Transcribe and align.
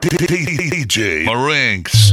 DJ 0.00 1.26
Marinks. 1.26 2.12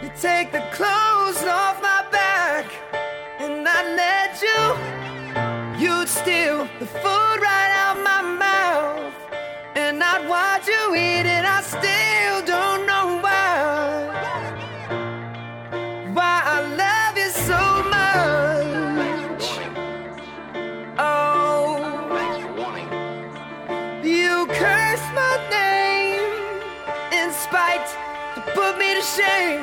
You 0.00 0.10
take 0.20 0.52
the 0.52 0.62
clothes 0.70 1.42
off 1.42 1.82
my 1.82 2.04
back, 2.12 2.66
and 3.40 3.66
I 3.68 3.96
let 3.96 4.40
you. 4.40 4.76
You'd 5.84 6.08
steal 6.08 6.68
the 6.78 6.86
food 6.86 7.38
right 7.42 7.72
out 7.82 7.98
my 8.04 8.22
mouth, 8.22 9.12
and 9.74 10.00
I'd 10.00 10.28
watch 10.28 10.68
you 10.68 10.94
eat 10.94 11.26
it. 11.26 11.44
I 11.44 11.62
still 11.62 12.46
don't 12.46 12.67
spite 27.58 27.90
to 28.36 28.40
put 28.54 28.78
me 28.78 28.94
to 28.94 29.02
shame. 29.02 29.60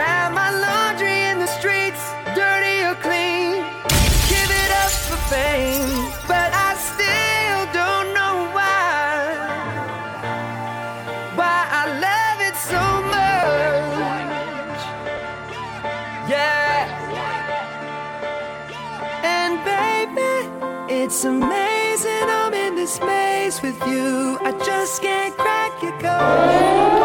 Have 0.00 0.32
my 0.32 0.50
laundry 0.66 1.18
in 1.30 1.38
the 1.38 1.50
streets, 1.58 2.02
dirty 2.34 2.76
or 2.88 2.96
clean. 3.06 3.50
Give 4.32 4.50
it 4.62 4.70
up 4.82 4.92
for 5.08 5.20
fame, 5.32 6.10
but 6.32 6.50
I 6.68 6.70
still 6.90 7.62
don't 7.80 8.08
know 8.18 8.34
why. 8.56 9.06
Why 11.38 11.58
I 11.80 11.84
love 12.06 12.38
it 12.48 12.56
so 12.72 12.84
much. 13.14 14.80
Yeah. 16.32 16.78
And 19.36 19.52
baby, 19.72 20.34
it's 21.00 21.24
amazing 21.24 22.26
I'm 22.40 22.54
in 22.54 22.74
this 22.74 23.00
maze 23.00 23.62
with 23.62 23.80
you. 23.86 24.38
I 24.48 24.50
just 24.70 25.02
can't 25.02 25.34
crack 25.36 25.82
your 25.82 25.96
code. 26.00 26.97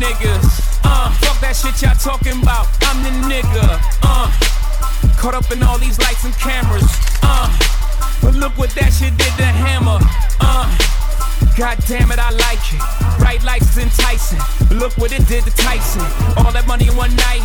Niggas. 0.00 0.80
Uh, 0.84 1.10
fuck 1.20 1.40
that 1.40 1.56
shit 1.56 1.80
y'all 1.82 1.96
talking 1.96 2.42
about. 2.42 2.68
I'm 2.82 3.02
the 3.02 3.12
nigga. 3.28 3.80
Uh, 4.02 4.28
caught 5.16 5.34
up 5.34 5.50
in 5.50 5.62
all 5.62 5.78
these 5.78 5.98
lights 5.98 6.24
and 6.24 6.34
cameras. 6.36 6.88
Uh, 7.22 7.48
but 8.22 8.34
look 8.34 8.56
what 8.58 8.70
that 8.70 8.92
shit 8.92 9.16
did 9.16 9.32
to 9.36 9.44
Hammer. 9.44 9.98
Uh, 10.40 10.68
God 11.56 11.80
damn 11.88 12.12
it, 12.12 12.20
I 12.20 12.28
like 12.36 12.60
it. 12.68 12.84
Bright 13.16 13.42
lights 13.42 13.72
is 13.72 13.88
enticing. 13.88 14.36
Look 14.76 14.92
what 15.00 15.08
it 15.10 15.26
did 15.26 15.44
to 15.48 15.52
Tyson. 15.56 16.04
All 16.36 16.52
that 16.52 16.68
money 16.68 16.84
in 16.84 16.94
one 16.96 17.16
night. 17.16 17.40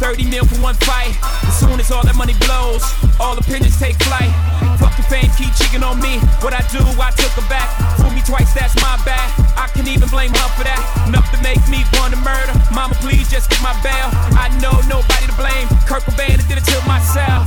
30 0.00 0.32
mil 0.32 0.48
for 0.48 0.56
one 0.64 0.74
fight. 0.88 1.12
As 1.44 1.60
soon 1.60 1.76
as 1.76 1.92
all 1.92 2.00
that 2.08 2.16
money 2.16 2.32
blows, 2.48 2.80
all 3.20 3.36
opinions 3.36 3.76
take 3.76 4.00
flight. 4.08 4.32
Fuck 4.80 4.96
the 4.96 5.04
fame, 5.12 5.28
keep 5.36 5.52
cheating 5.60 5.84
on 5.84 6.00
me. 6.00 6.16
What 6.40 6.56
I 6.56 6.64
do, 6.72 6.80
I 6.96 7.12
took 7.20 7.36
her 7.36 7.44
back. 7.52 7.68
Fool 8.00 8.08
me 8.16 8.24
twice, 8.24 8.48
that's 8.56 8.72
my 8.80 8.96
bad. 9.04 9.28
I 9.60 9.68
can 9.76 9.84
even 9.92 10.08
blame 10.08 10.32
her 10.32 10.48
for 10.56 10.64
that. 10.64 10.80
Enough 11.04 11.28
to 11.36 11.38
make 11.44 11.60
me 11.68 11.84
want 12.00 12.16
to 12.16 12.20
murder. 12.24 12.56
Mama, 12.72 12.96
please 13.04 13.28
just 13.28 13.52
get 13.52 13.60
my 13.60 13.76
bail. 13.84 14.08
I 14.40 14.48
know 14.64 14.72
nobody 14.88 15.28
to 15.28 15.36
blame. 15.36 15.68
Kurt 15.84 16.00
Cobain 16.08 16.40
did 16.48 16.56
it 16.56 16.64
to 16.64 16.80
myself. 16.88 17.39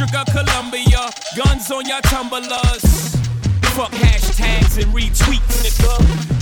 District 0.00 0.32
Columbia, 0.32 1.12
guns 1.36 1.70
on 1.70 1.84
your 1.84 2.00
tumblers. 2.00 3.12
Fuck 3.76 3.92
hashtags 3.92 4.80
and 4.80 4.90
retweets, 4.96 5.60
nigga. 5.60 5.92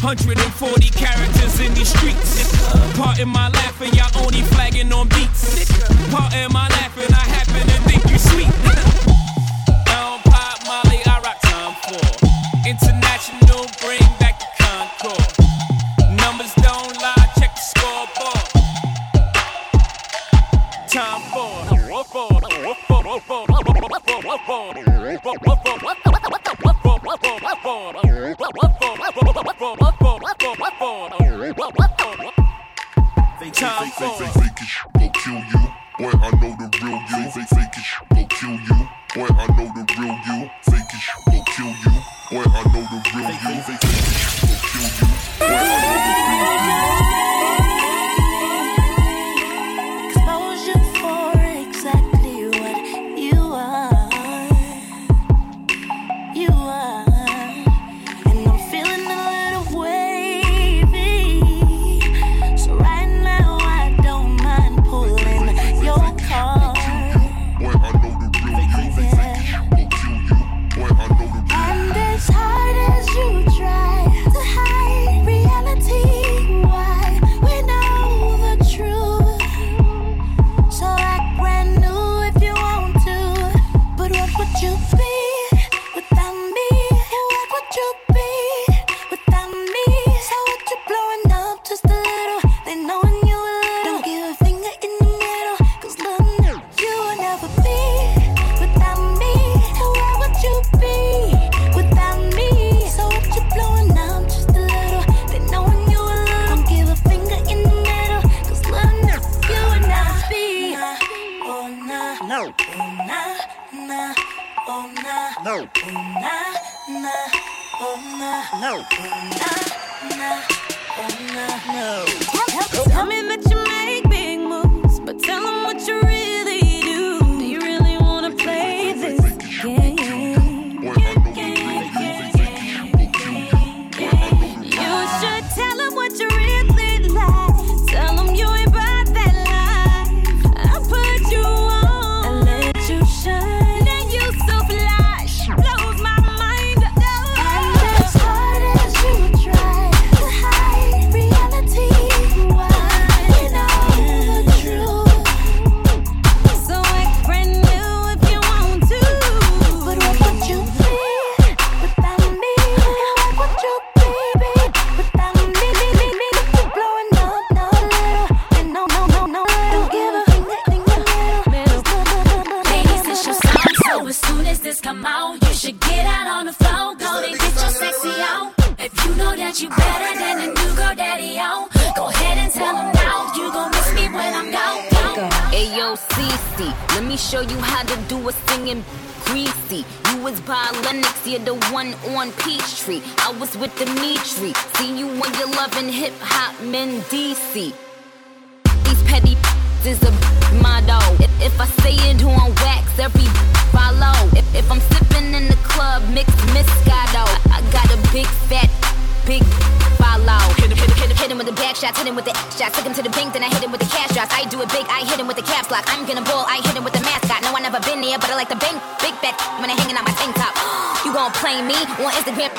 140 0.00 0.88
characters 0.90 1.58
in 1.58 1.74
these 1.74 1.88
streets, 1.88 2.38
nigga. 2.38 2.96
Part 2.96 3.18
in 3.18 3.28
my 3.28 3.48
laughing, 3.48 3.92
y'all 3.94 4.24
only 4.24 4.42
flagging 4.54 4.92
on 4.92 5.08
beats, 5.08 5.58
nigga. 5.58 5.90
Part 6.12 6.34
in 6.34 6.52
my 6.52 6.68
laughing, 6.68 7.12
I 7.12 7.26
happen 7.26 7.66
to 7.66 7.87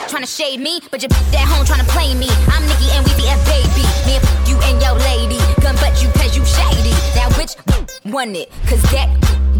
trying 0.09 0.23
to 0.23 0.27
shade 0.27 0.59
me, 0.59 0.81
but 0.89 1.01
your 1.03 1.09
bitch 1.09 1.35
at 1.37 1.45
home 1.47 1.63
trying 1.65 1.85
to 1.85 1.91
play 1.93 2.13
me. 2.17 2.27
I'm 2.49 2.65
Nikki 2.65 2.89
and 2.97 3.05
we 3.05 3.13
be 3.13 3.29
a 3.29 3.37
baby. 3.45 3.85
Me 4.09 4.17
and 4.17 4.25
you 4.49 4.57
and 4.65 4.81
your 4.81 4.97
lady. 5.05 5.37
Gun 5.61 5.77
but 5.77 6.01
you 6.01 6.09
cause 6.17 6.33
you 6.35 6.43
shady. 6.45 6.93
Now 7.13 7.29
which 7.37 7.53
won 8.05 8.35
it? 8.35 8.49
Cause 8.65 8.81
that 8.89 9.05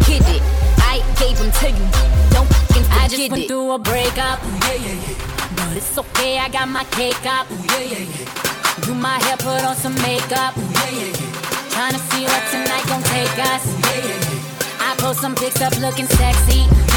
get 0.10 0.26
it. 0.26 0.42
I 0.82 1.06
gave 1.22 1.38
him 1.38 1.52
to 1.62 1.68
you. 1.70 1.86
Don't 2.34 2.50
fucking 2.50 2.86
I 2.98 3.08
just 3.08 3.30
went 3.30 3.44
it. 3.44 3.48
through 3.48 3.72
a 3.74 3.80
breakup. 3.80 4.42
Yeah, 4.66 4.74
yeah, 4.74 4.98
yeah. 4.98 5.56
But 5.56 5.78
it's 5.78 5.98
okay, 5.98 6.40
I 6.40 6.50
got 6.50 6.68
my 6.68 6.84
cake 6.98 7.26
up. 7.30 7.46
Yeah, 7.70 7.86
yeah, 7.86 8.10
yeah. 8.10 8.82
Do 8.82 8.96
my 8.96 9.22
hair, 9.22 9.38
put 9.38 9.62
on 9.64 9.76
some 9.76 9.94
makeup. 10.02 10.58
Yeah, 10.58 10.90
yeah, 10.90 11.14
yeah. 11.14 11.70
Trying 11.70 11.94
to 11.94 12.02
see 12.10 12.26
what 12.26 12.42
tonight 12.50 12.86
gon' 12.90 13.04
take 13.04 13.38
us. 13.54 13.64
Yeah, 13.86 14.02
yeah, 14.02 14.18
yeah. 14.18 14.90
I 14.90 14.96
post 14.98 15.22
some 15.22 15.36
pics 15.36 15.62
up 15.62 15.78
looking 15.78 16.08
sexy. 16.08 16.89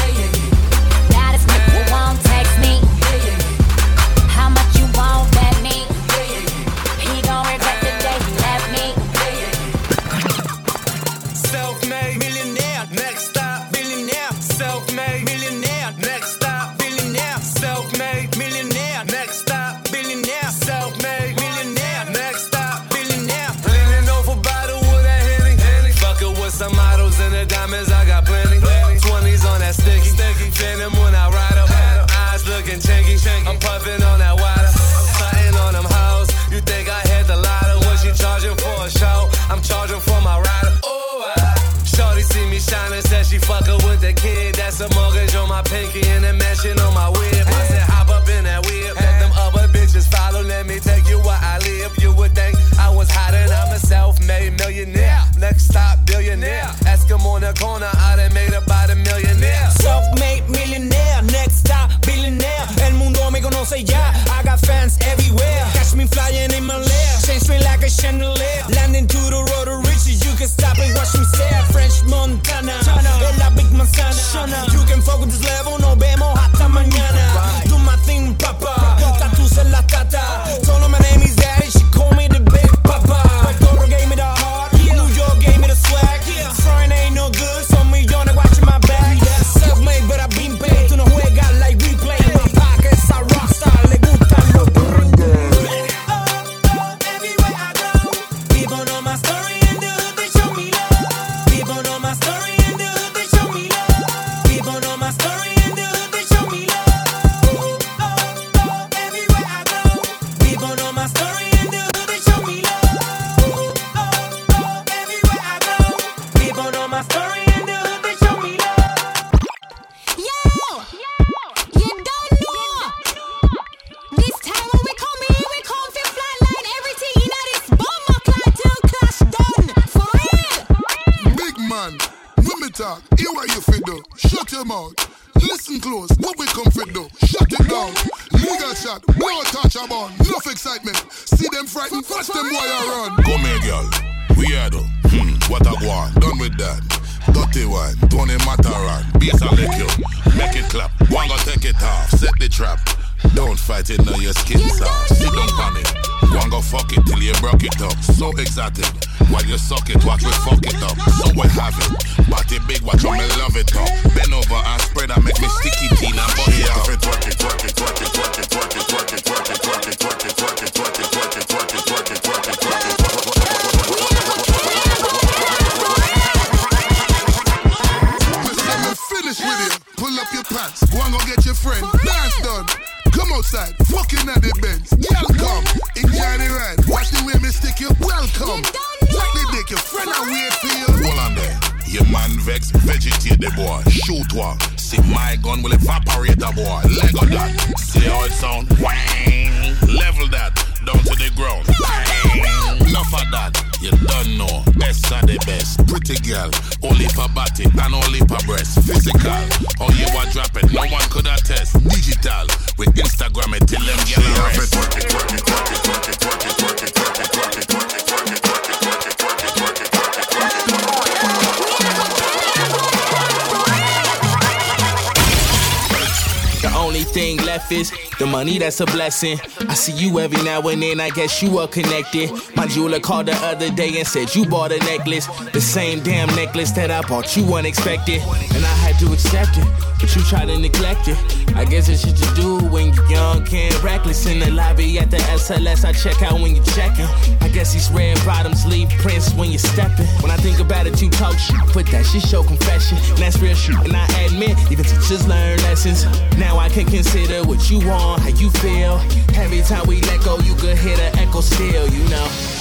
The 228.19 228.25
money 228.25 228.57
that's 228.59 228.79
a 228.79 228.85
blessing. 228.85 229.39
I 229.67 229.73
see 229.73 229.93
you 229.93 230.19
every 230.19 230.41
now 230.43 230.61
and 230.61 230.81
then, 230.81 230.99
I 230.99 231.09
guess 231.09 231.41
you 231.41 231.57
are 231.59 231.67
connected. 231.67 232.31
My 232.55 232.67
jeweler 232.67 232.99
called 232.99 233.27
the 233.27 233.35
other 233.37 233.69
day 233.71 233.97
and 233.97 234.07
said 234.07 234.33
you 234.35 234.45
bought 234.45 234.71
a 234.71 234.79
necklace. 234.79 235.27
The 235.51 235.61
same 235.61 236.01
damn 236.03 236.27
necklace 236.35 236.71
that 236.71 236.91
I 236.91 237.01
bought 237.07 237.35
you 237.35 237.53
unexpected. 237.53 238.21
And 238.21 238.63
I 238.65 238.75
had 238.85 238.99
to 238.99 239.11
accept 239.13 239.57
it. 239.57 239.92
But 240.03 240.17
you 240.17 240.21
try 240.23 240.43
to 240.43 240.59
neglect 240.59 241.07
it. 241.07 241.17
I 241.55 241.63
guess 241.63 241.87
it's 241.87 242.03
shit 242.03 242.19
you 242.19 242.35
do 242.35 242.57
when 242.67 242.93
you're 242.93 243.09
young, 243.09 243.45
can't 243.45 243.81
reckless. 243.81 244.25
In 244.25 244.39
the 244.39 244.51
lobby 244.51 244.99
at 244.99 245.09
the 245.09 245.15
SLS, 245.15 245.85
I 245.85 245.93
check 245.93 246.21
out 246.21 246.41
when 246.41 246.57
you're 246.57 246.65
checking. 246.75 247.05
I 247.39 247.47
guess 247.47 247.71
these 247.71 247.89
red 247.89 248.17
bottoms 248.25 248.65
leave 248.65 248.89
prints 248.99 249.33
when 249.33 249.49
you're 249.49 249.59
stepping. 249.59 250.05
When 250.19 250.29
I 250.29 250.35
think 250.35 250.59
about 250.59 250.87
it, 250.87 251.01
you 251.01 251.09
talk 251.09 251.39
shit, 251.39 251.55
but 251.73 251.85
that 251.87 252.05
shit 252.05 252.21
show 252.23 252.43
confession. 252.43 252.97
And 253.11 253.19
that's 253.19 253.39
real 253.39 253.55
shit. 253.55 253.77
And 253.77 253.95
I 253.95 254.05
admit, 254.25 254.57
even 254.69 254.83
teachers 254.83 255.25
learn 255.25 255.57
lessons. 255.59 256.03
Now 256.37 256.59
I 256.59 256.67
can 256.67 256.85
consider 256.85 257.47
what 257.47 257.71
you 257.71 257.79
want, 257.87 258.23
how 258.23 258.27
you 258.27 258.49
feel. 258.59 258.99
Every 259.39 259.61
time 259.61 259.87
we 259.87 260.01
let 260.01 260.21
go, 260.25 260.37
you 260.39 260.53
could 260.55 260.77
hear 260.79 260.97
the 260.97 261.15
echo 261.15 261.39
still, 261.39 261.87
you 261.87 262.03
know. 262.09 262.52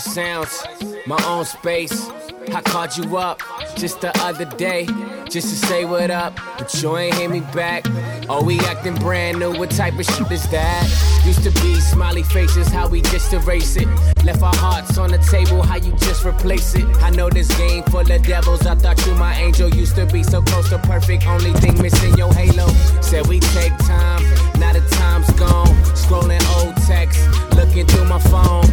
sounds, 0.00 0.66
my 1.06 1.22
own 1.26 1.44
space. 1.44 2.08
I 2.52 2.60
called 2.62 2.96
you 2.96 3.16
up 3.16 3.40
just 3.76 4.00
the 4.00 4.16
other 4.20 4.44
day, 4.56 4.86
just 5.28 5.48
to 5.48 5.66
say 5.66 5.84
what 5.84 6.10
up, 6.10 6.38
but 6.58 6.82
you 6.82 6.96
ain't 6.96 7.14
hit 7.14 7.30
me 7.30 7.40
back. 7.40 7.84
Oh, 8.28 8.42
we 8.42 8.58
acting 8.60 8.96
brand 8.96 9.38
new. 9.38 9.56
What 9.58 9.70
type 9.70 9.98
of 9.98 10.06
shit 10.06 10.30
is 10.30 10.48
that? 10.50 11.09
Used 11.24 11.42
to 11.44 11.50
be 11.62 11.78
smiley 11.80 12.22
faces, 12.22 12.68
how 12.68 12.88
we 12.88 13.02
just 13.02 13.32
erase 13.32 13.76
it. 13.76 13.86
Left 14.24 14.42
our 14.42 14.54
hearts 14.54 14.98
on 14.98 15.10
the 15.10 15.18
table, 15.18 15.62
how 15.62 15.76
you 15.76 15.92
just 15.92 16.24
replace 16.24 16.74
it. 16.74 16.86
I 17.02 17.10
know 17.10 17.28
this 17.28 17.48
game 17.56 17.82
full 17.84 18.00
of 18.00 18.22
devils. 18.22 18.66
I 18.66 18.74
thought 18.74 19.04
you 19.06 19.14
my 19.14 19.34
angel. 19.34 19.68
Used 19.68 19.96
to 19.96 20.06
be 20.06 20.22
so 20.22 20.42
close 20.42 20.68
to 20.70 20.78
perfect, 20.78 21.26
only 21.26 21.52
thing 21.54 21.80
missing 21.80 22.16
your 22.16 22.32
halo. 22.32 22.68
Said 23.00 23.26
we 23.26 23.40
take 23.40 23.76
time, 23.78 24.22
now 24.58 24.72
the 24.72 24.86
time's 24.92 25.30
gone. 25.32 25.74
Scrolling 25.94 26.42
old 26.56 26.76
texts, 26.88 27.26
looking 27.54 27.86
through 27.86 28.06
my 28.06 28.18
phone. 28.18 28.64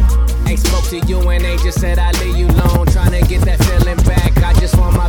Ain't 0.48 0.60
spoke 0.60 0.84
to 0.84 0.98
you 1.06 1.20
and 1.28 1.44
they 1.44 1.56
just 1.58 1.78
said 1.78 1.98
I 1.98 2.10
leave 2.22 2.36
you 2.36 2.46
alone. 2.46 2.86
Trying 2.86 3.12
to 3.12 3.28
get 3.28 3.42
that 3.42 3.58
feeling 3.64 3.98
back. 4.04 4.36
I 4.38 4.54
just 4.54 4.78
want 4.78 4.96
my 4.96 5.07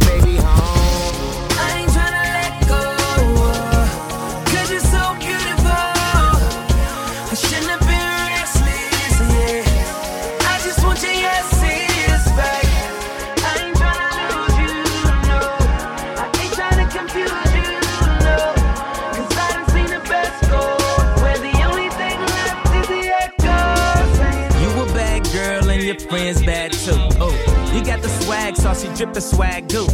sauce, 28.59 28.83
you 28.83 28.93
drip 28.95 29.13
the 29.13 29.21
swag 29.21 29.69
goo. 29.69 29.87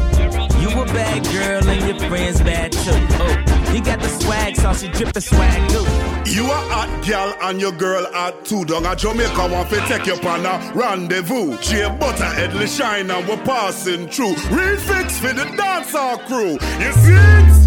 You 0.59 0.69
a 0.81 0.85
bad 0.85 1.23
girl 1.25 1.69
and 1.69 1.87
your 1.87 2.09
friends 2.09 2.41
bad 2.41 2.71
too. 2.71 2.91
Oh, 2.91 3.73
you 3.73 3.83
got 3.83 3.99
the 3.99 4.07
swag 4.07 4.55
sauce, 4.55 4.83
you 4.83 4.91
drip 4.91 5.13
the 5.13 5.21
swag 5.21 5.69
goo. 5.69 5.85
You 6.31 6.45
a 6.45 6.55
hot 6.73 7.05
gal 7.05 7.35
and 7.43 7.61
your 7.61 7.71
girl 7.71 8.05
hot 8.11 8.45
too. 8.45 8.65
Down 8.65 8.85
a 8.85 8.95
Jamaica 8.95 9.47
want 9.51 9.69
to 9.69 9.79
take 9.87 10.07
you 10.07 10.15
on 10.27 10.45
a 10.45 10.73
rendezvous. 10.73 11.57
She 11.61 11.79
a 11.81 11.89
butterheadly 11.89 12.67
shine 12.67 13.11
and 13.11 13.27
we're 13.27 13.43
passing 13.43 14.07
through. 14.09 14.35
Real 14.49 14.77
fix 14.77 15.19
for 15.19 15.33
the 15.33 15.45
dancehall 15.57 16.25
crew. 16.27 16.57
You 16.83 16.91
see? 16.93 17.64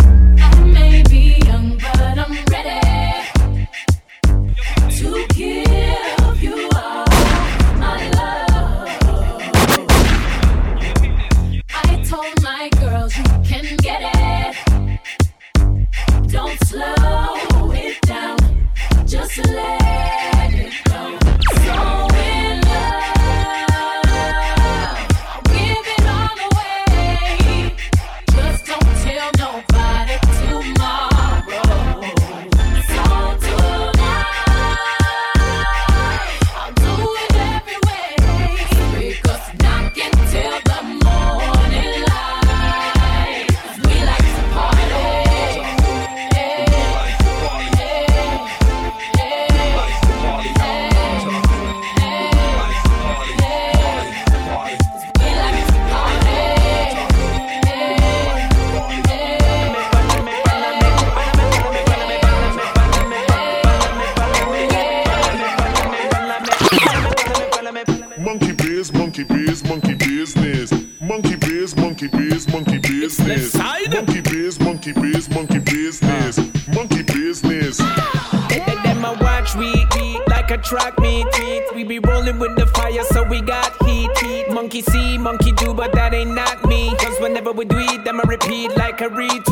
We 81.89 82.01
rolling 82.01 82.39
with 82.39 82.55
the 82.55 82.67
fire, 82.67 83.03
so 83.05 83.23
we 83.23 83.41
got 83.41 83.73
heat, 83.87 84.11
heat. 84.19 84.51
Monkey 84.51 84.83
see, 84.83 85.17
monkey 85.17 85.53
do, 85.53 85.73
but 85.73 85.91
that 85.93 86.13
ain't 86.13 86.35
not 86.35 86.63
me. 86.67 86.95
Cause 86.99 87.19
whenever 87.19 87.51
we 87.51 87.65
do 87.65 87.79
it, 87.79 88.05
them 88.05 88.21
I 88.21 88.25
repeat 88.25 88.77
like 88.77 89.01
a 89.01 89.09
retweet. 89.09 89.48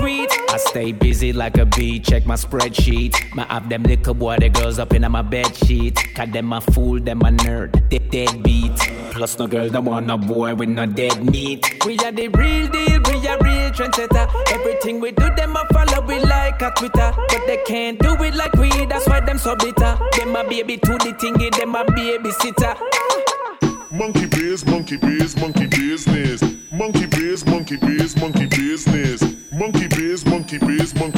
Stay 0.77 0.93
busy 0.93 1.33
like 1.33 1.57
a 1.57 1.65
bee, 1.65 1.99
check 1.99 2.27
my 2.27 2.35
spreadsheet. 2.35 3.35
My 3.35 3.47
have 3.47 3.67
them 3.71 3.83
little 3.85 4.13
boy, 4.13 4.37
the 4.37 4.51
girls 4.51 4.79
up 4.79 4.93
in 4.93 5.11
my 5.11 5.23
bed 5.23 5.57
sheet. 5.57 5.97
Cause 6.15 6.29
them 6.29 6.53
a 6.53 6.61
fool, 6.61 7.01
them 7.01 7.23
a 7.23 7.31
nerd, 7.31 7.89
they 7.89 7.99
dead 7.99 8.27
deadbeat. 8.27 8.77
Plus 9.11 9.39
no 9.39 9.47
girl, 9.47 9.71
them 9.71 9.87
want 9.87 10.07
no 10.07 10.19
boy 10.19 10.55
with 10.55 10.69
no 10.69 10.85
dead 10.85 11.25
meat. 11.25 11.83
We 11.87 11.97
are 12.01 12.13
the 12.13 12.29
real 12.29 12.69
deal, 12.69 13.01
we 13.09 13.27
are 13.27 13.39
real 13.39 13.71
trendsetter. 13.71 14.29
Everything 14.53 15.01
we 15.01 15.13
do, 15.13 15.35
them 15.35 15.57
a 15.57 15.65
follow 15.73 16.07
we 16.07 16.19
like 16.21 16.61
a 16.61 16.71
Twitter. 16.77 17.11
But 17.17 17.47
they 17.47 17.63
can't 17.67 17.99
do 17.99 18.13
it 18.23 18.35
like 18.35 18.53
we, 18.53 18.69
that's 18.85 19.09
why 19.09 19.21
them 19.21 19.39
so 19.39 19.57
bitter. 19.57 19.99
Them 20.19 20.37
a 20.37 20.47
baby 20.47 20.77
to 20.77 20.93
the 20.99 21.17
thingy, 21.19 21.57
them 21.57 21.75
a 21.75 21.91
baby 21.91 22.31
sitter. 22.33 22.75
Monkey 23.91 24.27
biz, 24.27 24.67
monkey 24.67 24.99
biz, 24.99 25.41
monkey 25.41 25.69
business. 25.69 26.43
Monkey 26.71 27.07
biz, 27.07 27.47
monkey 27.47 27.79
biz, 27.79 28.15
monkey 28.21 28.45
business. 28.45 29.16
Monkey 29.59 29.89
biz, 29.91 30.27
monkey 30.27 30.59
biz, 30.61 30.95
monkey 30.95 31.16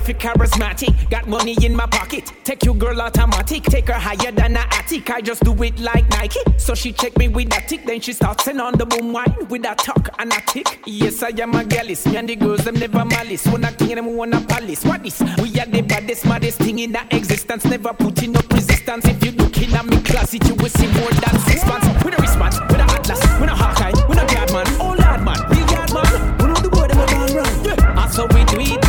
swagger 0.00 0.18
charismatic, 0.18 1.10
got 1.10 1.26
money 1.26 1.56
in 1.64 1.74
my 1.74 1.86
pocket. 1.86 2.32
Take 2.44 2.64
your 2.64 2.74
girl 2.74 3.00
automatic, 3.00 3.64
take 3.64 3.88
her 3.88 3.94
higher 3.94 4.32
than 4.32 4.56
a 4.56 4.60
attic. 4.60 5.10
I 5.10 5.20
just 5.20 5.42
do 5.44 5.52
it 5.62 5.78
like 5.78 6.08
Nike. 6.10 6.40
So 6.58 6.74
she 6.74 6.92
check 6.92 7.16
me 7.18 7.28
with 7.28 7.56
a 7.56 7.60
tick, 7.66 7.84
then 7.84 8.00
she 8.00 8.12
starts 8.12 8.46
in 8.48 8.60
on 8.60 8.74
the 8.74 8.86
boom 8.86 9.12
wine 9.12 9.34
with 9.48 9.64
a 9.64 9.74
talk 9.74 10.08
and 10.18 10.32
a 10.32 10.40
tick. 10.46 10.80
Yes, 10.86 11.22
I 11.22 11.28
am 11.40 11.54
a 11.54 11.64
gallus. 11.64 12.06
Me 12.06 12.16
and 12.16 12.28
the 12.28 12.36
girls, 12.36 12.64
them 12.64 12.74
never 12.74 13.04
malice. 13.04 13.46
When 13.46 13.64
I 13.64 13.72
king, 13.72 13.96
them 13.96 14.16
want 14.16 14.34
a 14.34 14.40
palace. 14.40 14.84
What 14.84 15.02
this? 15.02 15.20
We 15.20 15.58
are 15.60 15.66
the 15.66 15.82
baddest, 15.86 16.26
maddest 16.26 16.58
thing 16.58 16.78
in 16.78 16.92
the 16.92 17.02
existence. 17.10 17.64
Never 17.64 17.92
putting 17.92 18.36
up 18.36 18.50
resistance. 18.52 19.04
If 19.06 19.24
you 19.24 19.32
looking 19.32 19.72
at 19.74 19.86
me 19.86 20.00
closet, 20.02 20.44
you 20.46 20.54
will 20.54 20.68
see 20.68 20.86
more 21.00 21.10
than 21.10 21.38
six 21.40 21.66
months. 21.66 21.86
With 22.04 22.18
a 22.18 22.22
response, 22.22 22.60
with 22.60 22.80
a 22.80 22.84
atlas, 22.84 23.20
with 23.40 23.50
a 23.50 23.54
Hawkeye, 23.54 23.92
with 24.08 24.18
a 24.18 24.26
guard 24.34 24.52
man. 24.52 24.66
Oh 24.80 24.96
lord 24.98 25.22
man, 25.24 25.38
we 25.50 25.60
guard 25.66 25.92
man. 25.92 26.38
We 26.38 26.46
know 26.46 26.60
the 26.60 26.70
word 26.70 26.90
them 26.90 27.00
a 27.00 27.06
gone 27.06 27.34
wrong. 27.36 27.64
Yeah. 27.64 28.02
I 28.02 28.08
saw 28.10 28.26
we 28.26 28.44
do 28.44 28.56
it, 28.60 28.80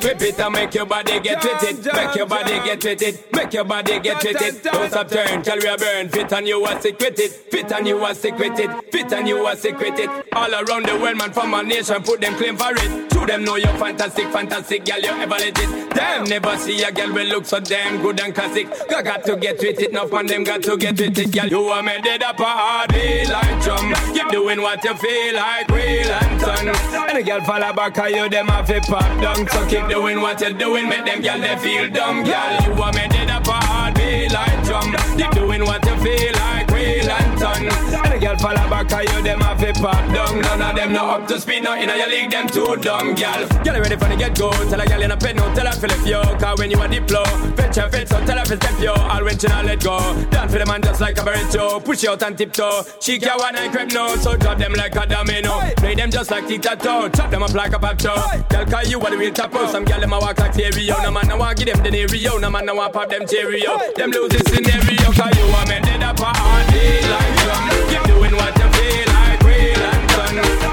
it 0.00 0.04
whip 0.04 0.22
it 0.22 0.40
and 0.40 0.52
make 0.52 0.74
your 0.74 0.86
body 0.86 1.20
get 1.20 1.42
with 1.42 1.62
it. 1.62 1.94
Make 1.94 2.14
your 2.14 2.26
body 2.26 2.52
get 2.64 2.84
with 2.84 3.02
it. 3.02 3.32
Make 3.32 3.52
your 3.52 3.64
body 3.64 4.00
get 4.00 4.22
with 4.22 4.42
it. 4.42 4.62
Don't 4.62 4.90
stop 4.90 5.08
turn, 5.08 5.42
tell 5.42 5.58
we 5.58 5.68
are 5.68 5.78
burn. 5.78 6.08
Fit 6.08 6.32
and 6.32 6.46
you 6.46 6.64
are 6.64 6.80
sick 6.80 6.98
with 6.98 7.18
it. 7.18 7.30
Fit 7.50 7.72
and 7.72 7.86
you 7.86 7.98
are 7.98 8.14
sick 8.14 8.38
with 8.38 8.58
it. 8.58 8.92
Fit 8.92 9.12
and 9.12 9.28
you 9.28 9.38
are 9.38 9.56
sick 9.56 9.78
with 9.78 9.98
it. 9.98 10.10
All 10.32 10.52
around 10.52 10.86
the 10.86 10.98
world, 11.00 11.18
man, 11.18 11.32
from 11.32 11.54
our 11.54 11.62
nation, 11.62 12.02
put 12.02 12.20
them 12.20 12.34
claim 12.36 12.56
for 12.56 12.72
it. 12.72 13.10
To 13.10 13.26
them 13.26 13.44
know 13.44 13.56
you're 13.56 13.76
fantastic, 13.76 14.28
fantastic, 14.28 14.84
girl, 14.84 15.00
you 15.00 15.10
ever 15.10 15.30
let 15.30 15.58
it. 15.58 15.90
Damn, 15.90 16.24
never 16.24 16.56
see 16.56 16.82
a 16.82 16.92
girl 16.92 17.12
will 17.12 17.26
look 17.26 17.44
so 17.44 17.60
damn 17.60 18.00
good 18.00 18.20
and 18.20 18.34
classic. 18.34 18.68
I 18.90 19.02
got 19.02 19.24
to 19.24 19.36
get 19.36 19.58
with 19.58 19.80
it, 19.80 19.90
enough 19.90 20.12
man, 20.12 20.26
them 20.26 20.44
got 20.44 20.62
to 20.62 20.76
get 20.76 20.98
with 20.98 21.18
it, 21.18 21.32
girl. 21.32 21.46
You 21.46 21.64
are 21.64 21.82
made 21.82 22.06
it 22.06 22.22
up 22.22 22.38
a 22.38 22.44
hard 22.44 22.92
like 22.92 23.62
drum. 23.62 23.92
Keep 24.14 24.30
doing 24.30 24.62
what 24.62 24.82
you 24.84 24.94
feel 24.94 25.34
like, 25.34 25.68
real 25.68 26.10
and 26.10 26.40
ton. 26.40 26.68
And 26.68 27.18
the 27.18 27.22
girl 27.22 27.40
fall 27.42 27.60
back, 27.74 27.96
you 28.10 28.28
them 28.28 28.48
have 28.48 28.66
to 28.66 28.80
pop 28.82 29.20
down. 29.20 29.46
So 29.48 29.66
keep 29.66 29.89
doing 29.90 30.20
what 30.20 30.40
you're 30.40 30.52
doing, 30.52 30.88
make 30.88 31.04
them 31.04 31.20
girl 31.20 31.40
they 31.40 31.56
feel 31.56 31.90
dumb, 31.90 32.22
girl. 32.22 32.60
You 32.64 32.82
are 32.82 32.92
made 32.92 33.12
it 33.12 33.28
up 33.28 33.46
a 33.46 33.52
hard 33.52 33.94
like 34.32 34.64
drum. 34.64 34.94
Keep 35.18 35.32
doing 35.32 35.64
what 35.64 35.84
you 35.84 35.96
feel 35.96 36.32
like, 36.34 36.70
real 36.70 37.10
and 37.10 37.38
ton. 37.38 37.99
And 38.20 38.38
girl 38.38 38.52
fall 38.52 38.68
back, 38.68 38.88
cause 38.88 39.16
you 39.16 39.22
them 39.22 39.40
have 39.40 39.58
to 39.60 39.72
pop 39.80 39.96
down. 40.12 40.40
None 40.42 40.60
of 40.60 40.76
them 40.76 40.92
know 40.92 41.06
up 41.06 41.26
to 41.28 41.40
speed, 41.40 41.62
no, 41.62 41.72
in 41.72 41.88
your 41.88 42.06
league, 42.06 42.30
them 42.30 42.48
too 42.48 42.76
dumb, 42.76 43.14
girl. 43.14 43.48
Girl, 43.64 43.80
ready 43.80 43.96
for 43.96 44.08
the 44.08 44.16
get 44.18 44.38
go? 44.38 44.50
Tell 44.68 44.78
a 44.78 44.86
girl 44.86 45.02
in 45.02 45.10
a 45.10 45.16
pen, 45.16 45.36
no, 45.36 45.54
tell 45.54 45.66
her 45.66 45.72
feel 45.72 45.90
if 45.90 46.06
you. 46.06 46.20
Cause 46.36 46.58
when 46.58 46.70
you 46.70 46.78
are 46.78 46.88
diplo, 46.88 47.24
fetch 47.56 47.76
her 47.76 47.88
fit, 47.88 48.08
so 48.10 48.22
tell 48.26 48.36
her 48.36 48.44
to 48.44 48.56
step 48.56 48.78
yo. 48.78 48.92
All 48.92 49.24
when 49.24 49.38
she 49.38 49.46
not 49.46 49.64
let 49.64 49.82
go. 49.82 49.96
Dance 50.28 50.52
for 50.52 50.58
the 50.58 50.66
man 50.66 50.82
just 50.82 51.00
like 51.00 51.16
a 51.16 51.22
burrito. 51.22 51.82
Push 51.82 52.02
you 52.02 52.10
out 52.10 52.22
and 52.22 52.36
tiptoe. 52.36 52.82
She 53.00 53.18
can 53.18 53.38
one 53.38 53.56
and 53.56 53.72
creep 53.72 53.90
no, 53.92 54.14
so 54.16 54.36
drop 54.36 54.58
them 54.58 54.74
like 54.74 54.94
a 54.96 55.06
domino. 55.06 55.58
Play 55.76 55.94
them 55.94 56.10
just 56.10 56.30
like 56.30 56.46
tic-tac-toe. 56.46 57.08
Chop 57.16 57.30
them 57.30 57.42
up 57.42 57.54
like 57.54 57.72
a 57.72 57.78
pop 57.78 57.96
toe. 57.96 58.20
Girl, 58.50 58.66
call 58.66 58.84
you 58.84 59.00
are 59.00 59.10
the 59.10 59.16
real 59.16 59.32
top 59.32 59.54
Some 59.72 59.86
girl 59.86 59.98
them 59.98 60.12
a 60.12 60.18
walk 60.18 60.38
like 60.38 60.52
stereo. 60.52 61.00
No 61.02 61.10
man 61.10 61.26
no 61.26 61.38
want 61.38 61.56
give 61.56 61.72
them 61.72 61.82
the 61.82 61.88
nereo. 61.88 62.38
No 62.38 62.50
man 62.50 62.66
no 62.66 62.74
want 62.74 62.92
pop 62.92 63.08
them 63.08 63.22
chereo. 63.22 63.94
Them 63.94 64.10
lose 64.10 64.28
this 64.28 64.42
scenario. 64.52 65.08
Cause 65.08 65.38
you 65.38 65.44
are 65.56 65.66
made 65.66 65.88
it 65.88 66.02
up 66.02 66.20
a 66.20 66.24
hard 66.24 66.68
like 66.68 67.96
drum. 67.96 68.09
Doing 68.10 68.34
what 68.34 68.52
you 68.58 68.68
feel 68.74 69.06
like 69.14 69.40
real 69.44 69.78
and. 69.78 70.10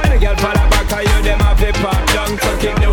And 0.04 0.12
the 0.12 0.18
girl 0.18 0.36
fall 0.38 0.58
back 0.74 0.90
you 1.06 1.22
them 1.22 1.40
have 1.40 1.60
to 1.60 1.72
pop 1.84 2.02
down. 2.14 2.38
So 2.40 2.58
keep 2.58 2.87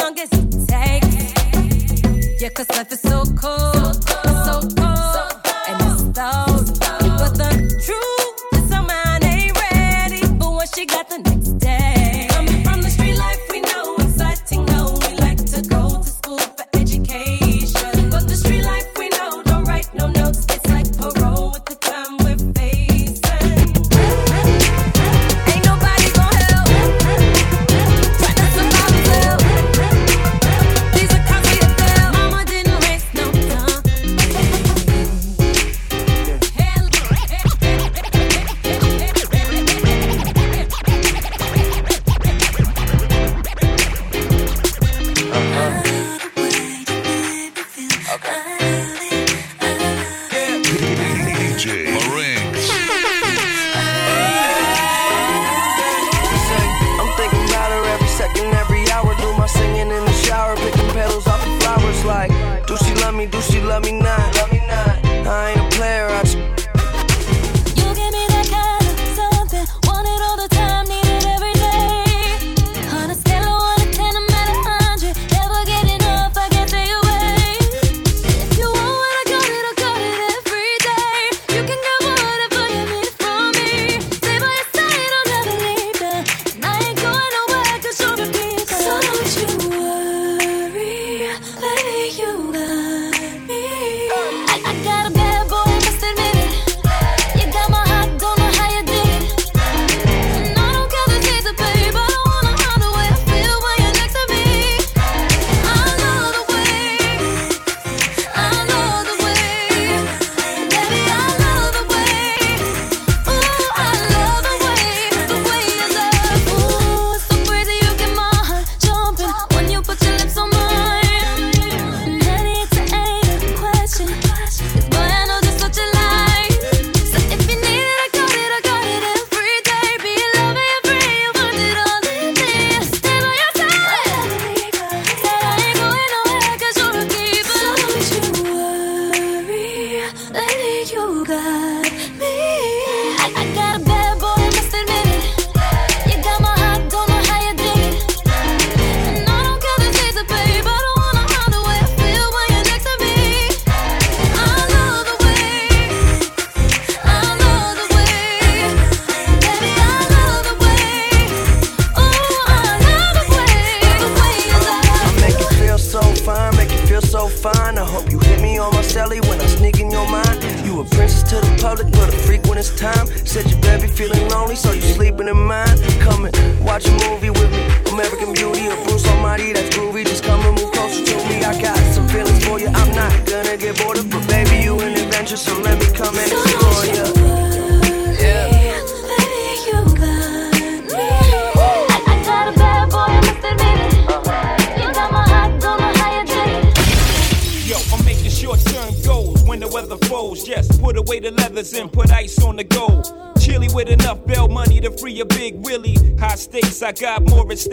long 0.00 0.18
as 0.18 0.28
it 0.32 0.50
takes. 0.68 2.42
Yeah, 2.42 2.50
cause 2.50 2.68
life 2.70 2.92
is 2.92 3.00
so 3.00 3.24
cold, 3.36 4.04
so 4.04 4.60
cold. 4.60 4.77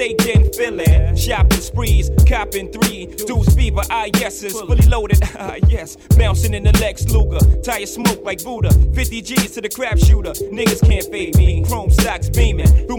they 0.06 0.14
didn't 0.14 0.56
feel 0.56 0.80
it. 0.80 1.18
Shopping 1.18 1.60
sprees, 1.60 2.12
copping 2.28 2.72
three. 2.72 3.08
Deuce 3.08 3.56
fever, 3.56 3.82
I 3.90 4.12
yes, 4.20 4.44
it's 4.44 4.60
fully 4.60 4.86
loaded, 4.88 5.20
ah, 5.40 5.56
yes. 5.68 5.96
Bouncing 6.18 6.54
in 6.54 6.64
the 6.64 6.78
Lex 6.80 7.10
Luger, 7.10 7.40
tire 7.62 7.88
smoke 7.88 8.24
like 8.24 8.44
Buddha. 8.44 8.72
50 8.94 9.22
G's 9.22 9.52
to 9.52 9.62
the 9.62 9.70
crap 9.70 9.98
shooter, 9.98 10.34
niggas 10.54 10.88
can't 10.88 11.06
fade 11.06 11.36
me. 11.38 11.64
Chrome 11.64 11.90
socks 11.90 12.30
beam 12.30 12.55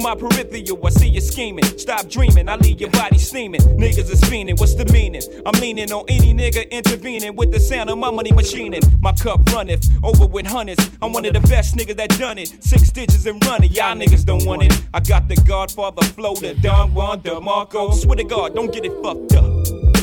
my 0.07 0.15
peripheral, 0.15 0.87
I 0.87 0.91
see 0.91 1.09
you 1.09 1.21
scheming. 1.21 1.65
Stop 1.65 2.09
dreaming, 2.09 2.49
I 2.49 2.55
leave 2.55 2.81
your 2.81 2.91
body 2.91 3.19
steaming. 3.19 3.61
Niggas 3.61 4.09
is 4.09 4.21
fiending, 4.21 4.57
what's 4.61 4.75
the 4.77 4.85
meaning? 4.93 5.23
I'm 5.45 5.61
leaning 5.61 5.91
on 5.91 6.05
any 6.07 6.33
nigga 6.33 6.71
intervening 6.71 7.35
with 7.35 7.51
the 7.51 7.59
sound 7.59 7.91
of 7.91 7.99
my 7.99 8.13
money 8.13 8.31
machining. 8.31 8.83
My 9.01 9.13
cup 9.13 9.41
runneth 9.53 9.89
over 10.05 10.27
with 10.27 10.47
hundreds. 10.47 10.89
I'm 11.03 11.13
one 11.13 11.25
of 11.25 11.35
the 11.35 11.41
best 11.41 11.75
niggas 11.75 11.97
that 11.97 12.11
done 12.21 12.39
it. 12.39 12.63
Six 12.63 12.91
digits 12.91 13.27
and 13.27 13.45
running, 13.47 13.73
y'all 13.73 13.97
niggas 13.97 14.25
don't 14.25 14.47
want 14.47 14.63
it. 14.63 14.81
I 14.95 15.01
got 15.01 15.27
the 15.27 15.35
Godfather 15.35 16.05
flow, 16.05 16.37
the 16.37 16.55
Don 16.55 16.95
Juan 16.95 17.21
DeMarco. 17.23 17.93
Swear 17.93 18.15
to 18.15 18.25
God, 18.25 18.55
don't 18.55 18.73
get 18.73 18.85
it 18.85 18.93
fucked 19.03 19.35
up. 19.35 19.96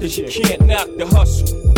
that 0.00 0.16
you 0.16 0.42
can't 0.42 0.66
knock 0.66 0.88
the 0.96 1.06
hustle. 1.06 1.69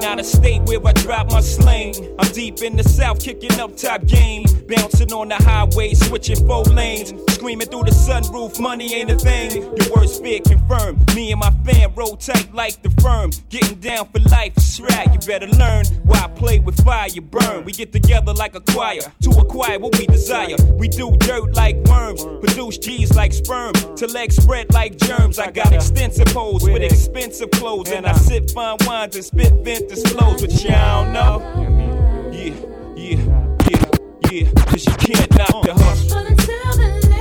Living 0.00 0.12
out 0.12 0.20
of 0.20 0.26
state 0.26 0.62
where 0.62 0.80
I 0.86 0.92
drop 0.92 1.30
my 1.30 1.42
sling. 1.42 1.94
I'm 2.18 2.32
deep 2.32 2.62
in 2.62 2.74
the 2.74 2.82
south, 2.82 3.20
kicking 3.20 3.60
up 3.60 3.76
top 3.76 4.06
game. 4.06 4.44
Bouncing 4.66 5.12
on 5.12 5.28
the 5.28 5.34
highway, 5.34 5.92
switching 5.92 6.46
four 6.46 6.64
lanes. 6.64 7.12
Screaming 7.34 7.68
through 7.68 7.84
the 7.84 7.90
sunroof, 7.90 8.58
money 8.58 8.94
ain't 8.94 9.10
a 9.10 9.16
thing. 9.16 9.62
Your 9.62 9.96
worst 9.96 10.22
fear 10.22 10.40
confirmed. 10.40 11.14
Me 11.14 11.32
and 11.32 11.40
my 11.40 11.50
fam 11.66 11.92
roll 11.94 12.16
tight 12.16 12.54
like 12.54 12.80
the 12.82 12.90
firm. 13.02 13.30
Getting 13.50 13.78
down 13.80 14.08
for 14.08 14.20
life 14.30 14.56
is. 14.56 14.70
You 14.80 15.18
better 15.26 15.48
learn 15.48 15.84
why 16.04 16.20
I 16.24 16.28
play 16.28 16.58
with 16.58 16.82
fire, 16.82 17.08
you 17.08 17.20
burn. 17.20 17.64
We 17.64 17.72
get 17.72 17.92
together 17.92 18.32
like 18.32 18.54
a 18.54 18.60
choir 18.60 19.00
to 19.22 19.30
acquire 19.30 19.78
what 19.78 19.98
we 19.98 20.06
desire. 20.06 20.56
We 20.72 20.88
do 20.88 21.14
dirt 21.18 21.54
like 21.54 21.76
worms, 21.84 22.24
produce 22.24 22.78
cheese 22.78 23.14
like 23.14 23.32
sperm. 23.32 23.74
To 23.74 24.06
legs 24.06 24.36
spread 24.36 24.72
like 24.72 24.96
germs. 24.96 25.38
I 25.38 25.50
got 25.50 25.72
extensive 25.72 26.28
holes 26.28 26.64
with 26.64 26.82
expensive 26.82 27.50
clothes, 27.50 27.90
and 27.90 28.06
I 28.06 28.14
sip 28.14 28.50
fine 28.50 28.78
wines 28.86 29.16
and 29.16 29.24
spit 29.24 29.52
vent 29.64 29.89
this 29.90 30.04
flows, 30.12 30.40
but 30.40 30.52
y'all 30.62 31.04
know. 31.10 31.42
Yeah, 32.32 32.54
yeah, 32.94 33.18
yeah, 33.68 34.30
yeah, 34.30 34.50
cause 34.66 34.86
you 34.86 34.94
can't 34.94 35.36
knock 35.36 35.64
the 35.64 35.74
hustle. 35.74 37.19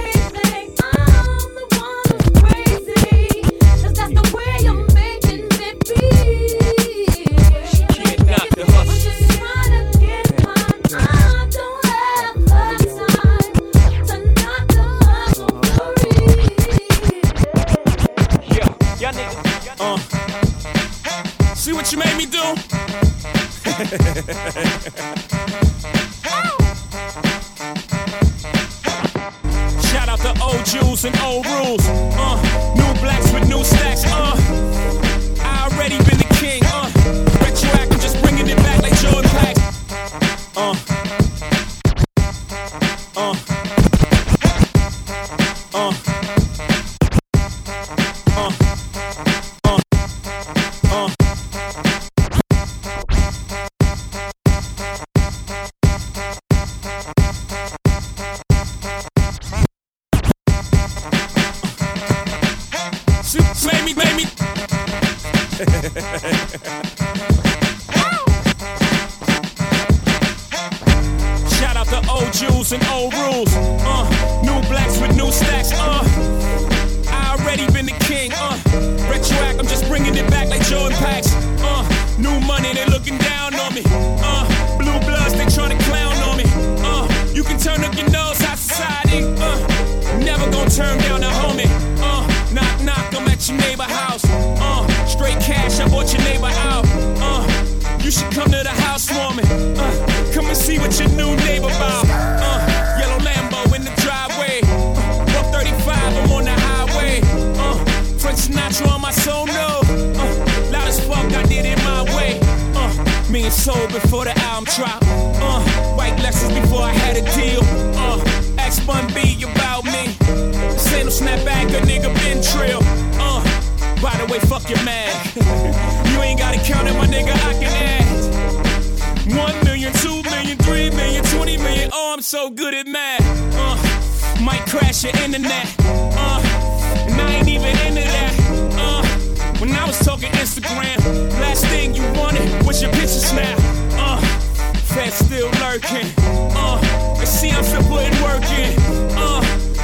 American. 145.69 146.11
Uh, 146.55 147.15
I 147.19 147.25
see, 147.25 147.51
I'm 147.51 147.63
still 147.63 147.83
putting 147.83 148.19
work 148.23 148.43
in. 148.49 148.73
Uh, 149.15 149.39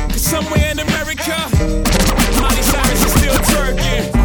cause 0.09 0.21
somewhere 0.21 0.71
in 0.71 0.79
America, 0.79 1.37
Miley 2.41 2.63
Cyrus 2.63 3.05
is 3.05 3.13
still 3.13 3.35
twerking. 3.35 4.24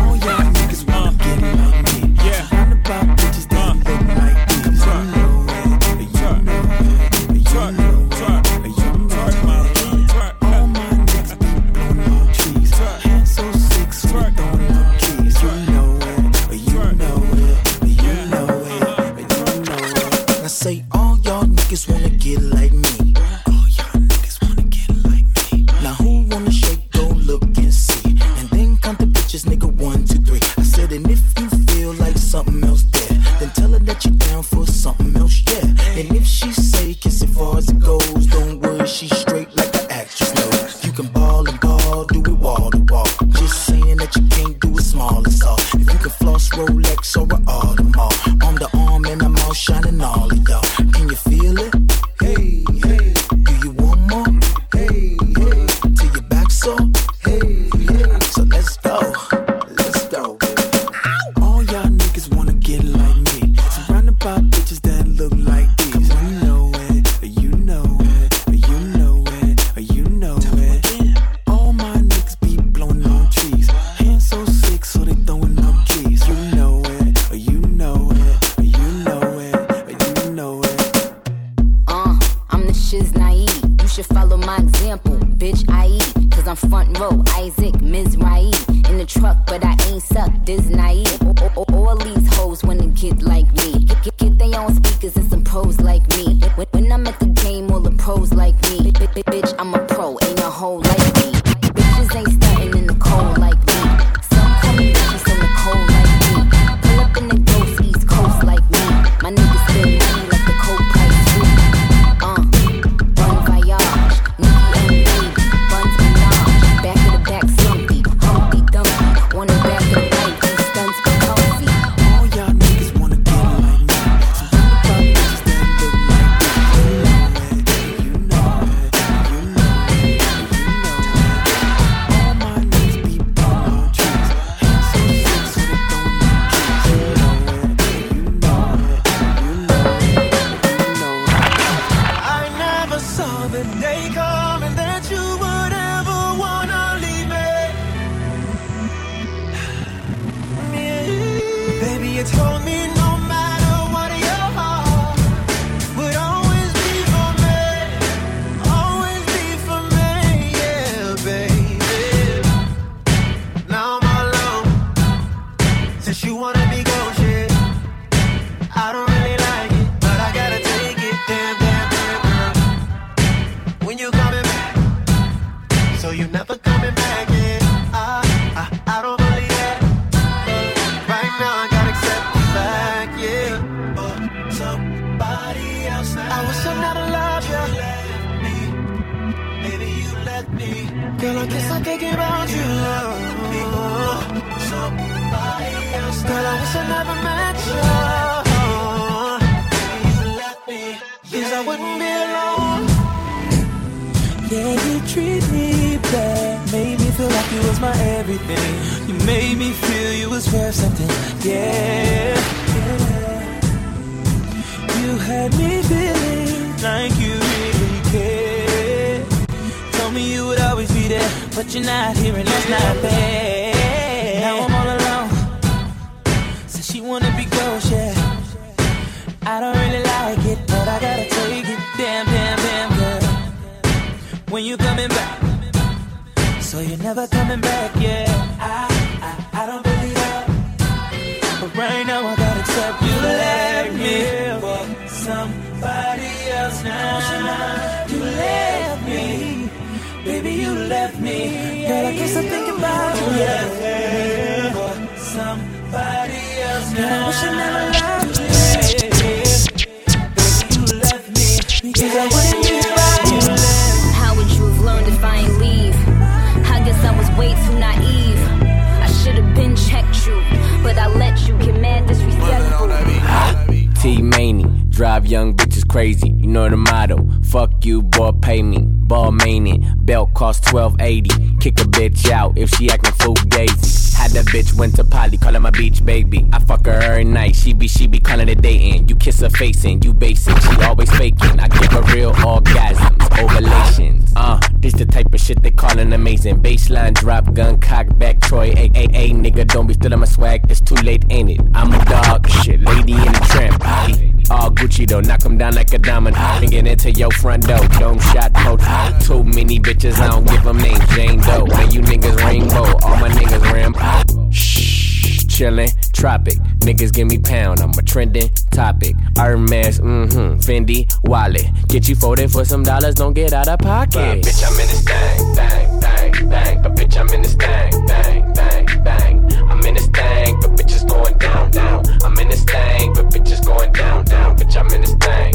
Night, 287.25 287.57
she 287.57 287.73
be 287.73 287.89
she 287.89 288.07
be 288.07 288.19
calling 288.19 288.49
it 288.49 288.63
dating. 288.63 289.09
You 289.09 289.17
kiss 289.17 289.41
her 289.41 289.51
face 289.51 289.85
and 289.85 290.05
you 290.05 290.13
basic, 290.13 290.57
she 290.59 290.83
always 290.83 291.11
faking. 291.11 291.61
I 291.61 291.69
give 291.69 291.93
her 291.93 292.03
real 292.15 292.33
orgasms, 292.33 293.43
ovulations. 293.43 294.33
Uh, 294.37 294.61
this 294.79 294.95
the 294.95 295.07
type 295.07 295.33
of 295.33 295.41
shit 295.41 295.63
they 295.63 295.71
callin' 295.71 296.13
amazing. 296.13 296.63
Baseline 296.63 297.15
drop, 297.15 297.53
gun 297.53 297.79
cock 297.81 298.07
back, 298.19 298.41
Troy. 298.41 298.73
A 298.77 298.91
A 298.95 299.05
A 299.15 299.31
nigga, 299.33 299.67
don't 299.67 299.87
be 299.87 299.95
stealing 299.95 300.21
my 300.21 300.27
swag. 300.27 300.71
It's 300.71 300.81
too 300.81 300.97
late, 300.97 301.25
ain't 301.31 301.51
it? 301.51 301.61
I'm 301.75 301.93
a 301.93 302.05
dog, 302.05 302.49
shit, 302.49 302.81
lady 302.81 303.13
in 303.13 303.33
the 303.33 303.49
tramp. 303.51 304.30
All 304.51 304.71
Gucci 304.71 305.09
though, 305.09 305.21
knock 305.21 305.41
knock 305.41 305.47
'em 305.47 305.59
down 305.59 305.75
like 305.75 305.93
a 305.95 305.99
diamond. 305.99 306.37
And 306.37 306.71
get 306.71 306.87
into 306.87 307.11
your 307.13 307.31
front 307.31 307.67
door, 307.67 307.87
dome 307.99 308.19
shot 308.19 308.53
coach. 308.55 308.83
Too 309.27 309.45
many 309.45 309.79
bitches, 309.79 310.19
I 310.19 310.29
don't 310.29 310.47
give 310.47 310.67
'em 310.67 310.79
names. 310.79 311.07
Jane 311.15 311.41
Doe, 311.41 311.67
man, 311.67 311.91
you 311.91 312.01
niggas 312.01 312.37
rainbow. 312.45 312.85
All 313.05 313.17
my 313.17 313.29
niggas 313.29 313.73
Rambo. 313.73 314.51
Shh, 314.51 315.45
chillin', 315.47 315.93
tropic. 316.13 316.59
Niggas 316.81 317.13
give 317.13 317.29
me 317.29 317.39
pound, 317.39 317.81
I'm 317.81 317.91
a 317.91 318.03
trending 318.03 318.51
topic. 318.71 319.15
Hermes, 319.37 320.01
mm 320.01 320.33
hmm, 320.33 320.57
Fendi, 320.59 321.07
wallet. 321.25 321.67
Get 321.89 322.09
you 322.09 322.17
folded 322.17 322.51
for 322.51 322.65
some 322.65 322.83
dollars, 322.83 323.15
don't 323.15 323.35
get 323.35 323.53
out 323.53 323.69
of 323.69 323.79
pocket. 323.79 324.43
bitch, 324.43 324.63
I'm 324.67 324.81
in 324.81 324.89
this 324.89 325.05
thing, 325.05 325.55
bang, 325.55 326.01
bang, 326.01 326.49
bang. 326.49 326.83
But 326.83 326.97
bitch, 326.97 327.17
I'm 327.21 327.29
in 327.35 327.43
this 327.43 327.55
thing, 327.55 328.07
bang, 328.07 328.53
bang, 328.55 328.87
thing. 329.05 329.40
I'm 329.81 329.87
in 329.87 329.95
this 329.95 330.09
thing, 330.09 330.61
but 330.61 330.77
bitches 330.77 331.09
going 331.09 331.39
down, 331.39 331.71
down. 331.71 332.05
I'm 332.23 332.39
in 332.39 332.49
this 332.49 332.65
thing, 332.65 333.15
but 333.15 333.31
bitches 333.31 333.65
going 333.65 333.91
down, 333.93 334.27
down. 334.27 334.55
Bitch, 334.59 334.77
I'm 334.77 334.87
in 334.93 335.01
this 335.01 335.15
thing, 335.15 335.55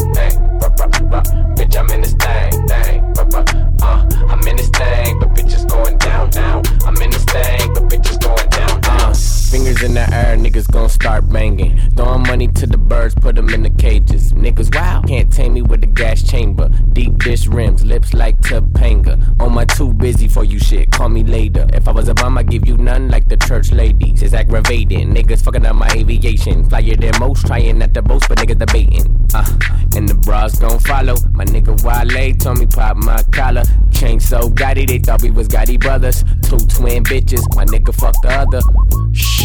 ruh. 1.12 1.22
Bitch, 1.54 1.78
I'm 1.78 1.92
in 1.92 2.02
this 2.02 2.14
thing, 2.16 2.66
ruh. 2.66 3.46
Uh, 3.84 4.10
I'm 4.28 4.48
in 4.48 4.56
this 4.56 4.70
thing, 4.70 5.20
but 5.20 5.30
bitches 5.36 5.70
going 5.70 6.00
down, 6.00 6.32
down. 6.32 6.64
I'm 6.88 7.00
in 7.04 7.12
this 7.12 7.24
thing, 7.26 7.65
Fingers 9.56 9.84
in 9.84 9.94
the 9.94 10.02
air, 10.14 10.36
niggas 10.36 10.70
gon' 10.70 10.90
start 10.90 11.30
banging. 11.30 11.80
Throwing 11.92 12.24
money 12.24 12.50
to 12.50 12.68
the 12.68 12.78
birds, 12.78 13.16
put 13.16 13.38
them 13.38 13.48
in 13.48 13.64
the 13.64 13.70
cages. 13.70 14.34
Niggas, 14.34 14.76
wow, 14.76 15.02
can't 15.08 15.32
tame 15.32 15.54
me 15.54 15.62
with 15.62 15.80
the 15.80 15.88
gas 15.88 16.22
chamber. 16.22 16.68
Deep 16.92 17.18
dish 17.20 17.48
rims, 17.48 17.86
lips 17.86 18.14
like 18.14 18.38
Topanga. 18.42 19.16
On 19.42 19.54
my 19.54 19.64
too 19.64 19.94
busy 19.94 20.28
for 20.28 20.44
you 20.44 20.60
shit, 20.60 20.92
call 20.92 21.08
me 21.08 21.24
later. 21.24 21.66
If 21.72 21.88
I 21.88 21.92
was 21.92 22.10
a 22.10 22.14
bum, 22.14 22.38
I'd 22.38 22.50
give 22.50 22.68
you 22.68 22.76
none 22.76 23.08
like 23.10 23.30
the 23.30 23.38
church 23.38 23.72
ladies. 23.72 24.22
It's 24.24 24.34
aggravating. 24.34 25.14
Niggas 25.14 25.42
fucking 25.46 25.66
up 25.66 25.78
my 25.78 25.88
aviation. 25.96 26.70
Flyer 26.70 26.98
than 26.98 27.14
most, 27.22 27.48
trying 27.48 27.82
at 27.82 27.94
the 27.94 28.02
boast, 28.02 28.28
but 28.28 28.40
niggas 28.40 28.60
debating. 28.60 29.26
Uh, 29.34 29.46
and 29.96 30.10
the 30.10 30.16
bras 30.16 30.60
gon' 30.60 30.80
follow. 30.80 31.16
My 31.32 31.46
nigga 31.46 31.82
Wale 31.82 32.34
told 32.36 32.60
me 32.60 32.66
pop 32.66 32.98
my 32.98 33.24
collar. 33.32 33.64
Chain 33.94 34.20
so 34.20 34.50
gaudy, 34.50 34.86
they 34.86 35.00
thought 35.00 35.22
we 35.22 35.32
was 35.32 35.48
Gotti 35.48 35.80
brothers. 35.80 36.26
Two 36.44 36.58
twin 36.58 37.06
bitches, 37.06 37.44
my 37.56 37.64
nigga 37.64 37.96
fuck 37.96 38.22
the 38.22 38.30
other. 38.30 38.60
Shh, 39.14 39.45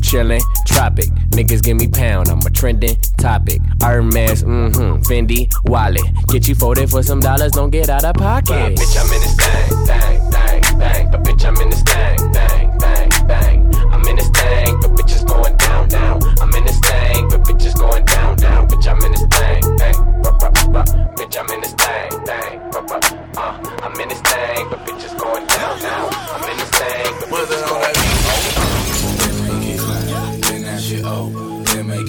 chillin', 0.00 0.42
tropic. 0.66 1.06
Niggas 1.30 1.62
give 1.62 1.76
me 1.76 1.88
pound, 1.88 2.28
I'm 2.28 2.38
a 2.40 2.50
trending 2.50 2.96
topic. 3.16 3.60
Hermes, 3.82 4.42
mm 4.42 4.74
hmm, 4.74 5.02
Fendi, 5.02 5.52
wallet. 5.64 6.04
Get 6.28 6.48
you 6.48 6.54
folded 6.54 6.90
for 6.90 7.02
some 7.02 7.20
dollars, 7.20 7.52
don't 7.52 7.70
get 7.70 7.88
out 7.88 8.04
of 8.04 8.14
pocket. 8.14 8.76
bitch, 8.76 8.96
I'm 8.98 9.12
in 9.12 9.20
this 9.20 9.36
thing, 9.36 9.86
thing, 9.86 10.20
thing, 10.32 10.62
thing. 10.78 11.10
But 11.10 11.22
bitch, 11.24 11.44
I'm 11.44 11.56
in 11.60 11.70
this 11.70 11.82
thing, 11.82 12.18
thing, 12.32 12.78
thing, 12.78 13.10
thing. 13.28 13.74
I'm 13.92 14.06
in 14.06 14.16
this 14.16 14.28
thing, 14.28 14.80
but 14.80 14.90
bitches 14.96 15.26
going 15.26 15.56
down, 15.56 15.88
down. 15.88 16.22
I'm 16.40 16.54
in 16.54 16.64
this 16.64 16.80
thing, 16.80 17.28
but 17.28 17.42
bitches 17.44 17.78
going 17.78 18.04
down, 18.04 18.36
down. 18.36 18.68
Bitch, 18.68 18.86
I'm 18.88 19.02
in 19.04 19.12
this 19.12 19.20
thing, 19.20 19.62
thing. 19.78 19.94
Bitch, 21.18 21.36
I'm 21.38 21.50
in 21.50 21.60
this 21.60 21.74
thing, 21.74 22.10
thing. 22.24 22.60
Uh, 23.36 23.58
I'm 23.82 24.00
in 24.00 24.08
this 24.08 24.20
thing, 24.20 24.68
but 24.70 24.80
bitches 24.86 25.18
going 25.18 25.46
down, 25.46 25.78
down. 25.80 26.08
I'm 26.12 26.50
in 26.50 26.56
this 26.56 26.70
thing, 26.70 27.14
but 27.20 27.28
bitches 27.28 27.68
going 27.68 27.94
Then 27.94 28.17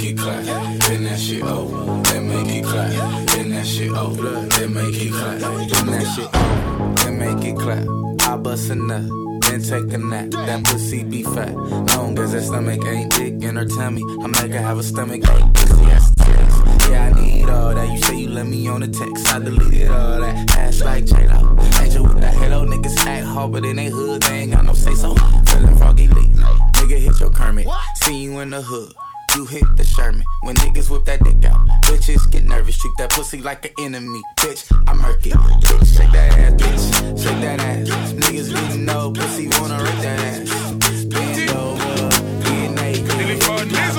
it 0.10 0.18
clap. 0.18 0.44
Then 0.44 1.04
that 1.04 1.20
shit 1.20 1.44
over, 1.44 2.02
then 2.04 2.28
make 2.28 2.48
it 2.48 2.66
clap. 2.66 3.28
Then 3.28 3.50
that 3.50 3.66
shit 3.66 3.92
over, 3.92 4.30
then 4.48 4.74
make 4.74 4.96
it 4.96 5.12
clap. 5.12 5.40
Then 5.40 5.86
that 5.88 6.16
shit 6.16 6.36
over, 6.36 6.96
then 6.96 7.20
make 7.20 7.46
it 7.46 7.58
clap. 7.58 7.86
I 8.28 8.38
bust 8.38 8.70
a 8.70 8.76
nut, 8.76 9.04
then 9.42 9.62
take 9.62 9.94
a 9.94 9.98
nap. 9.98 10.32
That 10.32 10.64
pussy 10.66 11.04
be 11.04 11.24
fat. 11.24 11.56
Long 11.56 12.18
as 12.20 12.34
that 12.34 12.44
stomach 12.44 12.86
ain't 12.86 13.16
big 13.18 13.44
in 13.44 13.56
her 13.56 13.66
tummy, 13.66 14.04
I 14.24 14.28
make 14.28 14.52
her 14.54 14.62
have 14.62 14.80
a 14.80 14.84
stomach 14.84 15.22
ache. 15.22 15.54
Pussy 15.54 15.84
ass 15.92 16.14
tits. 16.16 16.90
Yeah, 16.90 17.12
I 17.14 17.22
need 17.22 17.50
all 17.50 17.74
that. 17.74 17.92
You 17.92 18.02
say 18.02 18.20
you 18.22 18.30
let 18.30 18.48
me 18.48 18.68
on 18.68 18.82
the 18.82 18.88
text. 18.88 19.34
I 19.34 19.40
deleted 19.40 19.90
all 19.90 20.22
that. 20.22 20.58
Ass 20.58 20.82
like 20.82 21.06
J-Lo. 21.06 21.58
Angel 21.82 22.04
with 22.04 22.20
the 22.20 22.28
halo. 22.28 22.66
Niggas 22.66 23.06
act 23.06 23.26
hard, 23.26 23.52
but 23.52 23.66
in 23.66 23.76
they 23.76 23.88
hood, 23.88 24.22
they 24.24 24.40
ain't 24.40 24.52
got 24.52 24.66
no 24.66 24.74
say 24.74 24.94
so. 24.96 25.16
Feeling 25.48 25.78
froggy 25.78 26.08
leak. 26.08 26.32
Nigga 26.32 27.00
hit 27.00 27.20
your 27.20 27.30
Kermit. 27.30 27.68
See 27.96 28.24
you 28.24 28.40
in 28.40 28.50
the 28.50 28.62
hood. 28.62 28.94
You 29.36 29.46
hit 29.46 29.64
the 29.78 29.84
Sherman 29.84 30.24
when 30.42 30.56
niggas 30.56 30.90
whip 30.90 31.06
that 31.06 31.24
dick 31.24 31.46
out. 31.46 31.60
Bitches 31.84 32.30
get 32.32 32.46
nervous, 32.46 32.78
treat 32.78 32.94
that 32.98 33.12
pussy 33.12 33.42
like 33.42 33.66
an 33.66 33.72
enemy. 33.80 34.22
Bitch, 34.38 34.66
I 34.88 34.94
murk 34.94 35.26
it. 35.26 35.34
Bitch, 35.34 35.98
shake 35.98 36.12
that 36.12 36.38
ass, 36.38 36.54
bitch. 36.54 37.24
Shake 37.24 37.42
that 37.42 37.60
ass. 37.62 38.14
Niggas 38.14 38.54
getting 38.54 38.86
no 38.86 39.12
pussy, 39.12 39.48
wanna 39.60 39.84
rip 39.84 39.96
that 40.02 40.20
ass. 40.20 41.06
Bend 41.06 41.50
over, 41.52 42.10
get 42.44 42.72
naked. 42.72 43.10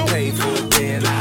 Pay 0.09 0.31
for 0.33 0.53
it, 0.55 0.71
then 0.73 1.07
I 1.07 1.21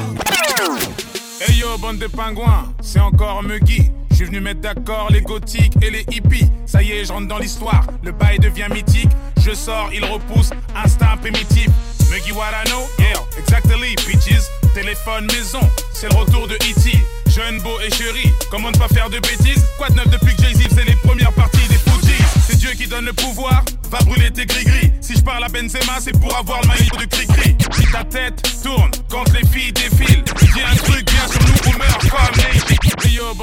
Hey 1.39 1.53
yo, 1.53 1.77
bande 1.77 1.99
de 1.99 2.07
pingouins, 2.07 2.73
c'est 2.81 2.99
encore 2.99 3.43
Muggy. 3.43 3.91
Je 4.09 4.15
suis 4.15 4.25
venu 4.25 4.41
mettre 4.41 4.61
d'accord 4.61 5.09
les 5.11 5.21
gothiques 5.21 5.75
et 5.81 5.91
les 5.91 6.05
hippies. 6.11 6.49
Ça 6.65 6.81
y 6.81 6.91
est, 6.91 7.05
je 7.05 7.13
rentre 7.13 7.27
dans 7.27 7.37
l'histoire, 7.37 7.85
le 8.03 8.11
bail 8.11 8.39
devient 8.39 8.67
mythique. 8.71 9.11
Je 9.39 9.53
sors, 9.53 9.89
il 9.93 10.03
repousse, 10.03 10.49
instinct 10.75 11.17
primitif. 11.17 11.69
Muggy 12.09 12.31
what 12.31 12.53
I 12.53 12.63
know, 12.69 12.87
yeah, 12.97 13.13
exactly, 13.37 13.95
bitches. 14.07 14.49
Téléphone 14.73 15.25
maison, 15.27 15.61
c'est 15.93 16.11
le 16.11 16.17
retour 16.17 16.47
de 16.47 16.55
E.T. 16.55 16.97
Jeune, 17.29 17.59
beau 17.61 17.79
et 17.81 17.93
chéri, 17.93 18.33
comment 18.49 18.71
ne 18.71 18.77
pas 18.77 18.87
faire 18.87 19.09
de 19.09 19.19
bêtises? 19.19 19.63
Quoi 19.77 19.89
de 19.89 19.95
neuf 19.95 20.09
depuis 20.09 20.35
que 20.35 20.41
Jay-Z 20.43 20.63
faisait 20.69 20.85
les 20.85 20.95
premières 20.95 21.31
parties 21.33 21.67
des 21.67 21.75
Fujis? 21.75 22.23
C'est 22.47 22.57
Dieu 22.57 22.71
qui 22.71 22.87
donne 22.87 23.05
le 23.05 23.13
pouvoir, 23.13 23.63
va 23.91 23.99
brûler 23.99 24.31
tes 24.31 24.45
gris-gris. 24.45 24.91
Si 25.01 25.15
je 25.15 25.21
parle 25.21 25.43
à 25.43 25.49
Benzema, 25.49 25.99
c'est 25.99 26.19
pour 26.19 26.35
avoir 26.35 26.61
le 26.61 26.67
maillot 26.67 26.97
de 26.99 27.05
cri-cri. 27.05 27.55
Si 27.73 27.91
ta 27.91 28.03
tête 28.03 28.41
tourne 28.63 28.91
quand 29.09 29.31
les 29.33 29.47
filles 29.47 29.73
défilent, 29.73 30.23
dis 30.23 30.61
un 30.61 30.75
truc 30.75 31.05
bien 31.05 31.27
sur 31.27 31.41
nous, 31.41 31.73
on 31.73 31.77
meurt 31.77 32.09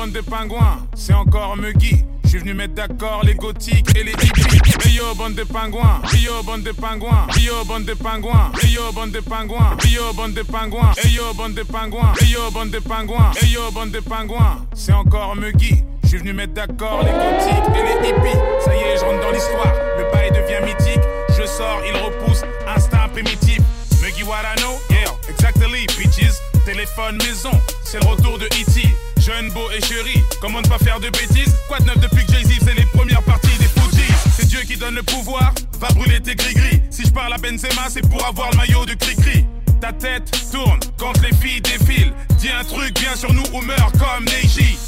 comme 0.06 0.12
de 0.12 0.20
pingouins, 0.20 0.86
c'est 0.94 1.14
encore 1.14 1.56
Muggy. 1.56 2.04
Je 2.26 2.30
suis 2.30 2.38
venu 2.40 2.54
mettre 2.54 2.74
d'accord 2.74 3.22
les 3.24 3.34
gothiques 3.34 3.96
et 3.96 4.02
les 4.02 4.10
hippies. 4.10 4.58
Hey 4.84 4.94
yo, 4.94 5.14
bande 5.14 5.36
de 5.36 5.44
pingouins. 5.44 6.02
Hey 6.12 6.22
yo, 6.22 6.42
bande 6.42 6.64
de 6.64 6.72
pingouins. 6.72 7.28
Hey 7.36 7.44
yo, 7.44 7.64
bande 7.64 7.86
de 7.86 7.94
pingouins. 7.94 8.50
Hey 8.60 8.72
yo, 8.72 8.92
bande 8.92 9.12
de 9.12 9.20
pingouins. 9.20 9.76
Hey 9.78 9.92
yo, 9.92 10.12
bande 10.12 10.34
de 10.34 10.42
pingouins. 10.42 10.92
Hey 10.98 11.12
yo, 11.12 11.32
bande 11.32 11.54
de 11.54 11.62
pingouins. 11.62 12.12
Hey 12.20 12.28
yo, 12.32 12.50
bande 12.50 12.72
de 12.72 12.80
pingouins. 12.80 13.32
Hey 13.40 13.56
bande 13.72 13.90
de. 13.92 14.00
C'est 14.74 14.92
encore 14.92 15.36
Muggy. 15.36 15.84
Je 16.02 16.08
suis 16.08 16.18
venu 16.18 16.32
mettre 16.32 16.54
d'accord 16.54 17.04
les 17.04 17.12
gothiques 17.12 17.76
et 17.76 17.82
les 17.82 18.08
hippies. 18.08 18.38
Ça 18.64 18.74
y 18.74 18.80
est, 18.80 18.96
je 18.98 19.04
rentre 19.04 19.20
dans 19.20 19.30
l'histoire. 19.30 19.72
Le 19.96 20.10
bail 20.12 20.30
devient 20.30 20.64
mythique. 20.64 21.02
Je 21.28 21.46
sors, 21.46 21.80
il 21.86 21.96
repousse. 21.96 22.42
Instinct 22.66 23.08
primitif. 23.12 23.60
Muggy 24.02 24.24
what 24.24 24.42
I 24.42 24.60
know? 24.60 24.74
Yeah, 24.90 25.12
exactly, 25.28 25.86
bitches. 25.96 26.40
Téléphone 26.64 27.18
maison, 27.18 27.52
c'est 27.84 28.02
le 28.02 28.08
retour 28.08 28.38
de 28.38 28.46
E.T. 28.46 28.82
Jeune, 29.26 29.50
beau 29.50 29.68
et 29.72 29.80
chéri, 29.84 30.22
comment 30.40 30.62
ne 30.62 30.68
pas 30.68 30.78
faire 30.78 31.00
de 31.00 31.10
bêtises? 31.10 31.52
Quoi 31.66 31.80
de 31.80 31.86
neuf 31.86 31.98
depuis 31.98 32.24
que 32.24 32.32
Jay-Z 32.32 32.60
faisait 32.60 32.74
les 32.74 32.84
premières 32.94 33.24
parties 33.24 33.58
des 33.58 33.64
Fujis? 33.64 34.12
C'est 34.36 34.46
Dieu 34.46 34.60
qui 34.60 34.76
donne 34.76 34.94
le 34.94 35.02
pouvoir, 35.02 35.52
va 35.80 35.88
brûler 35.88 36.20
tes 36.20 36.36
gris-gris. 36.36 36.80
Si 36.90 37.02
je 37.04 37.10
parle 37.10 37.32
à 37.32 37.36
Benzema, 37.36 37.88
c'est 37.88 38.08
pour 38.08 38.24
avoir 38.24 38.52
le 38.52 38.58
maillot 38.58 38.86
de 38.86 38.94
cri-cri. 38.94 39.44
Ta 39.80 39.92
tête 39.92 40.30
tourne 40.52 40.78
quand 40.96 41.20
les 41.22 41.34
filles 41.34 41.60
défilent. 41.60 42.14
Dis 42.38 42.50
un 42.50 42.62
truc, 42.62 42.96
viens 43.00 43.16
sur 43.16 43.32
nous 43.32 43.42
ou 43.52 43.62
meurs 43.62 43.90
comme 43.98 44.26
Neji 44.26 44.78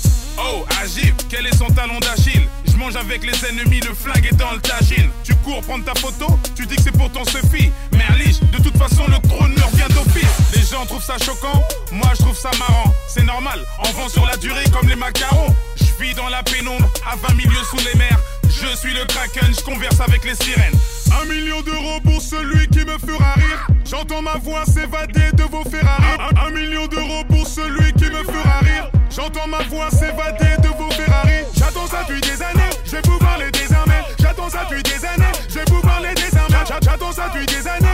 Oh, 0.41 0.65
agile, 0.83 1.15
quel 1.29 1.47
est 1.47 1.57
son 1.57 1.67
talon 1.67 1.99
d'Achille? 1.99 2.49
Je 2.67 2.77
mange 2.77 2.97
avec 2.97 3.25
les 3.25 3.45
ennemis, 3.47 3.81
le 3.81 3.95
flingue 3.95 4.27
est 4.27 4.37
dans 4.37 4.53
le 4.53 4.61
tagine. 4.61 5.11
Tu 5.25 5.35
cours 5.37 5.61
prendre 5.63 5.85
ta 5.85 5.95
photo, 5.95 6.39
tu 6.55 6.65
dis 6.67 6.77
que 6.77 6.83
c'est 6.83 6.97
pour 6.97 7.11
ton 7.11 7.25
Sophie. 7.25 7.71
Merliche, 7.93 8.41
de 8.41 8.63
toute 8.63 8.77
façon, 8.77 9.05
le 9.09 9.19
trône 9.29 9.53
me 9.53 9.63
revient 9.65 9.93
d'office. 9.95 10.55
Les 10.55 10.63
gens 10.63 10.87
trouvent 10.87 11.03
ça 11.05 11.19
choquant, 11.19 11.63
moi 11.93 12.11
je 12.17 12.23
trouve 12.23 12.39
ça 12.39 12.51
marrant. 12.59 12.93
C'est 13.09 13.25
normal, 13.25 13.59
on 13.81 13.91
vend 13.91 14.09
sur 14.09 14.25
la 14.27 14.37
durée 14.37 14.65
comme 14.73 14.89
les 14.89 14.97
macarons. 14.97 15.55
Je 15.77 16.05
vis 16.05 16.15
dans 16.15 16.29
la 16.29 16.43
pénombre, 16.43 16.89
à 17.11 17.17
20 17.17 17.35
milieux 17.35 17.65
sous 17.71 17.79
les 17.79 17.99
mers. 17.99 18.21
Je 18.45 18.77
suis 18.77 18.95
le 18.95 19.05
kraken, 19.07 19.53
je 19.57 19.63
converse 19.63 20.01
avec 20.01 20.25
les 20.25 20.35
sirènes. 20.35 20.79
Un 21.21 21.25
million 21.27 21.61
d'euros 21.63 22.01
pour 22.05 22.21
celui 22.23 22.69
qui 22.69 22.81
me 22.81 22.99
fera 22.99 23.35
rire. 23.35 23.67
J'entends 23.85 24.23
ma 24.23 24.37
voix 24.37 24.65
s'évader 24.65 25.33
de 25.35 25.45
vos 25.45 25.65
Ferrari. 25.65 26.05
Un 26.47 26.51
million 26.51 26.87
d'euros 26.87 27.25
pour 27.29 27.47
celui 27.47 27.93
qui 27.95 28.05
me 28.05 28.23
fera 28.25 28.59
rire. 28.61 28.91
J'entends 29.19 29.49
ma 29.49 29.59
voix 29.65 29.91
s'évader 29.91 30.55
de 30.63 30.69
vos 30.79 30.89
Ferrari. 30.93 31.43
J'attends 31.57 31.89
ça 31.89 32.05
depuis 32.09 32.21
des 32.21 32.41
années, 32.41 32.71
je 32.85 32.93
vais 32.93 33.03
vous 33.05 33.19
parler 33.19 33.51
désormais. 33.51 34.01
J'attends 34.21 34.49
ça 34.49 34.61
depuis 34.71 34.81
des 34.85 35.05
années, 35.05 35.33
je 35.49 35.55
vais 35.59 35.65
parler 35.83 36.15
désormais. 36.15 36.57
J'a- 36.69 36.79
J'attends 36.81 37.11
ça 37.11 37.25
depuis 37.35 37.47
des 37.47 37.67
années, 37.67 37.88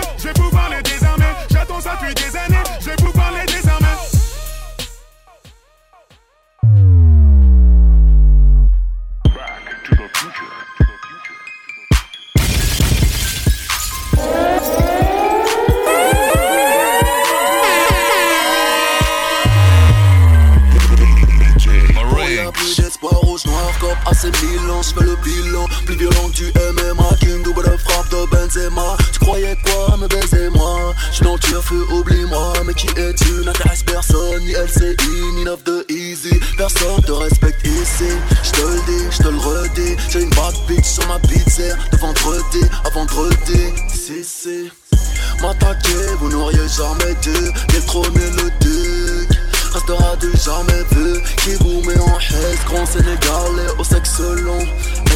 N'auriez 46.44 46.68
jamais 46.68 47.14
dû 47.22 47.32
Détrôner 47.72 48.30
le 48.36 48.50
duc. 48.60 49.38
Restera 49.72 50.14
du 50.16 50.28
jamais 50.44 50.84
vu 50.92 51.22
Qui 51.38 51.54
vous 51.54 51.80
met 51.88 51.98
en 51.98 52.18
haisse 52.18 52.62
Grand 52.66 52.84
sénégalais 52.84 53.72
au 53.78 53.84
sexe 53.84 54.20
long. 54.20 54.58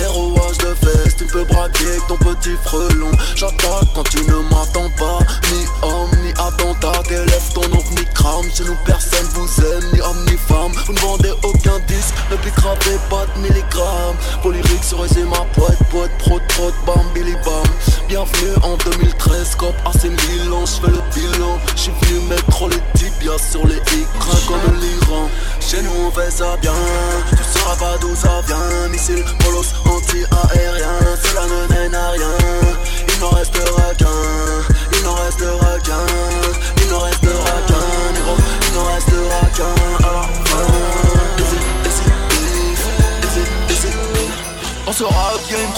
Héroage 0.01 0.57
de 0.59 0.75
veste 0.87 1.19
Tu 1.19 1.25
peux 1.27 1.45
braquer 1.45 1.99
ton 2.09 2.17
petit 2.17 2.57
frelon. 2.65 3.11
J'attaque 3.37 3.89
quand 3.95 4.09
tu 4.09 4.21
ne 4.23 4.37
m'attends 4.49 4.89
pas. 4.97 5.19
Ni 5.53 5.67
homme 5.83 6.11
ni 6.25 6.31
attentat. 6.31 7.03
Élève 7.11 7.53
ton 7.53 7.61
ovni 7.61 8.07
crame 8.15 8.47
Chez 8.55 8.65
nous 8.65 8.77
personne 8.87 9.29
vous 9.35 9.65
aime 9.67 9.85
Ni 9.93 10.01
homme 10.01 10.25
ni 10.31 10.37
femme. 10.39 10.73
Vous 10.87 10.95
ne 10.95 10.99
vendez 11.01 11.33
aucun 11.43 11.79
disque 11.87 12.15
Ne 12.31 12.37
gravez 12.57 12.99
pas 13.11 13.27
de 13.35 13.43
milligrammes 13.43 14.17
Vos 14.43 14.51
lyriques 14.51 14.83
sur 14.83 15.01
ma 15.01 15.45
poète 15.55 15.79
Poète 15.91 16.11
prot 16.21 16.41
prot 16.49 16.73
bam 16.87 17.05
billy 17.13 17.35
bam 17.45 17.69
Bienvenue 18.09 18.55
en 18.63 18.79
2013 18.79 19.08
Ça 26.27 26.57
Tu 26.61 27.59
sauras 27.59 27.77
pas 27.77 27.97
d'où 28.01 28.15
ça 28.15 28.43
vient. 28.47 28.89
Missile, 28.91 29.25
polos, 29.39 29.73
anti-aérien. 29.87 30.99
Cela 31.23 31.43
ne 31.47 31.73
mène 31.73 31.95
à 31.95 32.11
rien 32.11 32.58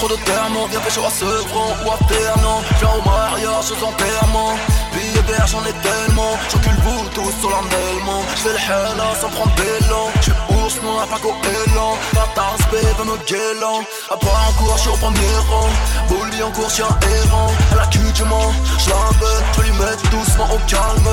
trop 0.01 0.09
de 0.09 0.21
termes, 0.23 0.57
on 0.57 0.65
vient 0.65 0.79
pécho 0.79 1.01
à 1.05 1.09
front 1.09 1.71
ou 1.85 1.91
à 1.91 1.97
Fernand 2.09 2.61
Viens 2.79 2.89
au 2.97 3.07
mariage, 3.07 3.71
aux 3.71 3.85
enterrements 3.85 4.55
Billets 4.93 5.25
verts, 5.27 5.47
j'en 5.47 5.63
ai 5.63 5.73
tellement. 5.87 6.33
J'encule 6.49 6.79
vous 6.83 7.09
tous 7.15 7.31
solennellement 7.41 8.21
J'fais 8.35 8.49
le 8.49 8.63
henna 8.65 9.13
sans 9.19 9.29
prendre 9.29 9.53
d'élan. 9.55 10.05
J'suis 10.21 10.33
ours 10.49 10.81
noir, 10.81 11.07
pas 11.07 11.19
goéland 11.19 11.97
Ta 12.13 12.25
tasse 12.35 12.65
B 12.71 12.75
veut 12.97 13.11
me 13.11 13.17
guélant 13.29 13.81
Part 14.19 14.49
en 14.49 14.51
cours, 14.53 14.77
j'suis 14.77 14.89
au 14.89 14.97
premier 14.97 15.35
rang. 15.49 15.69
Bully 16.09 16.43
en 16.43 16.51
cours, 16.51 16.69
chien 16.69 16.87
errant. 17.23 17.51
À 17.71 17.75
la 17.75 17.87
cul 17.87 17.99
du 18.13 18.23
mens, 18.23 18.51
j'l'avais 18.77 19.39
J'veux 19.53 19.63
lui 19.63 19.71
mettre 19.79 20.09
doucement 20.09 20.49
au 20.51 20.59
calme. 20.67 21.09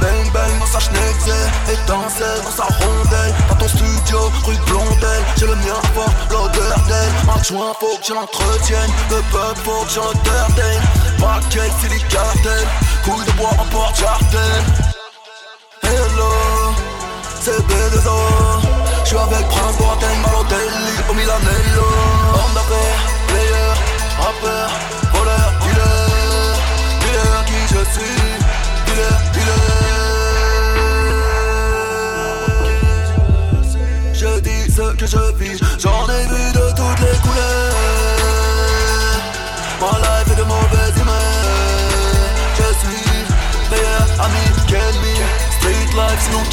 Bang 0.00 0.32
bang 0.32 0.58
dans 0.60 0.66
sa 0.66 0.78
schneckse 0.78 1.26
Étincelle 1.68 2.40
dans 2.44 2.50
sa 2.50 2.64
rondelle. 2.64 3.34
Dans 3.48 3.56
ton 3.56 3.68
studio, 3.68 4.30
rue 4.44 4.56
de 4.56 4.62
Blondel. 4.62 5.22
J'ai 5.36 5.46
le 5.46 5.56
mien 5.56 5.80
fort, 5.94 6.10
l'odeur 6.30 6.78
d'elle. 6.86 7.34
Adjoint, 7.34 7.72
faut 7.80 7.96
que 7.98 8.06
je 8.06 8.14
l'entretienne. 8.14 8.90
Le 9.10 9.22
peuple, 9.32 9.60
faut 9.64 9.84
que 9.84 9.90
je 9.90 9.98
l'entertaine 9.98 10.82
Paquet, 11.18 11.70
c'est 11.80 11.88
des 11.88 12.00
cartels. 12.08 12.68
Couilles 13.04 13.26
de 13.26 13.32
bois 13.32 13.50
en 13.58 13.64
porte-jardin. 13.66 14.62
Hello, 15.82 16.32
c'est 17.40 17.66
B2O 19.06 19.08
J'suis 19.08 19.18
avec 19.18 19.46
Prince 19.48 19.76
Boateng, 19.78 20.22
Balotelli, 20.22 20.86
au 21.08 21.14
Milanello 21.14 21.88
Homme 22.34 22.54
d'affaires, 22.54 23.02
player, 23.28 23.72
rappeur, 24.18 24.70
voleur, 25.14 25.52
dealer. 25.62 26.56
Dealer 27.00 27.38
qui 27.46 27.60
je 27.70 27.82
suis, 27.92 28.20
dealer, 28.86 29.18
dealer. 29.32 29.66
Je 34.12 34.40
dis 34.40 34.64
ce 34.70 34.86
que 34.96 35.06
je 35.06 35.22
vis, 35.38 35.58
j'en 35.78 36.06
ai 36.08 36.24
vu 36.26 36.52
de 36.52 36.66
toutes 36.70 37.00
les 37.00 37.16
couleurs. 37.18 37.74
Ma 39.80 39.92
life 39.98 40.28
est 40.32 40.36
de 40.36 40.44
mauvaise 40.44 40.96
humeur. 41.00 41.14
Je 42.56 42.68
suis 42.80 43.08
meilleur 43.70 44.06
ami 44.24 44.44
qu'Elmi 44.66 45.16
Street 45.58 45.88
life 45.94 46.20
sinon 46.24 46.44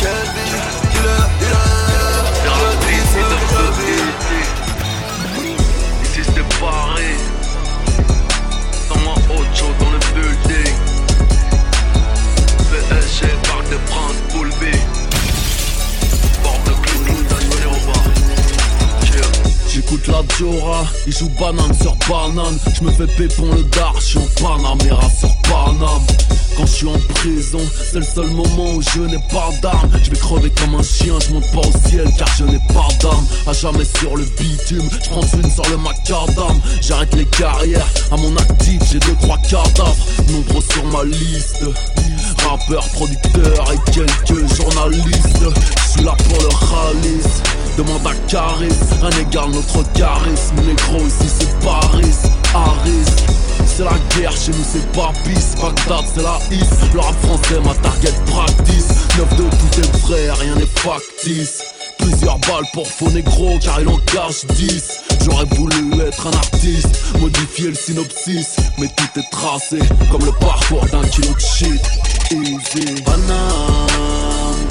Diora, 20.38 20.84
il 21.06 21.14
joue 21.14 21.30
banane 21.40 21.74
sur 21.80 21.96
banane. 22.10 22.58
Je 22.74 22.84
me 22.84 22.92
fais 22.92 23.06
pépon 23.06 23.54
le 23.54 23.64
dar, 23.64 23.94
je 23.98 24.02
suis 24.02 24.18
en 24.18 24.28
Panamera 24.42 25.10
sur 25.20 25.30
Paname. 25.44 26.06
Quand 26.58 26.66
je 26.66 26.72
suis 26.72 26.88
en 26.88 27.00
prison, 27.16 27.60
c'est 27.92 28.00
le 28.00 28.06
seul 28.06 28.28
moment 28.28 28.74
où 28.76 28.82
je 28.82 29.02
n'ai 29.02 29.20
pas 29.32 29.50
d'armes. 29.62 29.90
Je 30.04 30.10
vais 30.10 30.18
crever 30.18 30.52
comme 30.52 30.76
un 30.76 30.84
chien, 30.84 31.14
je 31.20 31.34
monte 31.34 31.50
pas 31.52 31.60
au 31.60 31.90
ciel 31.90 32.08
car 32.18 32.28
je 32.38 32.46
n'ai 32.46 32.60
pas 32.70 32.88
d'âme 33.02 33.26
À 33.48 33.54
jamais 33.54 33.86
sur 34.00 34.16
le 34.16 34.24
bitume, 34.40 34.88
je 34.92 35.10
prends 35.10 35.22
une 35.22 35.52
sur 35.52 35.70
le 35.70 35.78
macadam. 35.78 36.60
J'arrête 36.82 37.14
les 37.16 37.26
carrières, 37.26 37.88
à 38.12 38.18
mon 38.18 38.36
actif 38.38 38.82
j'ai 38.92 39.00
deux 39.00 39.16
trois 39.22 39.38
cadavres. 39.38 39.96
Nombreux 40.30 40.64
sur 40.72 40.86
ma 40.86 41.04
liste 41.04 41.64
Rappeur, 42.48 42.88
producteur 42.90 43.72
et 43.72 43.92
quelques 43.92 44.56
journalistes. 44.56 45.44
Je 45.86 45.92
suis 45.92 46.04
là 46.04 46.16
pour 46.28 46.42
le 46.42 46.48
ralice 46.48 47.42
Demande 47.78 48.06
à 48.06 48.14
charisme. 48.28 48.86
Rien 49.02 49.10
n'égale 49.18 49.50
notre 49.52 49.84
charisme. 49.94 50.56
Négro, 50.66 50.98
ici 51.06 51.28
c'est 51.40 51.60
Paris, 51.60 52.14
Harris. 52.54 53.24
C'est 53.66 53.84
la 53.84 53.98
guerre, 54.16 54.32
chez 54.32 54.52
nous 54.52 54.66
c'est 54.72 54.92
pas 54.92 55.12
bis 55.26 55.56
Bagdad 55.60 56.06
c'est 56.14 56.22
la 56.22 56.38
hisse. 56.52 56.94
Le 56.94 57.00
rap 57.00 57.16
français 57.24 57.60
ma 57.66 57.74
target 57.76 58.14
practice. 58.28 58.90
9 59.18 59.36
de 59.36 59.44
tout 59.44 59.80
est 59.80 59.98
vrai, 60.06 60.32
rien 60.32 60.56
n'est 60.56 60.68
factice. 60.68 61.64
Plusieurs 61.98 62.38
balles 62.40 62.66
pour 62.74 62.88
faux 62.88 63.10
négro 63.10 63.58
car 63.60 63.80
il 63.82 63.88
en 63.88 63.98
cache 63.98 64.46
10 64.56 65.00
J'aurais 65.24 65.46
voulu 65.56 66.02
être 66.02 66.28
un 66.28 66.32
artiste 66.32 66.90
Modifier 67.20 67.70
le 67.70 67.76
synopsis. 67.76 68.58
Mais 68.78 68.88
tout 68.88 69.20
est 69.20 69.30
tracé 69.32 69.80
Comme 70.12 70.26
le 70.26 70.32
parcours 70.34 70.86
d'un 70.92 71.08
kilo 71.08 71.34
de 71.34 71.40
shit. 71.40 71.82
Easy. 72.32 73.02
Paname 73.06 73.34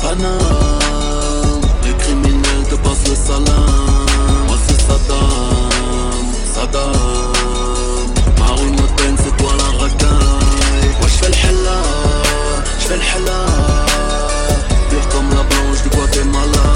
Les 0.02 1.01
كنت 2.72 2.80
بوصل 2.86 3.12
السلام 3.12 4.06
وصل 4.48 4.74
صدام 4.88 6.32
صدام 6.54 8.12
معقول 8.40 8.68
ما 8.70 8.86
تنسيت 8.96 9.42
ولا 9.42 9.64
غداي 9.64 10.88
واش 11.02 11.12
في 11.12 11.28
الحلة 11.28 11.80
اش 12.78 12.84
في 12.84 12.94
الحلة 12.94 13.46
بيحكم 14.90 15.30
لا 15.30 15.42
بلونج 15.42 15.78
دو 15.92 15.98
غواتيمالا 15.98 16.72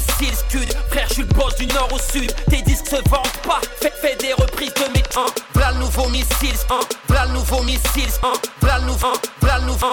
missile 0.00 0.34
Scud 0.34 0.72
Frère 0.90 1.06
je 1.08 1.14
suis 1.14 1.22
le 1.22 1.28
boss 1.28 1.54
du 1.56 1.66
nord 1.66 1.88
au 1.92 1.98
sud. 1.98 2.32
Tes 2.48 2.62
disques 2.62 2.88
se 2.88 2.96
vendent 3.08 3.40
pas. 3.42 3.60
Fais, 3.80 3.92
fais 4.00 4.16
des 4.16 4.32
reprises 4.32 4.72
de 4.74 4.92
mes 4.92 5.02
hein. 5.16 5.26
V'là 5.54 5.72
le 5.72 5.78
nouveau 5.78 6.08
missile 6.08 6.56
hein. 6.70 6.80
V'là 7.08 7.26
le 7.26 7.32
nouveau 7.32 7.62
missile 7.62 8.08
hein. 8.22 8.32
V'là 8.60 8.78
le 8.78 8.86
nouveau 8.86 9.12
V'là 9.42 9.58
le 9.58 9.66
nouveau 9.66 9.92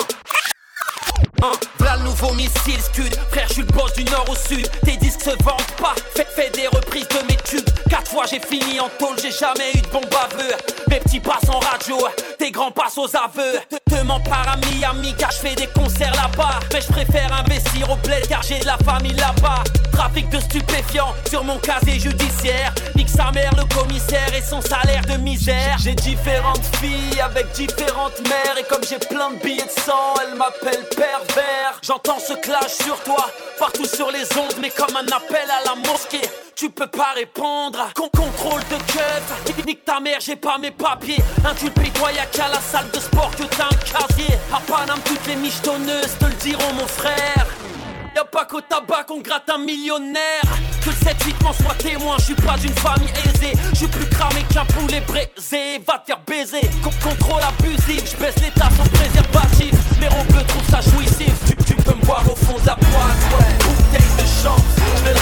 V'là 1.79 1.97
le 1.97 2.03
nouveau 2.03 2.33
missile 2.33 2.81
Scud. 2.81 3.15
Frère 3.31 3.47
je 3.47 3.53
suis 3.53 3.61
le 3.61 3.67
boss 3.67 3.93
du 3.93 4.03
nord 4.05 4.25
au 4.29 4.35
sud. 4.35 4.69
Tes 4.85 4.97
disques 4.97 5.23
se 5.23 5.43
vendent 5.43 5.75
pas. 5.77 5.95
Fais, 6.15 6.27
fais 6.35 6.49
des 6.51 6.67
reprises 6.67 7.07
de 7.09 7.27
mes 7.27 7.37
tubes. 7.43 7.69
Quatre 7.89 8.11
fois 8.11 8.25
j'ai 8.29 8.39
fini 8.39 8.79
en 8.79 8.89
tôle. 8.99 9.15
J'ai 9.21 9.31
jamais 9.31 9.71
eu 9.73 9.81
de 9.81 9.87
bon 9.87 10.01
baveux 10.01 10.53
Mes 10.89 10.99
petits 10.99 11.19
passent 11.19 11.49
en 11.49 11.59
radio 11.59 11.97
Tes 12.37 12.51
grands 12.51 12.71
passent 12.71 12.97
aux 12.97 13.15
aveux. 13.15 13.59
Mens 14.05 14.19
pas 14.21 14.51
à 14.51 14.57
Miami 14.57 15.13
Car 15.17 15.31
je 15.31 15.37
fais 15.37 15.55
des 15.55 15.67
concerts 15.67 16.13
là-bas. 16.13 16.59
Mais 16.71 16.81
je 16.81 16.87
préfère 16.87 17.33
investir 17.33 17.89
au 17.89 17.95
bled 17.97 18.27
Car 18.27 18.41
j'ai 18.43 18.59
de 18.59 18.65
la 18.65 18.77
famille 18.77 19.13
là-bas. 19.13 19.63
Trafic 19.91 20.29
de 20.29 20.39
stupéfiants 20.39 21.13
sur 21.29 21.43
mon 21.43 21.57
casier 21.57 21.99
judiciaire. 21.99 22.73
Nique 22.95 23.09
sa 23.09 23.31
mère 23.31 23.51
le 23.57 23.65
commissaire 23.75 24.33
et 24.33 24.41
son 24.41 24.61
salaire 24.61 25.01
de 25.05 25.17
misère. 25.17 25.77
J'ai 25.79 25.95
différentes 25.95 26.63
filles 26.77 27.19
avec 27.19 27.51
différentes 27.53 28.19
mères. 28.23 28.57
Et 28.57 28.63
comme 28.63 28.83
j'ai 28.87 28.99
plein 28.99 29.31
de 29.31 29.37
billets 29.43 29.65
de 29.65 29.81
sang 29.81 30.13
Elle 30.21 30.37
m'appelle 30.37 30.85
pervers. 30.95 31.79
J'entends 31.81 32.19
ce 32.19 32.33
clash 32.33 32.73
sur 32.83 33.01
toi 33.03 33.25
Partout 33.59 33.85
sur 33.85 34.11
les 34.11 34.25
ondes 34.37 34.55
Mais 34.61 34.69
comme 34.69 34.95
un 34.95 35.07
appel 35.07 35.47
à 35.49 35.69
la 35.69 35.75
mosquée 35.75 36.29
tu 36.57 36.69
peux 36.71 36.87
pas 36.87 37.13
répondre. 37.15 37.87
Con 37.95 38.09
contrôle 38.09 38.61
de 38.71 38.77
keuf. 38.91 39.65
Nique 39.65 39.85
ta 39.85 39.99
mère 39.99 40.17
j'ai 40.19 40.35
pas 40.35 40.57
mes 40.57 40.71
papiers. 40.71 41.19
Inculpé 41.45 41.89
toi 41.91 42.11
y'a 42.11 42.25
qu'à 42.25 42.47
la 42.47 42.59
salle 42.59 42.89
de 42.91 42.99
sport 42.99 43.31
que 43.31 43.43
t'as 43.43 43.65
un 43.65 44.07
casier. 44.07 44.33
À 44.51 44.59
Paname 44.59 44.99
toutes 45.05 45.25
les 45.27 45.35
michetonneuses 45.35 46.17
te 46.19 46.25
le 46.25 46.33
diront 46.33 46.73
mon 46.73 46.87
frère. 46.87 47.45
Y'a 48.15 48.25
pas 48.25 48.45
qu'au 48.45 48.61
tabac 48.61 49.03
qu'on 49.07 49.21
gratte 49.21 49.49
un 49.49 49.59
millionnaire. 49.59 50.41
Que 50.81 50.89
le 50.89 50.95
7-8 50.95 51.43
m'en 51.43 51.53
soit 51.53 51.75
témoin. 51.75 52.15
Je 52.17 52.23
suis 52.25 52.35
pas 52.35 52.57
d'une 52.57 52.73
famille 52.75 53.13
aisée. 53.25 53.53
Je 53.73 53.75
suis 53.75 53.87
plus 53.87 54.07
cramé 54.09 54.43
qu'un 54.51 54.65
poulet 54.65 55.01
braisé. 55.01 55.79
Va 55.85 55.99
te 55.99 56.07
faire 56.07 56.21
baiser. 56.25 56.61
Con- 56.83 56.89
Contrôle 57.03 57.41
abusif. 57.43 58.03
Je 58.11 58.17
baisse 58.17 58.35
l'état 58.41 58.69
sans 58.75 58.89
préservatif. 58.89 59.75
Mais 59.99 60.09
on 60.19 60.25
peut 60.33 60.43
trouve 60.47 60.67
ça 60.71 60.81
jouissif. 60.81 61.33
Tu, 61.67 61.75
peux 61.75 61.93
me 61.93 62.03
voir 62.05 62.23
au 62.31 62.35
fond 62.35 62.57
de 62.59 62.65
la 62.65 62.75
boîte 62.75 63.21
Ouais, 63.37 63.53
bouteille 63.63 64.15
de 64.17 64.25
chance. 64.43 64.61
Je 65.05 65.09
le 65.09 65.13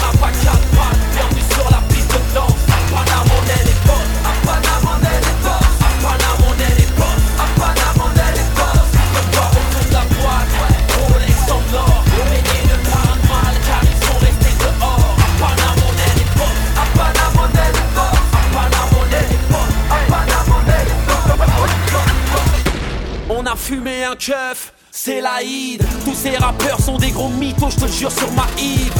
a 23.55 23.57
fumé 23.57 24.03
un 24.03 24.15
keuf 24.15 24.73
c'est 24.91 25.19
l'Aïd. 25.19 25.83
Tous 26.05 26.13
ces 26.13 26.37
rappeurs 26.37 26.79
sont 26.79 26.97
des 26.97 27.11
gros 27.11 27.29
mythos, 27.29 27.69
je 27.71 27.85
te 27.85 27.91
jure 27.91 28.11
sur 28.11 28.31
ma 28.31 28.47
Yves 28.57 28.93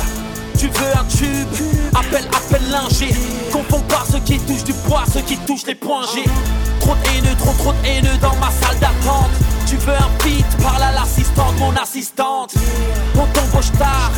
Tu 0.58 0.68
veux 0.68 0.91
un 0.93 1.06
tube? 1.06 1.47
Appelle, 1.93 2.28
appelle 2.28 2.70
l'ingé. 2.70 3.16
Confonds 3.51 3.84
pas 3.88 4.03
ceux 4.12 4.20
qui 4.20 4.38
touchent 4.39 4.66
du 4.66 4.74
poids, 4.74 5.03
ceux 5.12 5.22
qui 5.22 5.38
touchent 5.38 5.66
les 5.68 5.76
points 5.76 6.06
G. 6.14 6.24
Trop 6.82 6.95
de 6.95 7.10
haineux, 7.10 7.36
trop 7.38 7.53
trop 7.53 7.72
de 7.72 7.88
haineux 7.88 8.18
dans 8.22 8.36
ma 8.36 8.51
salle 8.51 8.78
d'attente 8.80 9.32
Tu 9.78 9.86
veux 9.88 9.93
un 9.93 10.23
beat, 10.23 10.45
parle 10.63 10.84
à 10.84 10.91
l'assistante, 10.93 11.59
mon 11.59 11.76
assistante 11.76 12.53
On 13.15 13.26
t'embauche 13.28 13.73
tard, 13.78 14.11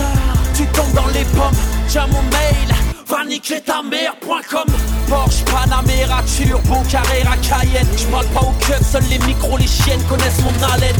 tu 0.53 0.67
tombes 0.67 0.93
dans 0.93 1.07
les 1.07 1.25
pommes 1.35 1.57
Tiens 1.87 2.05
mon 2.05 2.21
mail, 2.21 2.75
va 3.07 3.25
niquer 3.25 3.61
ta 3.61 3.81
mère.com 3.81 4.67
Porsche, 5.07 5.43
Panamera, 5.45 6.21
Turbo, 6.23 6.75
Carrera, 6.87 7.35
Cayenne 7.37 7.87
J'parle 7.97 8.27
pas 8.27 8.41
au 8.41 8.53
cœur, 8.67 8.79
seuls 8.83 9.03
les 9.09 9.17
micros, 9.19 9.57
les 9.57 9.65
chiennes 9.65 10.03
connaissent 10.03 10.41
mon 10.43 10.67
haleine 10.67 10.95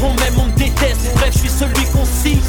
on 0.00 0.14
m'aime, 0.14 0.34
on 0.38 0.46
me 0.46 0.56
déteste, 0.56 1.12
bref, 1.14 1.30
je 1.32 1.38
suis 1.38 1.48
celui 1.48 1.84
qu'on 1.86 2.04
cite. 2.04 2.42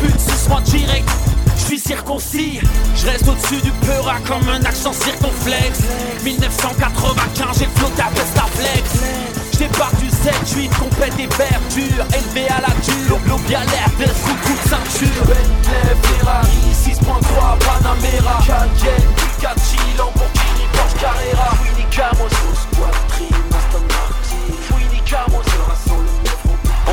Pute, 0.00 0.20
ce 0.20 0.46
soit 0.46 0.60
direct, 0.60 1.08
je 1.56 1.64
suis 1.64 1.78
circoncis. 1.78 2.60
Je 2.96 3.06
reste 3.06 3.26
au-dessus 3.28 3.62
du 3.62 3.70
peura 3.86 4.18
comme 4.26 4.48
un 4.48 4.62
accent 4.64 4.92
circonflexe. 4.92 5.80
1995, 6.24 7.58
j'ai 7.58 7.68
flotté 7.74 8.02
à 8.02 8.10
Vestaflex. 8.10 9.43
Je 9.54 9.58
débarque 9.60 9.96
du 9.98 10.08
7-8, 10.08 10.68
compète 10.80 11.14
des 11.14 11.28
verdures, 11.28 12.04
élevé 12.12 12.48
à 12.48 12.60
la 12.60 12.74
dure. 12.82 13.20
A 13.54 13.64
l'air 13.66 13.88
de 14.00 14.06
sous 14.06 14.34
coup 14.42 14.52
de 14.52 14.68
ceinture. 14.68 15.24
Bentley, 15.26 15.94
Ferrari, 16.02 16.58
6.3, 16.74 17.58
Panamera, 17.60 18.42
Cayenne, 18.44 19.10
Ducati, 19.16 19.78
Lamborghini, 19.96 20.66
Porsche 20.72 20.96
Carrera. 21.00 21.54
Winnie 21.62 21.86
Squad, 21.92 22.96
Trim, 23.10 23.36
Aston 23.54 23.84
Martin. 23.86 24.74
Winnie 24.74 25.02
le 25.06 25.53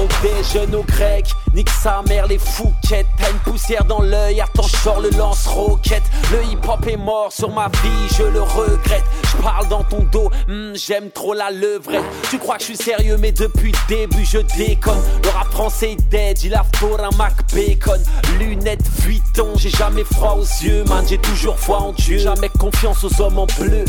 on 0.01 0.07
déjeune 0.23 0.75
au 0.75 0.83
grec, 0.83 1.25
nique 1.53 1.69
sa 1.69 2.01
mère 2.07 2.27
les 2.27 2.37
fouquettes. 2.37 3.07
T'as 3.17 3.29
une 3.29 3.39
poussière 3.39 3.85
dans 3.85 4.01
l'œil, 4.01 4.41
attends 4.41 4.63
je 4.63 5.01
le 5.01 5.17
lance-roquette. 5.17 6.03
Le 6.31 6.43
hip-hop 6.43 6.87
est 6.87 6.97
mort 6.97 7.31
sur 7.31 7.51
ma 7.51 7.67
vie, 7.67 8.15
je 8.17 8.23
le 8.23 8.41
regrette. 8.41 9.03
Je 9.23 9.41
parle 9.41 9.67
dans 9.67 9.83
ton 9.83 10.03
dos, 10.11 10.29
hmm, 10.47 10.73
j'aime 10.75 11.11
trop 11.11 11.33
la 11.33 11.51
levrette. 11.51 12.03
Tu 12.29 12.37
crois 12.37 12.55
que 12.55 12.61
je 12.61 12.73
suis 12.73 12.77
sérieux 12.77 13.17
mais 13.19 13.31
depuis 13.31 13.71
le 13.71 13.95
début 13.95 14.25
je 14.25 14.39
déconne. 14.57 15.01
Le 15.23 15.29
rap 15.29 15.51
français 15.51 15.91
est 15.91 16.09
dead, 16.09 16.43
il 16.43 16.55
a 16.55 16.65
fort 16.75 16.99
un 16.99 17.15
Mac 17.17 17.33
Bacon. 17.53 18.01
Lunettes 18.39 18.87
Vuitton, 19.01 19.49
j'ai 19.55 19.69
jamais 19.69 20.03
froid 20.03 20.37
aux 20.39 20.65
yeux 20.65 20.83
man 20.85 21.05
J'ai 21.07 21.17
toujours 21.17 21.59
foi 21.59 21.77
en 21.77 21.93
Dieu, 21.93 22.17
jamais 22.17 22.49
confiance 22.49 23.03
aux 23.03 23.21
hommes 23.21 23.37
en 23.37 23.47
bleu 23.59 23.85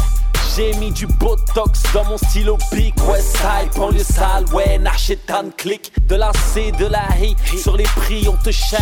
j'ai 0.56 0.72
mis 0.74 0.90
du 0.90 1.06
botox 1.06 1.82
dans 1.94 2.04
mon 2.04 2.18
stylo 2.18 2.58
pic 2.70 2.94
Westside, 3.08 3.74
banlieue 3.76 4.02
sale, 4.02 4.44
ouais, 4.52 4.78
Narchetan 4.78 5.50
click 5.56 5.92
De 6.08 6.16
la 6.16 6.32
C, 6.52 6.72
de 6.78 6.86
la 6.86 7.04
I, 7.20 7.34
sur 7.58 7.76
les 7.76 7.84
prix 7.84 8.26
on 8.28 8.36
te 8.36 8.50
chale 8.50 8.80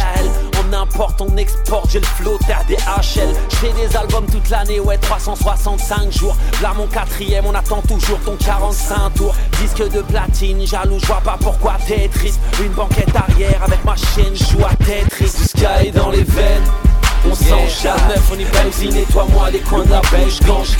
On 0.61 0.73
importe, 0.73 1.21
on 1.21 1.37
exporte, 1.37 1.91
j'ai 1.91 2.01
le 2.01 2.07
flow, 2.07 2.39
des 2.67 2.75
HL 2.75 3.33
J'ai 3.61 3.73
des 3.73 3.97
albums 3.97 4.27
toute 4.27 4.49
l'année, 4.51 4.81
ouais, 4.81 4.99
365 4.99 6.13
jours. 6.13 6.37
Là 6.63 6.73
mon 6.77 6.87
quatrième, 6.87 7.47
on 7.47 7.55
attend 7.55 7.83
toujours 7.83 8.19
ton 8.25 8.37
45 8.37 9.15
tours. 9.15 9.35
Disque 9.61 9.93
de 9.93 10.03
platine, 10.03 10.67
jaloux, 10.67 10.99
je 10.99 11.07
vois 11.07 11.21
pas 11.21 11.39
pourquoi 11.41 11.77
t'es 11.87 12.09
triste 12.09 12.41
Une 12.63 12.73
banquette 12.73 13.15
arrière 13.15 13.63
avec 13.63 13.85
ma 13.85 13.97
chaîne, 13.97 14.35
joue 14.35 14.65
à 14.65 14.75
Tetris. 14.85 15.33
Du 15.37 15.45
sky 15.45 15.91
dans 15.93 16.11
les 16.11 16.25
veines 16.25 16.90
on 17.29 17.35
s'enchaîne, 17.35 18.09
neuf, 18.09 18.31
on 18.33 18.39
y 18.39 18.45
benzine 18.45 18.97
et 18.97 19.05
toi 19.05 19.27
moi 19.31 19.51
les 19.51 19.61
coins 19.61 19.85
de 19.85 19.91
la 19.91 20.01
bouche 20.01 20.39
quand 20.47 20.65
je 20.65 20.77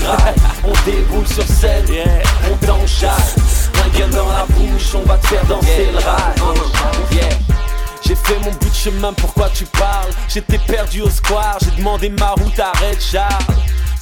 On 0.63 0.73
déboule 0.89 1.27
sur 1.27 1.43
scène, 1.43 1.85
on 2.51 2.65
t'enchasse 2.65 3.69
Un 3.83 3.97
gun 3.97 4.07
dans 4.09 4.27
la 4.27 4.45
bouche, 4.49 4.95
on 4.95 5.07
va 5.07 5.17
te 5.17 5.27
faire 5.27 5.45
danser 5.45 5.89
le 5.91 5.99
rage 5.99 6.35
Yeah. 7.11 7.29
J'ai 8.03 8.15
fait 8.15 8.39
mon 8.39 8.51
bout 8.51 8.69
de 8.69 8.75
chemin, 8.75 9.13
pourquoi 9.13 9.49
tu 9.49 9.65
parles? 9.65 10.11
J'étais 10.27 10.57
perdu 10.57 11.01
au 11.01 11.09
square, 11.09 11.57
j'ai 11.61 11.71
demandé 11.71 12.09
ma 12.09 12.31
route 12.31 12.59
à 12.59 12.71
Red 12.79 12.99
Charles 12.99 13.31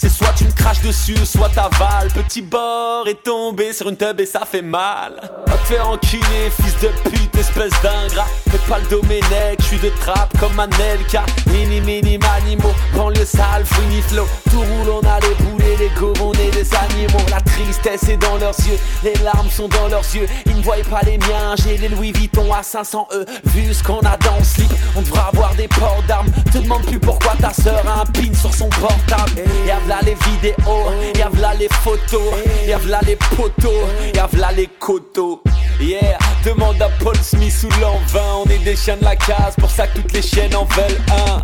C'est 0.02 0.08
soit 0.08 0.32
tu 0.34 0.46
me 0.46 0.52
craches 0.52 0.82
dessus, 0.82 1.26
soit 1.26 1.50
t'avales. 1.50 2.08
Petit 2.14 2.42
bord 2.42 3.06
est 3.06 3.22
tombé 3.22 3.74
sur 3.74 3.90
une 3.90 3.98
tub 3.98 4.18
et 4.22 4.26
ça 4.26 4.46
fait 4.50 4.62
mal. 4.62 5.30
Va 5.46 5.58
te 5.58 5.68
faire 5.68 5.90
enculer, 5.90 6.50
fils 6.58 6.74
de 6.82 6.88
pute, 7.10 7.36
espèce 7.36 7.74
d'ingrat. 7.84 8.26
Fais 8.50 8.58
pas 8.70 8.80
le 8.80 8.86
Domenech, 8.86 9.60
je 9.60 9.66
suis 9.66 9.78
de 9.80 9.90
trappe 10.00 10.32
comme 10.40 10.58
un 10.58 10.70
Elka. 10.70 11.26
Mini, 11.48 11.82
mini, 11.82 12.18
manimo, 12.18 12.70
banlieue 12.96 13.26
sale, 13.26 13.66
fouini 13.66 14.02
flow. 14.04 14.26
Tout 14.50 14.62
roule, 14.62 14.90
on 14.90 15.06
a 15.06 15.20
les 15.20 15.36
boulets, 15.44 15.76
les 15.78 15.90
go, 16.00 16.14
on 16.22 16.32
est 16.32 16.52
des 16.52 16.74
animaux. 16.76 17.26
La 17.30 17.42
tristesse 17.42 18.08
est 18.08 18.16
dans 18.16 18.38
leurs 18.38 18.58
yeux, 18.62 18.80
les 19.04 19.16
larmes 19.16 19.50
sont 19.50 19.68
dans 19.68 19.90
leurs 19.90 20.16
yeux. 20.16 20.28
Ils 20.46 20.56
ne 20.56 20.62
voient 20.62 20.78
pas 20.90 21.02
les 21.04 21.18
miens, 21.18 21.56
j'ai 21.58 21.76
les 21.76 21.90
Louis 21.90 22.14
Vuitton 22.14 22.54
à 22.54 22.64
500 22.64 23.10
E. 23.12 23.26
Vu 23.48 23.74
ce 23.74 23.84
qu'on 23.84 24.00
a 24.00 24.16
dans 24.16 24.38
le 24.38 24.46
slip, 24.46 24.72
on 24.96 25.02
devra 25.02 25.28
avoir 25.28 25.54
des 25.56 25.68
ports 25.68 26.04
d'armes. 26.08 26.32
Te 26.54 26.60
demande 26.60 26.86
plus 26.86 27.00
pourquoi 27.00 27.34
ta 27.42 27.52
sœur 27.52 27.84
a 27.86 28.04
un 28.04 28.06
pin 28.06 28.34
sur 28.34 28.54
son 28.54 28.70
portable. 28.70 29.44
V'là 29.90 30.02
les 30.04 30.18
vidéos, 30.30 30.92
y'a 31.16 31.30
v'là 31.30 31.54
les 31.56 31.68
photos, 31.68 32.34
y'a 32.68 32.78
v'là 32.78 33.00
les 33.08 33.16
poteaux, 33.16 33.88
y'a 34.14 34.28
v'là 34.28 34.52
les 34.52 34.68
coteaux. 34.80 35.42
Yeah, 35.80 36.18
demande 36.46 36.80
à 36.80 36.90
Paul 37.04 37.18
Smith 37.18 37.56
ou 37.64 37.82
l'envin, 37.82 38.44
on 38.46 38.50
est 38.52 38.60
des 38.60 38.76
chiens 38.76 38.98
de 38.98 39.04
la 39.04 39.16
case, 39.16 39.56
pour 39.58 39.72
ça 39.72 39.88
que 39.88 40.00
toutes 40.00 40.12
les 40.12 40.22
chiennes 40.22 40.56
en 40.56 40.66
veulent 40.66 41.02
un. 41.10 41.42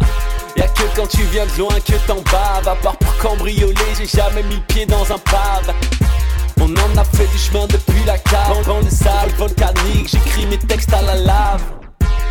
Y'a 0.56 0.68
que 0.68 0.84
quand 0.96 1.08
tu 1.08 1.24
viens 1.24 1.46
de 1.46 1.58
loin 1.58 1.74
que 1.80 1.94
t'en 2.06 2.22
baves, 2.32 2.68
à 2.68 2.76
part 2.76 2.98
pour 2.98 3.18
cambrioler, 3.18 3.76
j'ai 3.98 4.06
jamais 4.06 4.44
mis 4.44 4.56
le 4.56 4.62
pied 4.62 4.86
dans 4.86 5.12
un 5.12 5.18
pave. 5.18 5.74
On 6.62 6.72
en 6.72 6.98
a 6.98 7.04
fait 7.04 7.28
du 7.28 7.38
chemin 7.40 7.66
depuis 7.66 8.04
la 8.06 8.20
cave, 8.20 8.64
dans 8.68 8.80
le 8.80 8.90
sale 8.92 9.32
volcanique, 9.38 10.10
j'écris 10.10 10.46
mes 10.46 10.60
textes 10.60 10.94
à 10.94 11.02
la 11.02 11.16
lave. 11.16 11.62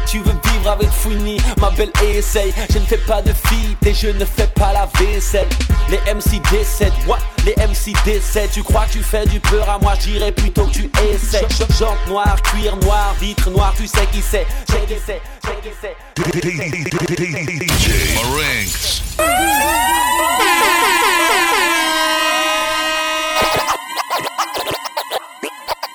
Tu 0.07 0.19
veux 0.19 0.33
vivre 0.53 0.71
avec 0.71 0.91
Fouini, 0.91 1.39
ma 1.61 1.71
belle 1.71 1.91
essaye 2.03 2.53
Je 2.71 2.79
ne 2.79 2.85
fais 2.85 2.99
pas 2.99 3.23
de 3.23 3.33
feat 3.33 3.87
et 3.87 3.95
je 3.95 4.09
ne 4.09 4.25
fais 4.25 4.47
pas 4.47 4.73
la 4.73 4.89
vaisselle. 4.99 5.49
Les 5.91 5.99
MC 6.13 6.41
décèdent, 6.51 6.93
what? 7.07 7.19
Les 7.45 7.55
MC 7.57 7.93
décèdent. 8.05 8.51
Tu 8.53 8.63
crois 8.63 8.87
que 8.87 8.93
tu 8.93 9.03
fais 9.03 9.27
du 9.27 9.41
peur 9.41 9.69
à 9.69 9.79
moi, 9.79 9.95
je 10.01 10.11
dirais 10.11 10.33
plutôt 10.33 10.67
que 10.67 10.73
tu 10.73 10.91
essaies. 11.03 11.47
Jante 11.79 12.07
noir, 12.09 12.41
cuir 12.43 12.77
noir, 12.77 13.15
vitre 13.21 13.51
noire, 13.51 13.75
tu 13.77 13.87
sais 13.87 14.07
qui 14.13 14.23
c'est. 14.23 14.47
J'ai 14.71 14.95
qui 14.95 15.01
c'est, 15.05 15.21
j'ai 15.45 15.69
qui 15.69 15.75
c'est. 15.81 15.97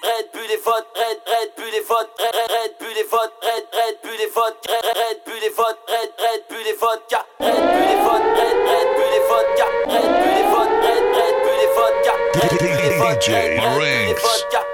Red 0.02 0.26
Bull 0.34 0.44
les 0.50 0.58
votes, 0.58 0.88
Red, 0.96 1.20
Red 1.26 1.39
les 1.80 1.86
votes, 1.86 2.10
Red, 2.20 2.52
Red, 2.52 2.72
Bull 2.80 2.94
les 2.94 3.04
votes, 3.04 3.32
Red, 3.42 3.64
Red 3.72 3.96
Bull 4.04 4.18
les 4.20 4.28
votes, 4.36 4.60
Red, 4.68 4.84
Red 5.00 5.18
Bull 5.26 5.40
les 5.40 5.50
votes, 5.50 5.80
Red, 5.88 6.12
Red 6.20 6.42
Bull 6.50 6.64
les 6.66 6.76
vodka, 6.76 7.24
Red 7.40 7.56
Bull 7.56 7.88
les 7.88 8.02
votes, 8.04 8.28
Red, 8.36 8.58
Red 8.68 8.90
Bull 9.00 9.12
les 9.16 9.24
vodka, 9.30 9.66
Red 9.88 10.12
Bull 10.20 10.36
les 10.36 10.52
votes, 10.52 10.76
Red, 10.84 11.06
Red 11.16 11.36
Bull 11.40 11.56
les 11.56 11.72
vodka, 11.72 12.04
Red 12.20 12.58
Bull 12.60 12.90
les 12.90 13.00
votes, 13.00 13.32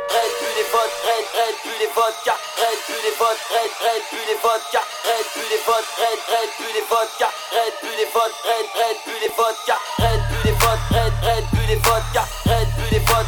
Red, 0.09 0.33
Bull 0.41 0.55
les 0.57 0.65
votes, 0.73 0.97
Red, 1.05 1.25
Red 1.35 1.55
Bull 1.61 1.77
les 1.77 1.91
vodka, 1.93 2.33
Red 2.57 2.79
Bull 2.89 3.01
les 3.05 3.13
votes, 3.13 3.41
Red, 3.53 3.71
Red 3.85 4.01
Bull 4.09 4.25
les 4.25 4.39
vodka, 4.41 4.81
Red 5.05 5.25
Bull 5.35 5.45
les 5.45 5.61
votes, 5.61 5.89
Red, 6.01 6.19
Red 6.25 6.49
Bull 6.57 6.73
les 6.73 6.85
vodka, 6.89 7.27
Red 7.53 7.73
Bull 7.85 7.97
les 8.01 8.09
votes, 8.09 8.37
Red, 8.49 8.65
Red 8.81 8.97
Bull 9.05 9.21
les 9.21 9.33
vodka, 9.37 9.75
Red 10.01 10.21
Bull 10.25 10.41
les 10.45 10.57
votes, 10.57 10.85
Red, 10.89 11.13
Red 11.21 11.45
Bull 11.53 11.67
les 11.69 11.81
votes, 11.85 12.44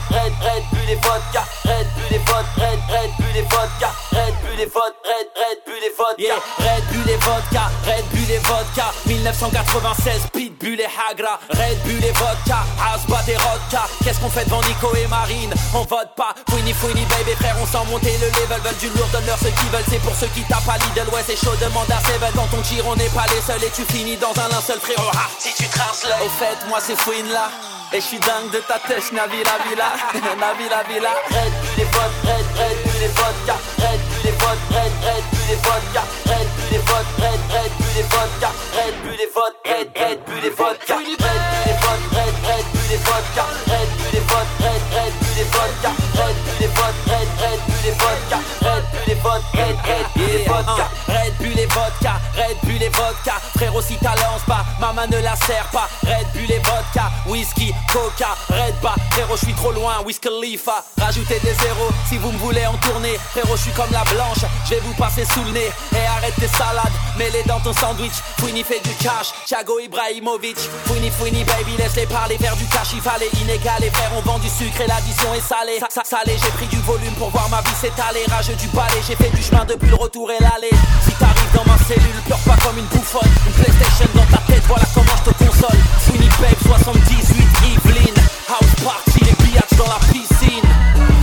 Red, 0.09 0.33
Red 0.41 0.63
Bull 0.71 0.85
les 0.87 0.95
vodka, 0.95 1.43
Red 1.65 1.87
Bull 1.95 2.05
les 2.11 2.17
votes, 2.19 2.51
Red, 2.57 2.79
Red 2.89 3.11
Bull 3.17 3.33
les 3.33 3.41
vodka, 3.41 3.91
Red 4.11 4.33
Bull 4.41 4.55
les 4.57 4.65
votes, 4.65 4.95
Red, 5.03 5.27
Red 5.35 5.59
Bull 5.65 5.79
les 5.81 5.89
vodka, 5.89 6.21
yeah, 6.21 6.39
Red 6.59 6.83
Bull 6.91 7.09
et 7.09 7.17
vodka, 7.17 7.69
Red 7.85 8.05
Bull 8.11 8.31
et 8.31 8.39
vodka, 8.39 8.93
1996, 9.05 10.27
Pitbull 10.33 10.79
et 10.79 10.85
Hagra, 10.85 11.39
Red 11.49 11.77
Bull 11.83 12.03
et 12.03 12.11
vodka, 12.11 12.63
Asbat 12.93 13.27
et 13.27 13.37
Rodka, 13.37 13.83
qu'est-ce 14.03 14.19
qu'on 14.19 14.29
fait 14.29 14.45
devant 14.45 14.61
Nico 14.63 14.95
et 14.95 15.07
Marine? 15.07 15.53
On 15.73 15.83
vote 15.83 16.15
pas, 16.15 16.33
fouini 16.49 16.73
fouini 16.73 17.05
baby 17.05 17.35
frère, 17.35 17.55
on 17.61 17.65
sent 17.65 17.85
monter 17.89 18.15
le 18.21 18.27
level, 18.27 18.61
veulent 18.61 18.77
du 18.79 18.89
lourd, 18.97 19.07
donne-leur 19.11 19.37
ce 19.37 19.49
qu'ils 19.49 19.69
veulent, 19.69 19.87
c'est 19.89 20.01
pour 20.01 20.15
ceux 20.15 20.27
qui 20.27 20.41
tapent 20.43 20.69
à 20.69 20.77
Lidl, 20.77 21.09
ouais 21.13 21.23
c'est 21.25 21.37
chaud, 21.37 21.55
demande 21.61 21.91
à 21.91 21.99
Seven, 22.07 22.31
dans 22.35 22.47
ton 22.47 22.61
tir 22.61 22.87
on 22.87 22.95
n'est 22.95 23.09
pas 23.09 23.25
les 23.33 23.41
seuls. 23.41 23.63
Et 23.63 23.71
tu 23.75 23.83
finis 23.83 24.17
dans 24.17 24.33
un 24.39 24.47
linceul 24.49 24.79
frérot, 24.79 25.11
ah, 25.13 25.27
si 25.37 25.53
tu 25.53 25.67
traces 25.69 26.05
Au 26.23 26.29
fait, 26.29 26.57
moi 26.69 26.79
c'est 26.81 26.97
Fouine 26.97 27.29
là, 27.31 27.51
et 27.93 28.01
je 28.01 28.05
suis 28.05 28.19
dingue 28.19 28.51
de 28.51 28.59
ta 28.59 28.79
tête, 28.79 29.11
Navila 29.13 29.55
Villa, 29.63 29.95
Navila 30.37 30.83
Villa. 30.89 31.09
Red 31.31 31.53
plus 31.63 31.77
les 31.77 31.85
votes, 31.85 32.19
red, 32.23 32.45
red 32.59 32.77
plus 32.83 32.99
les 32.99 33.07
vodka, 33.07 33.55
red 33.79 33.99
plus 34.11 34.23
les 34.27 34.35
votes, 34.37 34.63
red, 34.75 34.91
red 35.07 35.23
plus 35.31 35.47
les 35.47 35.59
vodka, 35.63 36.03
red 36.27 36.47
plus 36.51 36.67
les 36.71 36.83
votes, 36.83 37.11
red, 37.17 37.39
red 37.47 37.71
plus 37.79 37.93
les 37.95 38.03
vodka, 38.11 38.51
red 38.75 38.93
plus 39.01 39.15
les 39.15 39.29
votes, 39.31 39.55
red, 39.63 39.87
red 39.95 40.19
plus 40.27 40.41
les 40.43 40.51
vodka, 40.51 40.95
red 40.99 41.39
plus 41.47 41.63
les 41.63 41.77
votes, 41.79 42.05
red, 42.11 42.35
red 42.43 42.65
plus 42.67 42.87
les 42.91 42.99
vodka, 43.07 43.43
red 43.71 43.87
plus 43.95 44.11
les 44.11 44.23
votes, 44.27 44.51
red, 44.59 44.83
red 44.91 45.13
plus 45.15 45.33
les 45.37 45.47
vodka, 45.47 45.91
red 46.19 46.35
plus 46.43 46.59
les 46.59 46.67
votes, 46.75 47.01
red, 47.07 47.29
red 47.39 47.59
plus 47.63 47.81
les 47.87 47.95
vodka, 47.95 48.39
red 48.67 48.83
plus 48.91 49.05
les 49.07 49.15
votes, 49.15 49.47
red, 49.55 49.77
red 49.87 50.05
plus 50.11 50.27
les 50.27 50.43
vodka, 50.43 50.85
red 51.07 51.26
et 51.67 52.39
Red 52.39 52.57
Bull 52.63 52.81
et 52.81 52.89
vodka, 52.89 53.33
frérot 53.55 53.81
si 53.81 53.97
ta 53.97 54.11
lance 54.15 54.43
pas, 54.45 54.63
maman 54.79 55.07
ne 55.07 55.17
la 55.21 55.35
sert 55.35 55.67
pas, 55.71 55.87
Red 56.03 56.27
Bull 56.33 56.51
et 56.51 56.59
vodka, 56.59 57.09
whisky, 57.25 57.73
coca, 57.91 58.35
Red 58.49 58.75
bas, 58.81 58.95
frérot 59.11 59.35
je 59.35 59.45
suis 59.45 59.53
trop 59.53 59.71
loin, 59.71 60.01
Wiz 60.05 60.19
Khalifa, 60.19 60.83
rajoutez 60.99 61.39
des 61.39 61.53
zéros. 61.53 61.89
Si 62.07 62.17
vous 62.17 62.31
me 62.31 62.37
voulez 62.37 62.65
en 62.65 62.77
tourner, 62.77 63.17
frérot 63.31 63.57
je 63.57 63.63
suis 63.63 63.71
comme 63.71 63.91
la 63.91 64.03
blanche, 64.03 64.45
je 64.65 64.75
vais 64.75 64.81
vous 64.81 64.93
passer 64.93 65.25
sous 65.25 65.43
le 65.43 65.51
nez, 65.51 65.71
et 65.95 66.05
arrête 66.17 66.35
tes 66.35 66.47
salades, 66.47 66.93
mets-les 67.17 67.43
dans 67.43 67.59
ton 67.59 67.73
sandwich, 67.73 68.13
Fouini 68.39 68.63
fait 68.63 68.81
du 68.83 68.93
cash, 68.95 69.33
Thiago 69.45 69.79
Ibrahimovic, 69.79 70.57
Fouini 70.85 71.09
Fouini 71.09 71.43
baby 71.43 71.75
laisse-les 71.77 72.05
parler, 72.05 72.37
faire 72.37 72.55
du 72.55 72.65
cash, 72.65 72.89
il 72.93 73.01
fallait 73.01 73.29
inégalé, 73.41 73.89
frère 73.89 74.11
on 74.15 74.21
vend 74.21 74.39
du 74.39 74.49
sucre 74.49 74.81
et 74.81 74.87
l'addition 74.87 75.33
est 75.33 75.41
salée, 75.41 75.79
ça, 75.79 76.03
salé, 76.03 76.37
j'ai 76.41 76.51
pris 76.51 76.67
du 76.67 76.79
volume 76.81 77.13
pour 77.13 77.29
voir 77.29 77.49
ma 77.49 77.61
vie 77.61 77.75
s'étaler, 77.79 78.25
rageux 78.29 78.55
du 78.55 78.67
balai, 78.67 79.01
j'ai 79.07 79.15
fait 79.15 79.29
du 79.35 79.41
chemin 79.41 79.65
depuis 79.65 79.89
le 79.89 79.95
retour 79.95 80.29
et 80.31 80.41
l'aller, 80.41 80.71
si 81.03 81.11
t'arrives 81.13 81.51
dans 81.57 81.65
ma 81.65 81.77
cellule, 81.79 82.21
pleure 82.25 82.39
pas 82.39 82.55
comme 82.57 82.77
une 82.77 82.85
bouffonne, 82.85 83.29
une 83.47 83.53
Playstation 83.53 84.07
dans 84.13 84.25
ta 84.25 84.37
tête, 84.45 84.63
voilà 84.67 84.85
comment 84.93 85.15
je 85.25 85.31
te 85.31 85.43
console, 85.43 85.79
Fouini 86.01 86.29
Babe 86.39 86.61
78 86.61 87.45
Yveline, 87.65 88.13
House 88.47 88.75
Party, 88.83 89.25
les 89.25 89.45
billets 89.45 89.59
dans 89.75 89.87
la 89.87 89.99
piscine, 90.11 90.69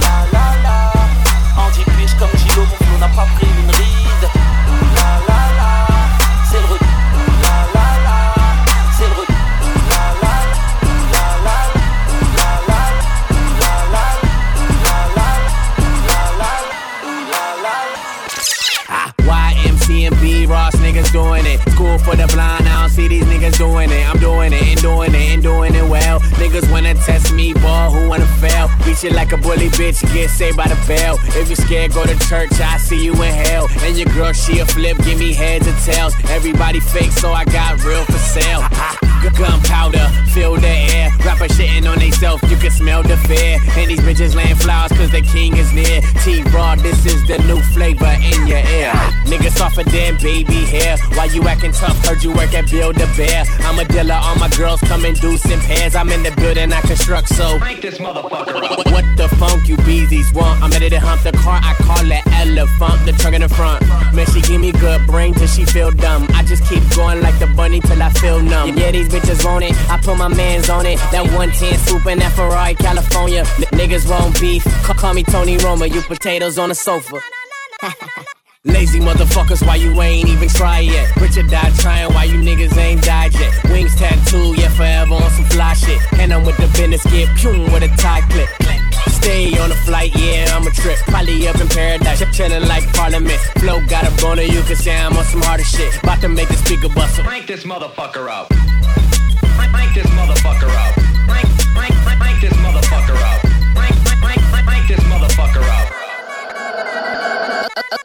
la 0.03 0.26
la 0.32 0.57
la, 0.62 0.93
comme 2.18 2.39
Gilo, 2.39 2.66
n'a 2.99 3.09
pas 3.09 3.26
pris 3.37 3.43
it. 21.55 21.72
School 21.72 21.98
for 21.98 22.16
the 22.16 22.26
blind, 22.28 22.68
I 22.68 22.82
don't 22.82 22.90
see 22.90 23.09
these 23.09 23.24
niggas 23.24 23.57
doing 23.57 23.90
it. 23.90 24.09
I'm 24.09 24.18
doing 24.18 24.52
it 24.52 24.62
and 24.62 24.80
doing 24.80 25.14
it 25.14 25.26
and 25.32 25.42
doing 25.42 25.74
it 25.74 25.88
well. 25.88 26.20
Niggas 26.40 26.70
wanna 26.70 26.94
test 26.94 27.32
me, 27.32 27.55
ball, 27.55 27.90
who 27.90 28.09
wanna 28.09 28.26
fail? 28.42 28.68
Beat 28.84 29.02
you 29.02 29.11
like 29.11 29.32
a 29.32 29.36
bully 29.36 29.68
bitch, 29.70 30.02
get 30.12 30.30
saved 30.30 30.57
by 30.57 30.68
the 30.68 30.78
bell. 30.86 31.18
If 31.40 31.48
you 31.50 31.57
scared, 31.57 31.92
go 31.92 32.05
to 32.05 32.18
church, 32.28 32.52
I 32.61 32.76
see 32.78 33.05
you 33.05 33.12
in 33.12 33.32
hell. 33.46 33.68
And 33.82 33.96
your 33.96 34.09
girl, 34.14 34.32
she 34.32 34.59
a 34.59 34.66
flip, 34.66 34.96
give 35.05 35.18
me 35.18 35.32
heads 35.32 35.66
and 35.66 35.78
tails. 35.78 36.14
Everybody 36.30 36.80
fake, 36.80 37.12
so 37.12 37.32
I 37.32 37.44
got 37.44 37.82
real 37.84 38.05
for 38.05 38.18
sale. 38.18 38.62
Gunpowder, 39.30 40.07
fill 40.32 40.57
the 40.57 40.68
air. 40.68 41.11
Rapper 41.24 41.48
shitting 41.48 41.90
on 41.90 41.98
theyself, 41.98 42.42
you 42.48 42.57
can 42.57 42.70
smell 42.70 43.02
the 43.02 43.16
fear. 43.26 43.59
And 43.76 43.90
these 43.90 44.00
bitches 44.00 44.34
laying 44.34 44.55
flowers 44.55 44.92
cause 44.92 45.11
the 45.11 45.22
king 45.22 45.57
is 45.57 45.72
near. 45.72 46.00
T-Raw, 46.22 46.76
this 46.76 47.07
is 47.07 47.26
the 47.26 47.38
new 47.48 47.61
flavor 47.72 48.14
in 48.20 48.46
your 48.46 48.59
ear. 48.59 48.92
Niggas 49.26 49.57
softer 49.57 49.82
than 49.84 50.18
baby 50.18 50.64
hair. 50.66 50.98
Why 51.14 51.26
you 51.26 51.43
acting 51.47 51.72
tough? 51.72 51.97
Heard 52.07 52.22
you 52.22 52.32
work 52.32 52.53
at 52.55 52.70
Build 52.70 52.97
a 53.01 53.07
Bear. 53.16 53.45
I'm 53.61 53.78
a 53.78 53.84
dealer, 53.84 54.14
all 54.14 54.36
my 54.36 54.49
girls 54.51 54.80
come 54.82 55.05
in 55.05 55.14
deuce 55.14 55.45
in 55.51 55.61
pairs. 55.61 55.95
I'm 55.95 56.11
in 56.11 56.22
the 56.22 56.30
building, 56.32 56.72
I 56.72 56.80
construct, 56.82 57.28
so. 57.28 57.59
Crank 57.59 57.80
this 57.80 57.99
motherfucker 57.99 58.62
up. 58.62 58.86
What 58.92 59.05
the 59.16 59.28
funk 59.36 59.68
you 59.68 59.76
beezies 59.78 60.32
want? 60.34 60.62
I'm 60.62 60.70
ready 60.70 60.90
to 60.90 61.01
hump 61.01 61.22
the 61.22 61.32
car, 61.32 61.61
I 61.62 61.74
call 61.74 62.05
it 62.11 62.22
elephant, 62.32 63.07
the 63.07 63.12
trunk 63.18 63.34
in 63.36 63.42
the 63.42 63.49
front. 63.49 63.82
Man, 64.14 64.26
she 64.26 64.40
give 64.42 64.61
me 64.61 64.72
good 64.72 65.07
brain 65.07 65.34
till 65.34 65.47
she 65.47 65.64
feel 65.64 65.90
dumb. 65.90 66.26
I 66.34 66.42
just 66.45 66.64
keep 66.68 66.82
going 66.95 67.20
like 67.20 67.38
the 67.38 67.47
bunny 67.49 67.80
till 67.80 68.03
I 68.03 68.11
feel 68.11 68.40
numb. 68.40 68.76
Yeah, 68.76 68.90
these 68.92 69.09
bitches 69.09 69.45
want 69.45 69.64
it, 69.64 69.72
I 69.90 69.99
put 69.99 70.16
my 70.16 70.28
mans 70.28 70.68
on 70.70 70.86
it. 70.86 70.99
That 71.12 71.24
110 71.24 71.78
swoop 71.86 72.07
in 72.07 72.18
that 72.20 72.32
Ferrari, 72.32 72.74
California. 72.74 73.40
N- 73.40 73.78
niggas 73.78 74.09
want 74.09 74.40
beef, 74.40 74.64
ca- 74.84 74.95
call 74.95 75.14
me 75.14 75.22
Tony 75.24 75.57
Roma, 75.59 75.86
you 75.86 76.01
potatoes 76.03 76.59
on 76.59 76.68
the 76.68 76.74
sofa. 76.74 77.20
Lazy 78.64 78.98
motherfuckers, 78.98 79.64
why 79.66 79.76
you 79.76 80.00
ain't 80.00 80.26
even 80.26 80.48
try 80.48 80.80
yet? 80.80 81.14
Richard 81.16 81.50
died 81.50 81.74
trying, 81.74 82.10
why 82.14 82.24
you 82.24 82.38
niggas 82.38 82.74
ain't 82.78 83.02
died 83.02 83.34
yet? 83.34 83.52
Wings 83.64 83.94
tattoo, 83.94 84.54
yeah, 84.56 84.70
forever 84.70 85.14
on 85.14 85.30
some 85.32 85.44
fly 85.46 85.74
shit. 85.74 86.00
And 86.18 86.32
I'm 86.32 86.44
with 86.46 86.56
the 86.56 86.66
business, 86.68 87.04
get 87.04 87.28
pum 87.36 87.70
with 87.72 87.82
a 87.82 87.88
tie 88.00 88.22
clip. 88.30 88.48
Stay 89.12 89.58
on 89.58 89.68
the 89.68 89.74
flight, 89.74 90.12
yeah, 90.16 90.46
I'm 90.56 90.66
a 90.66 90.70
trip. 90.70 90.96
Probably 91.00 91.46
up 91.46 91.60
in 91.60 91.68
paradise, 91.68 92.22
chillin' 92.32 92.66
like 92.66 92.90
Parliament. 92.94 93.38
Flow 93.60 93.84
got 93.86 94.08
a 94.08 94.22
boner, 94.22 94.42
you 94.42 94.62
can 94.62 94.76
say 94.76 94.96
I'm 94.96 95.14
on 95.14 95.24
some 95.24 95.42
harder 95.42 95.64
shit. 95.64 95.94
About 96.02 96.22
to 96.22 96.28
make 96.28 96.48
the 96.48 96.56
speaker 96.56 96.88
bustle. 96.88 97.22
Crank 97.22 97.46
this 97.46 97.64
motherfucker 97.64 98.30
up. 98.30 98.48
Crank 98.48 99.94
this 99.94 100.06
motherfucker 100.06 100.70
up. 100.74 101.13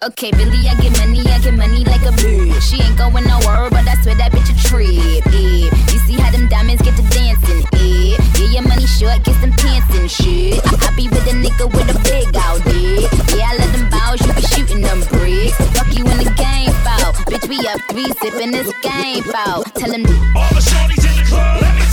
Okay, 0.04 0.32
Billy, 0.32 0.68
I 0.68 0.76
get 0.80 0.98
money, 1.00 1.22
I 1.26 1.40
get 1.40 1.54
money 1.54 1.84
like 1.84 2.02
a 2.04 2.14
bitch. 2.22 2.62
She 2.62 2.82
ain't 2.82 2.98
going 2.98 3.26
nowhere, 3.26 3.70
but 3.70 3.88
I 3.88 3.96
swear 4.02 4.16
that 4.16 4.32
bitch 4.32 4.50
a 4.52 4.56
trip. 4.68 4.88
Yeah. 5.34 5.72
You 5.92 6.00
see 6.06 6.14
how 6.14 6.32
them 6.32 6.48
diamonds 6.48 6.82
get 6.82 6.96
to 6.96 7.04
dancing? 7.10 7.66
Yeah, 7.74 8.18
yeah, 8.38 8.60
your 8.60 8.68
money 8.68 8.86
short, 8.86 9.24
get 9.24 9.36
some 9.42 9.52
pants 9.52 9.90
and 9.98 10.10
shit. 10.10 10.62
I 10.64 10.94
be 10.96 11.10
with 11.10 11.26
a 11.28 11.36
nigga 11.36 11.66
with 11.74 11.90
a 11.90 11.98
big 12.06 12.30
out 12.38 12.62
dick. 12.64 13.10
Yeah, 13.34 13.50
I 13.50 13.58
let 13.58 13.72
them 13.74 13.90
bows, 13.90 14.22
you 14.22 14.34
be 14.34 14.42
shooting 14.54 14.82
them 14.82 15.02
bricks. 15.10 15.58
Fuck 15.74 15.90
you 15.98 16.06
in 16.06 16.18
the 16.22 16.32
game 16.38 16.72
foul. 16.86 17.14
Bitch, 17.26 17.48
we 17.50 17.58
up 17.68 17.82
three 17.90 18.12
sipping 18.22 18.52
this 18.52 18.72
game 18.82 19.24
foul. 19.24 19.64
Tell 19.76 19.92
them 19.92 20.06
All 20.36 20.50
the 20.54 20.62
shorties 20.62 21.04
in 21.04 21.16
the 21.18 21.26
club, 21.28 21.62
let 21.62 21.76
me 21.76 21.89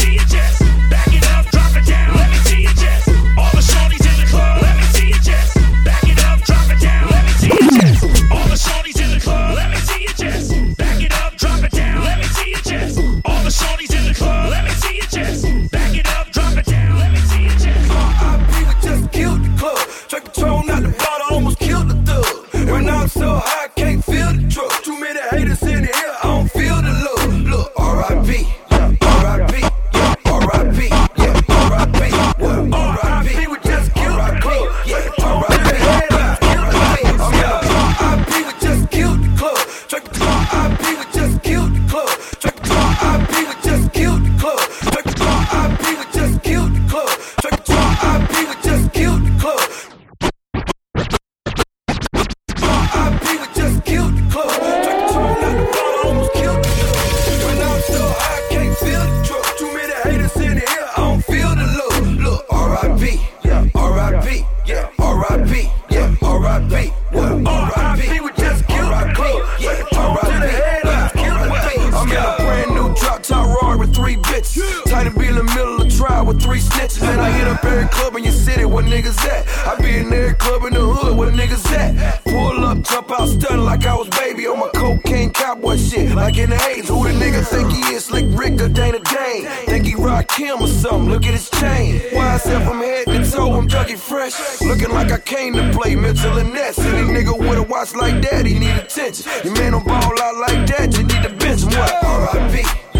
be 75.18 75.26
in 75.26 75.34
the 75.34 75.44
middle 75.44 75.80
of 75.80 75.94
trial 75.94 76.26
with 76.26 76.42
three 76.42 76.60
snitches. 76.60 77.02
And 77.02 77.20
I 77.20 77.30
hit 77.30 77.48
up 77.48 77.64
every 77.64 77.88
club 77.88 78.16
in 78.16 78.24
your 78.24 78.32
city 78.32 78.64
where 78.64 78.84
niggas 78.84 79.18
at. 79.24 79.46
I 79.66 79.80
be 79.80 79.96
in 79.96 80.12
every 80.12 80.34
club 80.34 80.64
in 80.64 80.74
the 80.74 80.80
hood 80.80 81.16
where 81.16 81.30
niggas 81.30 81.66
at. 81.72 82.24
Pull 82.24 82.64
up, 82.64 82.82
jump 82.82 83.10
out, 83.10 83.28
stun 83.28 83.64
like 83.64 83.86
I 83.86 83.94
was 83.94 84.08
baby 84.10 84.46
on 84.46 84.58
my 84.58 84.70
cocaine 84.74 85.30
cowboy 85.30 85.76
shit. 85.76 86.14
Like 86.14 86.38
in 86.38 86.50
the 86.50 86.56
A's, 86.68 86.88
who 86.88 87.04
the 87.04 87.10
nigga 87.10 87.44
think 87.46 87.72
he 87.72 87.80
is? 87.94 88.06
Slick 88.06 88.26
Rick 88.30 88.60
or 88.60 88.68
Dana 88.68 89.00
Dane? 89.00 89.46
Think 89.66 89.86
he 89.86 89.94
rock 89.94 90.30
him 90.32 90.60
or 90.60 90.68
something? 90.68 91.10
Look 91.10 91.26
at 91.26 91.34
his 91.34 91.50
chain. 91.50 92.00
Why 92.12 92.34
I 92.34 92.38
from 92.38 92.78
head 92.78 93.06
to 93.06 93.30
toe, 93.30 93.52
I'm 93.54 93.68
Dougie 93.68 93.98
Fresh. 93.98 94.60
Looking 94.60 94.90
like 94.90 95.10
I 95.10 95.18
came 95.18 95.54
to 95.54 95.72
play 95.72 95.94
Mitchell 95.96 96.38
and 96.38 96.52
Ness. 96.52 96.78
Any 96.78 97.08
nigga 97.08 97.38
with 97.38 97.58
a 97.58 97.62
watch 97.62 97.94
like 97.94 98.22
that, 98.22 98.46
he 98.46 98.58
need 98.58 98.76
attention. 98.76 99.30
Your 99.44 99.54
man 99.54 99.72
don't 99.72 99.86
ball 99.86 100.20
out 100.22 100.36
like 100.36 100.66
that, 100.68 100.96
you 100.96 101.04
need 101.04 101.22
to 101.22 101.30
bench 101.34 101.62
him. 101.62 101.70
What? 101.70 102.04
R.I.P. 102.04 102.95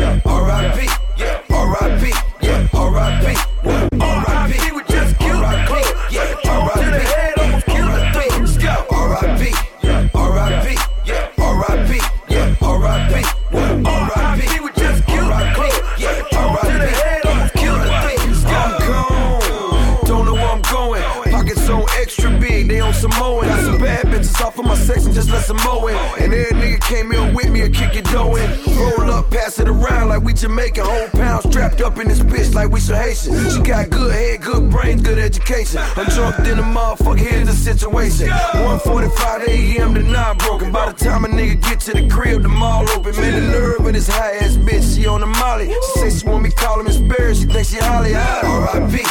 just 25.16 25.30
let 25.30 25.44
some 25.44 25.56
mow 25.64 25.86
in. 25.86 25.96
And 26.22 26.34
every 26.34 26.52
nigga 26.60 26.80
came 26.82 27.10
in 27.10 27.34
with 27.34 27.50
me 27.50 27.62
and 27.62 27.74
kick 27.74 27.96
it 27.96 28.04
dough 28.04 28.36
in. 28.36 28.50
Roll 28.76 29.10
up, 29.10 29.30
pass 29.30 29.58
it 29.58 29.66
around 29.66 30.10
like 30.10 30.22
we 30.22 30.34
Jamaican. 30.34 30.84
Whole 30.84 31.08
pound 31.08 31.50
strapped 31.50 31.80
up 31.80 31.98
in 31.98 32.06
this 32.08 32.20
bitch 32.20 32.54
like 32.54 32.70
we 32.70 32.80
some 32.80 32.96
Haitian. 32.96 33.32
She 33.50 33.60
got 33.62 33.88
good 33.88 34.12
head, 34.12 34.42
good 34.42 34.70
brains, 34.70 35.00
good 35.00 35.18
education. 35.18 35.80
I'm 35.96 36.04
drunk 36.10 36.38
in 36.40 36.58
the 36.58 36.62
motherfucker, 36.62 37.18
here's 37.18 37.46
the 37.46 37.54
situation. 37.54 38.28
1:45 38.28 39.48
a.m. 39.48 39.94
to 39.94 40.02
9 40.02 40.36
broken. 40.36 40.70
By 40.70 40.92
the 40.92 41.04
time 41.04 41.24
a 41.24 41.28
nigga 41.28 41.62
get 41.62 41.80
to 41.80 41.92
the 41.92 42.06
crib, 42.10 42.42
the 42.42 42.48
mall 42.48 42.86
open. 42.90 43.16
Man, 43.16 43.32
the 43.32 43.58
nerve 43.58 43.86
of 43.86 43.92
this 43.94 44.08
high 44.08 44.36
ass 44.36 44.56
bitch, 44.58 44.96
she 44.96 45.06
on 45.06 45.22
the 45.22 45.26
molly. 45.26 45.72
She 45.72 46.00
say 46.00 46.10
she 46.10 46.26
want 46.26 46.42
me 46.42 46.50
call 46.50 46.80
him 46.80 46.84
Miss 46.84 46.98
Berry, 46.98 47.34
she 47.34 47.46
think 47.46 47.66
she 47.66 47.76
Halle. 47.76 48.14
R.I.P. 48.14 49.02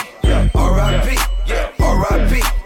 R.I.P. 0.54 1.18
R.I.P. 1.80 2.65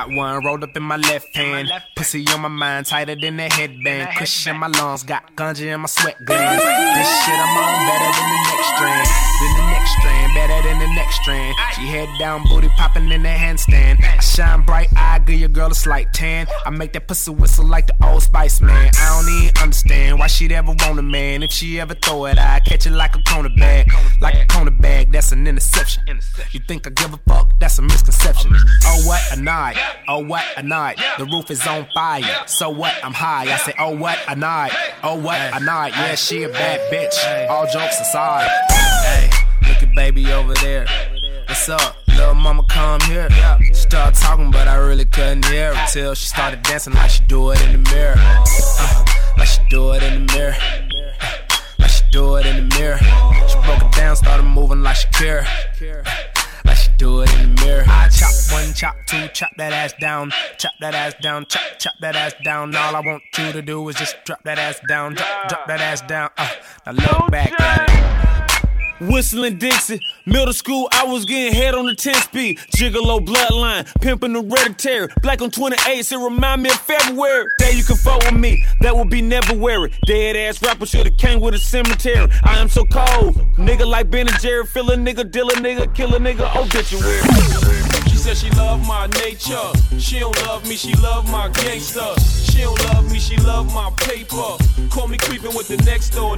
got 0.00 0.16
one 0.16 0.42
rolled 0.44 0.64
up 0.64 0.76
in 0.76 0.82
my 0.82 0.96
left 0.96 1.34
hand. 1.36 1.70
Pussy 1.96 2.24
on 2.28 2.40
my 2.40 2.48
mind, 2.48 2.86
tighter 2.86 3.14
than 3.14 3.38
a 3.38 3.52
headband. 3.52 4.16
Cushion 4.16 4.54
in 4.54 4.60
my 4.60 4.68
lungs, 4.68 5.02
got 5.02 5.36
ganja 5.36 5.74
in 5.74 5.80
my 5.80 5.86
sweat 5.86 6.16
glands. 6.24 6.62
This 6.62 7.08
shit 7.24 7.34
I'm 7.34 7.56
on 7.56 7.86
better 7.86 8.10
than 8.16 8.28
the 8.32 8.40
next 8.48 8.68
strand. 8.74 9.08
Than 9.40 9.52
the 9.56 9.66
next 9.72 9.92
strand, 9.98 10.34
better 10.34 10.68
than 10.68 10.78
the 10.78 10.94
next 10.94 11.16
strand. 11.16 11.54
She 11.74 11.82
head 11.82 12.08
down, 12.18 12.44
booty 12.44 12.68
popping 12.76 13.10
in 13.10 13.22
the 13.22 13.28
handstand. 13.28 14.02
I 14.02 14.20
shine 14.20 14.62
bright, 14.62 14.88
I 14.96 15.18
give 15.18 15.38
your 15.38 15.48
girl 15.48 15.70
a 15.70 15.74
slight 15.74 16.12
tan. 16.14 16.46
I 16.64 16.70
make 16.70 16.92
that 16.94 17.06
pussy 17.06 17.30
whistle 17.30 17.66
like 17.66 17.86
the 17.86 17.96
old 18.02 18.22
Spice 18.22 18.60
Man. 18.60 18.90
I 18.98 19.20
don't 19.20 19.42
even 19.42 19.62
understand 19.62 20.18
why 20.18 20.28
she'd 20.28 20.52
ever 20.52 20.74
want 20.78 20.98
a 20.98 21.02
man. 21.02 21.42
If 21.42 21.52
she 21.52 21.78
ever 21.78 21.94
throw 21.94 22.24
it, 22.26 22.38
I 22.38 22.60
catch 22.60 22.86
it 22.86 22.92
like 22.92 23.16
a 23.16 23.20
cornerback. 23.20 23.86
Like 24.20 24.34
a 24.34 24.46
cornerback, 24.46 25.12
that's 25.12 25.32
an 25.32 25.46
interception. 25.46 26.04
You 26.52 26.60
think 26.66 26.86
I 26.86 26.90
give 26.90 27.12
a 27.12 27.18
fuck? 27.28 27.58
That's 27.60 27.78
a 27.78 27.82
misconception. 27.82 28.52
Oh, 28.84 29.02
what 29.06 29.20
a 29.32 29.40
night. 29.40 29.76
Oh, 30.08 30.18
what 30.18 30.44
a 30.56 30.62
night. 30.62 30.98
The 31.18 31.24
roof 31.24 31.50
is 31.50 31.66
on 31.66 31.86
fire. 31.94 32.24
So 32.46 32.70
what? 32.70 32.94
I'm 33.04 33.12
high. 33.12 33.52
I 33.52 33.56
say, 33.58 33.74
oh, 33.78 33.96
what 33.96 34.18
a 34.28 34.34
night. 34.34 34.72
Oh, 35.02 35.14
what 35.16 35.38
a 35.38 35.60
night. 35.60 35.92
Yeah, 35.96 36.14
she 36.14 36.42
a 36.42 36.48
bad 36.48 36.80
bitch. 36.92 37.48
All 37.48 37.66
jokes 37.66 38.00
aside. 38.00 38.48
Hey, 39.04 39.30
look 39.68 39.82
at 39.82 39.94
baby 39.94 40.32
over 40.32 40.54
there. 40.54 40.86
What's 41.46 41.68
up? 41.68 41.96
Little 42.08 42.34
mama 42.34 42.64
come 42.68 43.00
here. 43.02 43.28
She 43.64 43.74
started 43.74 44.18
talking, 44.20 44.50
but 44.50 44.68
I 44.68 44.76
really 44.76 45.04
couldn't 45.04 45.44
hear 45.46 45.74
her 45.74 45.86
till 45.88 46.14
she 46.14 46.26
started 46.26 46.62
dancing 46.62 46.94
like 46.94 47.10
she 47.10 47.24
do 47.24 47.50
it 47.50 47.60
in 47.62 47.82
the 47.82 47.90
mirror. 47.90 48.14
Uh, 48.16 49.04
like 49.38 49.48
she 49.48 49.60
do 49.70 49.92
it 49.92 50.02
in 50.02 50.26
the 50.26 50.32
mirror. 50.34 50.56
Uh, 51.20 51.40
like 51.78 51.90
she 51.90 52.02
do 52.12 52.36
it 52.36 52.46
in 52.46 52.68
the 52.68 52.76
mirror. 52.76 52.98
She 52.98 53.54
broke 53.64 53.82
it 53.82 53.92
down, 53.92 54.16
started 54.16 54.44
moving 54.44 54.82
like 54.82 54.96
Shakira. 54.96 55.46
Like 56.64 56.76
she 56.76 56.90
do 56.98 57.20
it 57.22 57.34
in 57.40 57.54
the 57.54 57.62
mirror. 57.64 57.84
I 57.86 58.08
chop 58.08 58.32
one, 58.52 58.74
chop 58.74 58.96
two, 59.06 59.28
chop 59.28 59.50
that 59.56 59.72
ass 59.72 59.94
down, 60.00 60.32
chop 60.58 60.72
that 60.80 60.94
ass 60.94 61.14
down, 61.22 61.46
chop, 61.46 61.62
chop 61.78 61.94
that 62.00 62.16
ass 62.16 62.34
down. 62.44 62.74
All 62.74 62.96
I 62.96 63.00
want 63.00 63.22
you 63.38 63.52
to 63.52 63.62
do 63.62 63.88
is 63.88 63.96
just 63.96 64.16
drop 64.24 64.42
that 64.44 64.58
ass 64.58 64.80
down, 64.88 65.14
drop, 65.14 65.48
drop 65.48 65.66
that 65.66 65.80
ass 65.80 66.00
down. 66.02 66.30
Uh, 66.36 66.48
now 66.86 66.92
look 66.92 67.30
back 67.30 67.60
at 67.60 68.24
it. 68.24 68.29
Whistling 69.00 69.56
Dixie, 69.56 69.98
middle 70.26 70.52
school, 70.52 70.88
I 70.92 71.04
was 71.04 71.24
getting 71.24 71.54
head 71.54 71.74
on 71.74 71.86
the 71.86 71.94
10 71.94 72.14
speed. 72.16 72.58
Gigolo 72.76 73.24
bloodline, 73.24 73.86
pimping 74.02 74.34
hereditary. 74.34 75.08
Black 75.22 75.40
on 75.40 75.50
28, 75.50 76.12
it 76.12 76.16
remind 76.16 76.62
me 76.62 76.70
of 76.70 76.76
February. 76.76 77.46
Day 77.58 77.72
you 77.72 77.84
can 77.84 77.96
fuck 77.96 78.22
with 78.24 78.34
me, 78.34 78.64
that 78.80 78.94
would 78.94 79.08
be 79.08 79.22
never 79.22 79.54
weary. 79.54 79.90
Dead 80.06 80.36
ass 80.36 80.62
rapper 80.62 80.84
should've 80.84 81.16
came 81.16 81.40
with 81.40 81.54
a 81.54 81.58
cemetery. 81.58 82.28
I 82.44 82.58
am 82.58 82.68
so 82.68 82.84
cold, 82.84 83.36
nigga 83.56 83.86
like 83.86 84.10
Ben 84.10 84.28
and 84.28 84.38
Jerry, 84.38 84.66
fill 84.66 84.90
a 84.90 84.96
nigga, 84.96 85.30
deal 85.30 85.48
a 85.48 85.54
nigga, 85.54 85.94
kill 85.94 86.14
a 86.14 86.18
nigga, 86.18 86.54
obituary. 86.54 87.22
She 88.10 88.16
said 88.16 88.36
she 88.36 88.50
love 88.50 88.86
my 88.86 89.06
nature. 89.06 89.56
She 89.98 90.18
don't 90.18 90.36
love 90.46 90.68
me, 90.68 90.76
she 90.76 90.92
love 90.96 91.30
my 91.30 91.48
gangster. 91.48 92.14
She 92.20 92.60
don't 92.60 92.78
love 92.92 93.10
me, 93.10 93.18
she 93.18 93.36
love 93.38 93.72
my 93.74 93.90
paper. 93.96 94.56
Call 94.90 95.08
me 95.08 95.16
creeping 95.16 95.54
with 95.54 95.68
the 95.68 95.78
next 95.86 96.10
door. 96.10 96.36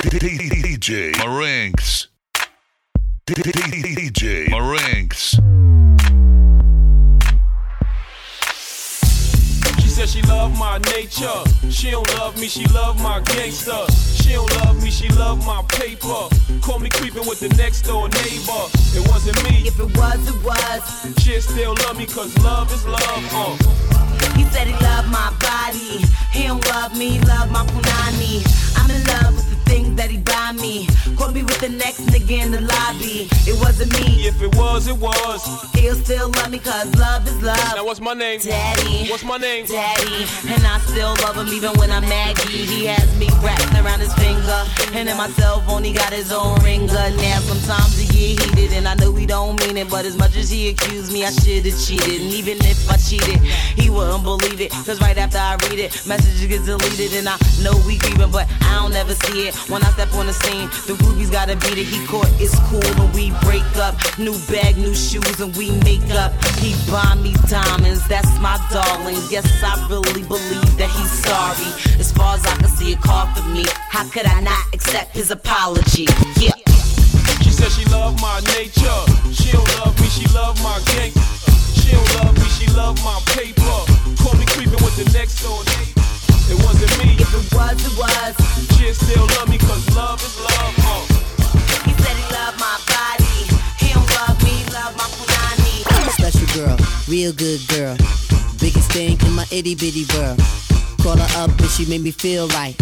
DJ 0.00 1.14
Marinks. 1.18 2.08
DJ 3.26 4.48
Marinks. 4.48 5.32
She 9.78 9.88
said 9.88 10.08
she 10.08 10.22
love 10.22 10.58
my 10.58 10.78
nature. 10.78 11.28
She 11.70 11.90
don't 11.90 12.08
love 12.16 12.40
me, 12.40 12.48
she 12.48 12.64
love 12.68 13.00
my 13.02 13.20
gangster. 13.20 13.84
She 14.14 14.32
don't 14.32 14.50
love 14.64 14.82
me, 14.82 14.90
she 14.90 15.08
love 15.10 15.46
my 15.46 15.62
paper. 15.68 16.28
Call 16.62 16.78
me 16.78 16.88
creeping 16.88 17.26
with 17.28 17.40
the 17.40 17.50
next 17.58 17.82
door 17.82 18.08
neighbor. 18.08 18.64
It 18.96 19.06
wasn't 19.06 19.36
me. 19.50 19.68
If 19.68 19.78
it 19.78 19.96
was, 19.98 20.28
it 20.28 20.42
was. 20.42 21.22
She 21.22 21.38
still 21.40 21.74
love 21.74 21.98
me 21.98 22.06
cause 22.06 22.36
love 22.38 22.72
is 22.72 22.86
love. 22.86 23.00
Uh. 23.04 23.80
He 24.34 24.44
said 24.44 24.66
he 24.66 24.72
loved 24.72 25.08
my 25.08 25.30
body. 25.40 26.02
He 26.32 26.46
don't 26.46 26.64
love 26.68 26.96
me, 26.96 27.20
love 27.20 27.50
my 27.50 27.66
punani. 27.66 28.79
I'm 28.90 28.96
in 28.96 29.06
love 29.06 29.36
with 29.36 29.50
the 29.50 29.70
things 29.70 29.94
that 29.96 30.10
he 30.10 30.18
buy 30.18 30.52
me. 30.52 30.86
Caught 31.16 31.34
me 31.34 31.42
with 31.42 31.60
the 31.60 31.68
next 31.68 32.00
nigga 32.10 32.42
in 32.44 32.50
the 32.50 32.60
lobby. 32.60 33.28
It 33.46 33.58
wasn't 33.60 33.92
me. 33.94 34.26
If 34.26 34.42
it 34.42 34.54
was, 34.56 34.88
it 34.88 34.96
was. 34.96 35.42
He'll 35.74 35.94
still 35.94 36.30
love 36.30 36.50
me 36.50 36.58
cause 36.58 36.92
love 36.96 37.26
is 37.26 37.40
love. 37.42 37.74
Now 37.76 37.84
what's 37.84 38.00
my 38.00 38.14
name? 38.14 38.40
Daddy. 38.40 39.08
What's 39.08 39.24
my 39.24 39.36
name? 39.36 39.66
Daddy. 39.66 40.26
And 40.48 40.62
I 40.66 40.78
still 40.90 41.14
love 41.22 41.36
him 41.36 41.48
even 41.48 41.72
when 41.78 41.90
I'm 41.90 42.02
Maggie. 42.08 42.66
He 42.66 42.86
has 42.86 43.06
me 43.18 43.28
wrapped 43.42 43.74
around 43.74 44.00
his 44.00 44.12
finger. 44.14 44.60
And 44.92 45.08
in 45.08 45.16
my 45.16 45.28
cell 45.38 45.60
phone, 45.62 45.84
he 45.84 45.92
got 45.92 46.12
his 46.12 46.32
own 46.32 46.58
ringer. 46.64 46.92
Now 46.94 47.38
sometimes 47.40 47.98
he 47.98 48.34
get 48.34 48.42
heated. 48.58 48.72
And 48.72 48.88
I 48.88 48.94
know 48.94 49.14
he 49.14 49.26
don't 49.26 49.60
mean 49.60 49.76
it. 49.76 49.88
But 49.88 50.04
as 50.04 50.16
much 50.16 50.36
as 50.36 50.50
he 50.50 50.70
accused 50.70 51.12
me, 51.12 51.24
I 51.24 51.30
should've 51.30 51.78
cheated. 51.78 52.20
And 52.20 52.32
even 52.32 52.58
if 52.64 52.90
I 52.90 52.96
cheated, 52.96 53.38
he 53.78 53.88
wouldn't 53.88 54.24
believe 54.24 54.60
it. 54.60 54.72
Cause 54.72 55.00
right 55.00 55.16
after 55.16 55.38
I 55.38 55.56
read 55.68 55.78
it, 55.78 56.06
messages 56.06 56.46
get 56.46 56.64
deleted. 56.64 57.14
And 57.14 57.28
I 57.28 57.36
know 57.62 57.72
we 57.86 57.98
grieving, 57.98 58.30
but 58.30 58.48
I 58.62 58.79
don't 58.80 58.96
ever 58.96 59.14
see 59.26 59.48
it. 59.48 59.54
When 59.68 59.82
I 59.82 59.90
step 59.92 60.12
on 60.14 60.26
the 60.26 60.32
scene, 60.32 60.68
the 60.88 60.94
rubies 61.04 61.30
gotta 61.30 61.56
be 61.56 61.80
it. 61.80 61.86
He 61.86 62.04
caught, 62.06 62.28
it's 62.40 62.56
cool 62.68 62.80
when 62.96 63.12
we 63.12 63.30
break 63.44 63.66
up. 63.76 63.94
New 64.18 64.36
bag, 64.48 64.76
new 64.76 64.94
shoes, 64.94 65.40
and 65.40 65.54
we 65.56 65.70
make 65.84 66.08
up. 66.16 66.32
He 66.56 66.72
buy 66.90 67.14
me 67.20 67.34
diamonds, 67.48 68.06
that's 68.08 68.32
my 68.40 68.56
darling. 68.72 69.20
Yes, 69.28 69.46
I 69.62 69.76
really 69.88 70.24
believe 70.24 70.70
that 70.80 70.90
he's 70.96 71.12
sorry. 71.12 71.68
As 72.00 72.10
far 72.12 72.34
as 72.34 72.44
I 72.46 72.56
can 72.56 72.68
see, 72.68 72.92
it 72.92 73.00
called 73.00 73.28
for 73.36 73.46
me. 73.48 73.66
How 73.92 74.08
could 74.08 74.26
I 74.26 74.40
not 74.40 74.64
accept 74.72 75.14
his 75.14 75.30
apology? 75.30 76.06
Yeah. 76.40 76.56
She 77.44 77.50
said 77.50 77.70
she 77.70 77.84
love 77.90 78.16
my 78.20 78.40
nature. 78.56 79.00
She 79.28 79.52
don't 79.52 79.68
love 79.78 79.94
me, 80.00 80.08
she 80.08 80.26
love 80.32 80.56
my 80.62 80.80
gang. 80.92 81.12
She 81.76 81.92
don't 81.92 82.10
love 82.16 82.34
me, 82.38 82.48
she 82.56 82.66
love 82.72 82.96
my 83.04 83.18
paper. 83.36 83.76
Call 84.22 84.34
me 84.40 84.46
creeping 84.48 84.80
with 84.80 84.96
the 84.96 85.06
next 85.12 85.42
door 85.42 85.60
neighbor. 85.64 86.09
It 86.50 86.58
wasn't 86.66 86.92
me. 86.98 87.14
If 87.14 87.30
it 87.30 87.46
was, 87.54 87.78
it 87.86 87.94
was. 87.96 88.34
She 88.76 88.92
still 88.92 89.26
love 89.38 89.48
me 89.48 89.58
cause 89.58 89.84
love 89.94 90.20
is 90.20 90.36
love. 90.40 90.74
Uh. 90.82 91.06
He 91.86 91.92
said 92.02 92.16
he 92.18 92.26
loved 92.34 92.58
my 92.58 92.76
body. 92.90 93.46
He 93.78 93.94
don't 93.94 94.10
love 94.18 94.36
me, 94.42 94.64
love 94.74 94.92
my 94.98 95.06
punani. 95.14 95.86
Special 96.18 96.48
girl, 96.58 96.76
real 97.08 97.32
good 97.32 97.60
girl. 97.68 97.96
Biggest 98.58 98.92
thing 98.92 99.18
in 99.24 99.32
my 99.32 99.46
itty 99.50 99.74
bitty 99.74 100.04
world. 100.14 100.38
Call 101.02 101.16
her 101.16 101.30
up 101.42 101.50
and 101.58 101.70
she 101.70 101.86
made 101.86 102.02
me 102.02 102.10
feel 102.10 102.48
right. 102.48 102.76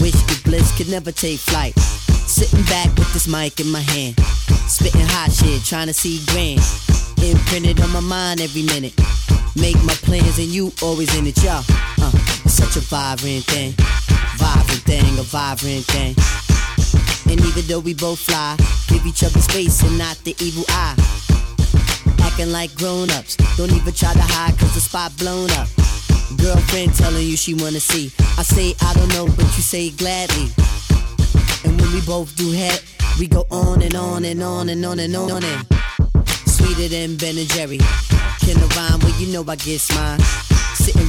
Wish 0.00 0.14
the 0.28 0.40
bliss 0.44 0.76
could 0.76 0.88
never 0.88 1.10
take 1.10 1.40
flight. 1.40 1.76
Sitting 2.28 2.62
back 2.64 2.86
with 2.96 3.12
this 3.12 3.26
mic 3.26 3.58
in 3.58 3.70
my 3.70 3.80
hand. 3.80 4.20
Spitting 4.68 5.08
hot 5.16 5.32
shit, 5.32 5.64
trying 5.64 5.88
to 5.88 5.94
see 5.94 6.20
grand. 6.26 6.60
Imprinted 7.22 7.80
on 7.80 7.90
my 7.90 8.00
mind 8.00 8.40
every 8.40 8.62
minute. 8.62 8.94
Make 9.56 9.82
my 9.82 9.94
plans 10.06 10.38
and 10.38 10.46
you 10.46 10.72
always 10.82 11.10
in 11.18 11.26
it, 11.26 11.42
y'all. 11.42 11.64
Uh, 12.00 12.12
such 12.48 12.76
a 12.76 12.80
vibrant 12.80 13.44
thing. 13.44 13.72
Vibrant 14.36 14.82
thing, 14.82 15.18
a 15.18 15.22
vibrant 15.22 15.84
thing. 15.86 16.14
And 17.30 17.40
even 17.44 17.66
though 17.66 17.80
we 17.80 17.94
both 17.94 18.20
fly, 18.20 18.56
give 18.88 19.04
each 19.06 19.22
other 19.22 19.40
space 19.40 19.82
and 19.82 19.98
not 19.98 20.16
the 20.24 20.34
evil 20.40 20.64
eye. 20.68 20.96
Acting 22.20 22.50
like 22.50 22.74
grown 22.76 23.10
ups. 23.10 23.36
Don't 23.56 23.72
even 23.72 23.92
try 23.92 24.12
to 24.14 24.22
hide 24.22 24.58
cause 24.58 24.74
the 24.74 24.80
spot 24.80 25.12
blown 25.18 25.50
up. 25.52 25.68
Girlfriend 26.38 26.94
telling 26.94 27.26
you 27.26 27.36
she 27.36 27.54
wanna 27.54 27.80
see. 27.80 28.10
I 28.38 28.42
say 28.42 28.74
I 28.80 28.94
don't 28.94 29.12
know, 29.12 29.26
but 29.26 29.44
you 29.56 29.62
say 29.62 29.90
gladly. 29.90 30.48
And 31.64 31.78
when 31.80 31.92
we 31.92 32.00
both 32.02 32.34
do 32.36 32.50
head, 32.52 32.80
we 33.18 33.26
go 33.26 33.46
on 33.50 33.82
and 33.82 33.94
on 33.94 34.24
and 34.24 34.42
on 34.42 34.68
and 34.68 34.84
on 34.84 34.98
and 34.98 35.14
on 35.16 35.44
and 35.44 35.66
sweeter 36.46 36.88
than 36.88 37.16
Ben 37.16 37.36
and 37.36 37.48
Jerry. 37.50 37.78
Can 38.40 38.56
I 38.56 38.66
rhyme? 38.76 39.00
Well, 39.00 39.20
you 39.20 39.32
know 39.32 39.44
I 39.46 39.56
get 39.56 39.86
mine. 39.94 40.47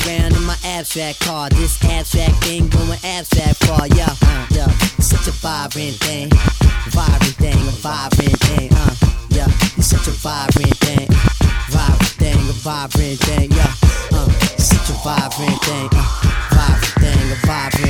Around 0.10 0.38
in 0.38 0.44
my 0.44 0.58
abstract 0.64 1.20
car, 1.20 1.50
this 1.50 1.78
abstract 1.86 2.44
thing 2.44 2.68
going 2.70 2.98
abstract 3.04 3.64
far, 3.66 3.86
yeah, 3.90 4.10
uh, 4.24 4.48
yeah. 4.50 4.68
Such 4.98 5.28
a 5.28 5.32
vibrant 5.32 5.98
thing, 5.98 6.30
vibrant 6.90 7.36
thing, 7.36 7.54
a 7.54 7.72
vibrant 7.78 8.40
thing, 8.40 8.70
uh, 8.74 8.96
yeah. 9.30 9.46
You're 9.78 9.84
such 9.84 10.08
a 10.08 10.12
vibrant 10.12 10.76
thing, 10.78 11.08
vibrant 11.70 12.14
thing, 12.18 12.38
a 12.38 12.54
vibrant 12.54 13.20
thing, 13.20 13.52
yeah, 13.52 13.74
uh. 14.14 14.30
Such 14.58 14.90
a 14.90 14.94
vibrant 15.06 15.62
thing, 15.62 15.90
uh, 15.94 16.10
vibrant 16.58 16.96
thing, 16.98 17.32
a 17.32 17.36
vibrant 17.46 17.89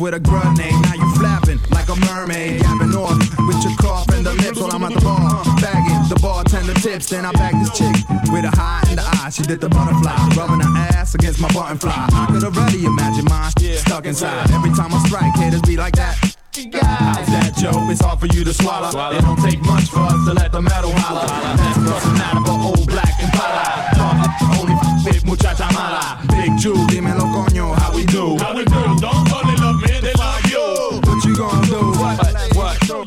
With 0.00 0.12
a 0.12 0.18
grenade. 0.18 0.74
Now 0.82 0.94
you 0.94 1.14
flapping 1.14 1.60
like 1.70 1.88
a 1.88 1.94
mermaid. 2.06 2.60
Yapping 2.60 2.94
off 2.96 3.16
with 3.46 3.62
your 3.62 3.76
cough 3.78 4.08
and 4.08 4.26
the 4.26 4.34
lips 4.34 4.58
while 4.58 4.74
I'm 4.74 4.82
at 4.82 4.92
the 4.92 5.00
bar. 5.00 5.44
Bagging 5.62 6.08
the 6.08 6.18
bartender 6.20 6.74
tips. 6.74 7.08
Then 7.08 7.24
I 7.24 7.32
bag 7.32 7.54
this 7.62 7.70
chick 7.78 7.94
with 8.32 8.44
a 8.44 8.50
high 8.50 8.82
in 8.90 8.96
the 8.96 9.02
eye. 9.02 9.30
She 9.30 9.42
did 9.44 9.60
the 9.60 9.68
butterfly. 9.68 10.12
Rubbing 10.36 10.60
her 10.60 10.76
ass 10.98 11.14
against 11.14 11.40
my 11.40 11.48
button 11.52 11.78
fly. 11.78 12.08
I 12.12 12.26
could 12.26 12.42
already 12.42 12.84
imagine 12.84 13.24
mine 13.26 13.52
stuck 13.78 14.04
inside. 14.06 14.50
Every 14.50 14.70
time 14.70 14.92
I 14.92 14.98
strike, 15.06 15.32
haters 15.36 15.62
be 15.62 15.76
like 15.76 15.94
that. 15.96 16.18
How's 16.54 17.26
that, 17.26 17.54
Joe? 17.56 17.88
It's 17.90 18.00
hard 18.00 18.20
for 18.20 18.26
you 18.26 18.44
to 18.44 18.52
swallow. 18.52 18.90
It 19.10 19.22
don't 19.22 19.40
take 19.42 19.62
much 19.62 19.90
for 19.90 20.00
us 20.00 20.20
to 20.26 20.34
let 20.34 20.52
the 20.52 20.60
metal 20.60 20.92
holler. 20.92 21.26
That's 21.26 21.78
plus 21.78 22.04
matter 22.18 22.42
for 22.44 22.58
old 22.60 22.86
black 22.88 23.14
and 23.22 23.32
pala. 23.32 24.34
Only 24.58 24.74
with 25.04 25.24
muchacha 25.24 25.70
mala. 25.72 26.20
Big 26.28 26.58
Jew, 26.58 26.74
dímelo 26.88 27.26
coño, 27.32 27.74
how 27.78 27.94
we 27.94 28.04
do? 28.04 28.36
How 28.38 28.54
we 28.54 28.64
do? 28.64 29.00
Don't 29.00 29.33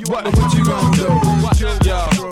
what, 0.10 0.26
what 0.26 0.54
you 0.54 0.64
gon' 0.64 0.92
do? 0.94 1.08
Watch, 1.44 1.62
yo, 1.62 1.70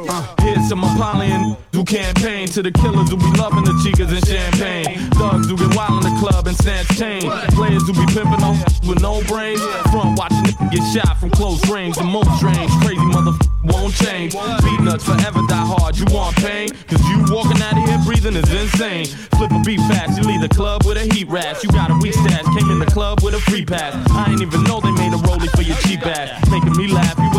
uh, 0.10 0.36
here's 0.42 0.68
some 0.70 0.84
Apollyon 0.84 1.58
do 1.72 1.84
campaign 1.84 2.48
to 2.48 2.62
the 2.62 2.72
killers 2.72 3.10
who 3.10 3.18
be 3.18 3.30
loving 3.38 3.64
the 3.64 3.76
chicas 3.84 4.08
and 4.08 4.26
champagne. 4.26 5.12
Thugs 5.12 5.50
who 5.50 5.58
get 5.58 5.76
wild 5.76 6.06
in 6.06 6.14
the 6.14 6.20
club 6.20 6.48
and 6.48 6.56
snatch 6.56 6.88
chain. 6.98 7.22
Players 7.52 7.84
who 7.88 7.94
be 7.94 8.06
pimping 8.14 8.44
on 8.44 8.56
with 8.88 9.02
no 9.02 9.22
brains. 9.24 9.62
Front 9.92 10.18
watching 10.18 10.56
get 10.72 10.84
shot 10.96 11.20
from 11.20 11.30
close 11.32 11.60
range. 11.70 11.98
The 11.98 12.04
most 12.04 12.32
strange, 12.38 12.72
crazy 12.80 13.04
motherfucker 13.12 13.56
won't 13.66 13.94
change. 13.96 14.34
Beatnuts 14.34 15.04
forever 15.04 15.42
die 15.48 15.66
hard. 15.68 15.98
You 15.98 16.06
want 16.16 16.36
pain? 16.38 16.70
Cause 16.88 17.04
you 17.10 17.26
walking 17.28 17.62
out 17.62 17.76
of 17.76 17.84
here 17.84 18.00
breathing 18.06 18.36
is 18.36 18.48
insane. 18.54 19.06
Flip 19.36 19.52
a 19.52 19.60
beat 19.66 19.80
fast, 19.92 20.18
you 20.18 20.24
leave 20.24 20.42
the 20.42 20.50
club 20.50 20.86
with 20.86 20.98
a 20.98 21.06
heat 21.14 21.28
rash. 21.28 21.64
You 21.64 21.70
got 21.70 21.92
a 21.92 21.98
weak 22.00 22.14
stash, 22.14 22.46
came 22.56 22.72
in 22.72 22.80
the 22.80 22.86
club 22.86 23.22
with 23.22 23.34
a 23.34 23.42
free 23.52 23.66
pass. 23.66 23.94
I 24.12 24.32
ain't 24.32 24.42
even 24.42 24.64
know 24.64 24.80
they 24.80 24.92
made 24.92 25.12
a 25.12 25.20
rollie 25.28 25.52
for 25.52 25.64
your 25.64 25.78
cheap 25.84 26.06
ass. 26.06 26.32
Making 26.50 26.78
me 26.78 26.88
laugh, 26.88 27.18
you 27.20 27.35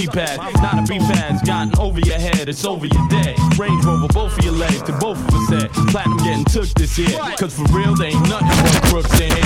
keypad. 0.00 0.36
Not 0.62 0.78
a 0.78 0.92
beef 0.92 1.02
has 1.02 1.42
gotten 1.42 1.78
over 1.78 2.00
your 2.00 2.18
head, 2.18 2.48
it's 2.48 2.64
over 2.64 2.86
your 2.86 3.08
day. 3.08 3.34
Range 3.58 3.84
Rover, 3.84 4.08
both 4.08 4.38
of 4.38 4.44
your 4.44 4.54
legs, 4.54 4.82
to 4.82 4.92
both 4.92 5.18
of 5.18 5.34
us 5.34 5.48
said. 5.48 5.70
Platinum 5.88 6.18
getting 6.18 6.44
took 6.44 6.68
this 6.74 6.98
year, 6.98 7.18
cause 7.36 7.54
for 7.54 7.64
real, 7.76 7.94
they 7.94 8.08
ain't 8.08 8.28
nothing 8.28 8.48
but 8.48 8.82
crooks 8.88 9.20
in 9.20 9.30
here. 9.30 9.42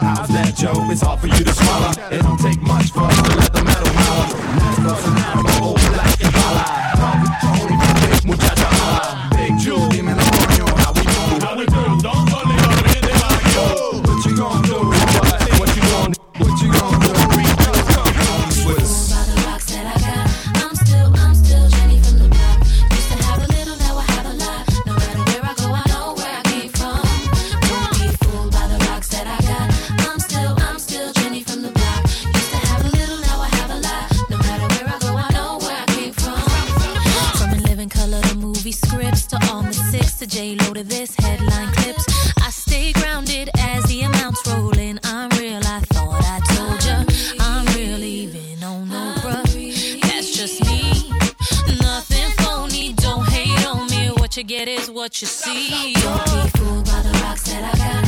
How's 0.00 0.28
that, 0.28 0.54
Joe? 0.56 0.72
It's 0.90 1.02
hard 1.02 1.20
for 1.20 1.26
you 1.26 1.44
to 1.44 1.52
swallow. 1.52 1.90
It 2.10 2.22
don't 2.22 2.38
take 2.38 2.60
much 2.62 2.90
for 2.92 3.00
us 3.00 3.22
to 3.22 3.36
let 3.38 3.52
the 3.52 3.64
metal 3.64 3.88
holler. 3.88 4.71
to 40.22 40.28
J 40.28 40.54
Lo 40.54 40.72
to 40.72 40.84
this 40.84 41.16
headline 41.16 41.72
clips. 41.72 42.04
I 42.40 42.50
stay 42.50 42.92
grounded 42.92 43.50
as 43.58 43.82
the 43.84 44.02
amounts 44.02 44.46
roll 44.46 44.76
in. 44.78 45.00
I'm 45.02 45.28
real. 45.30 45.60
I 45.64 45.80
thought 45.90 46.22
I 46.22 46.38
told 46.54 46.84
ya. 46.84 47.04
I'm 47.40 47.66
real, 47.74 48.02
even 48.04 48.62
on 48.62 48.88
no 48.88 49.14
bruh. 49.16 50.00
That's 50.02 50.30
just 50.36 50.64
me. 50.64 51.10
Nothing 51.80 52.30
phony. 52.38 52.92
Don't 52.92 53.28
hate 53.30 53.66
on 53.66 53.88
me. 53.88 54.12
What 54.18 54.36
you 54.36 54.44
get 54.44 54.68
is 54.68 54.88
what 54.90 55.20
you 55.20 55.26
see. 55.26 55.94
Don't 55.94 56.24
be 56.26 56.58
fooled 56.58 56.84
by 56.84 57.02
the 57.02 57.18
rocks 57.24 57.42
that 57.50 57.74
I 57.74 57.78
got. 57.78 58.01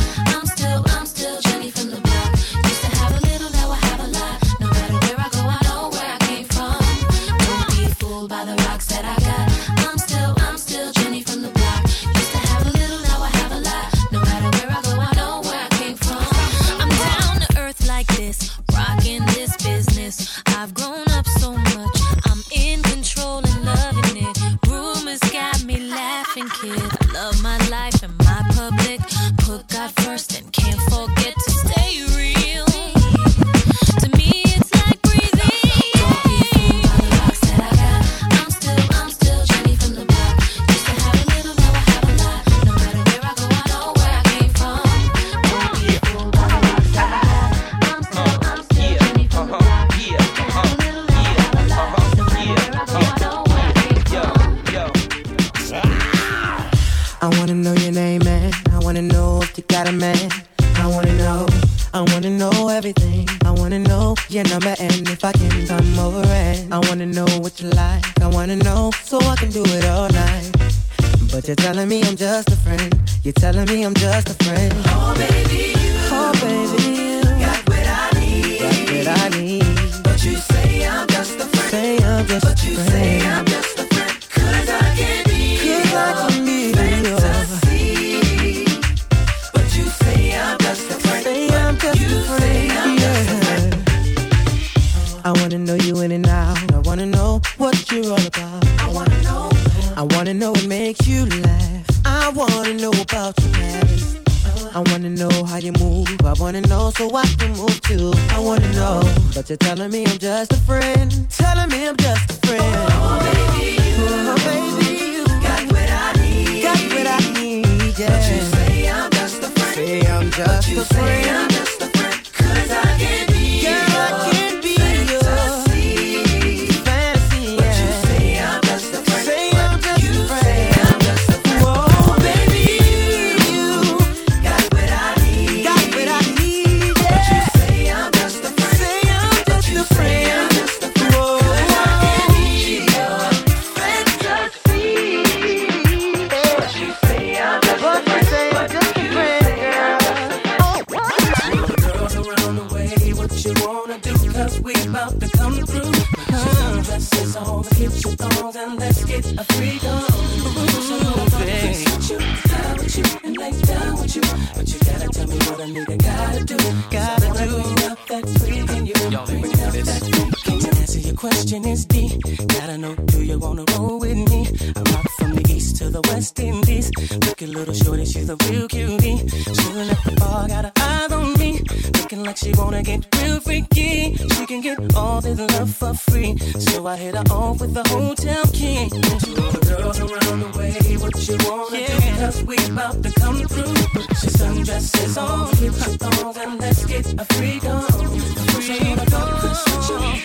question 171.25 171.65
is 171.65 171.85
deep. 171.85 172.21
Gotta 172.47 172.77
know, 172.77 172.93
do 173.13 173.23
you 173.23 173.39
wanna 173.39 173.65
roll 173.73 173.99
with 173.99 174.17
me? 174.29 174.41
I'm 174.75 174.83
rock 174.93 175.09
from 175.17 175.33
the 175.33 175.43
east 175.51 175.75
to 175.77 175.89
the 175.89 176.01
west 176.09 176.39
indies. 176.39 176.91
Looking 177.25 177.51
little 177.51 177.73
shorty, 177.73 178.05
she's 178.05 178.29
a 178.29 178.37
real 178.47 178.67
cutie. 178.67 179.17
Shooting 179.57 179.89
at 179.95 180.01
the 180.05 180.13
bar, 180.19 180.47
got 180.47 180.65
her 180.65 180.73
eyes 180.79 181.11
on 181.11 181.33
me. 181.39 181.63
Looking 181.97 182.23
like 182.23 182.37
she 182.37 182.51
wanna 182.53 182.83
get 182.83 183.07
real 183.17 183.39
freaky. 183.39 184.15
She 184.33 184.45
can 184.45 184.61
get 184.61 184.77
all 184.95 185.19
this 185.19 185.39
love 185.53 185.73
for 185.73 185.95
free. 185.95 186.37
So 186.59 186.85
I 186.85 186.95
hit 186.95 187.15
her 187.15 187.27
off 187.31 187.59
with 187.59 187.73
the 187.73 187.85
hotel 187.89 188.43
key. 188.53 188.89
And 188.93 189.05
all 189.39 189.51
the 189.57 189.63
girls 189.69 189.99
around 189.99 190.39
the 190.43 190.49
way, 190.57 190.71
what 191.03 191.15
you 191.27 191.37
wanna 191.49 191.79
yeah. 191.79 191.87
do? 191.87 192.19
Cause 192.21 192.43
we 192.43 192.57
about 192.69 193.01
to 193.01 193.11
come 193.21 193.39
through. 193.51 193.75
She's 194.19 194.39
your 194.39 194.49
sundresses 194.49 195.17
on, 195.17 195.47
hit 195.57 195.73
your 195.73 195.97
thongs, 195.97 196.37
and 196.37 196.59
let's 196.59 196.85
get 196.85 197.05
a 197.19 197.25
freak 197.33 197.65
on. 197.65 197.89
Freak 197.91 198.65
free 198.65 198.95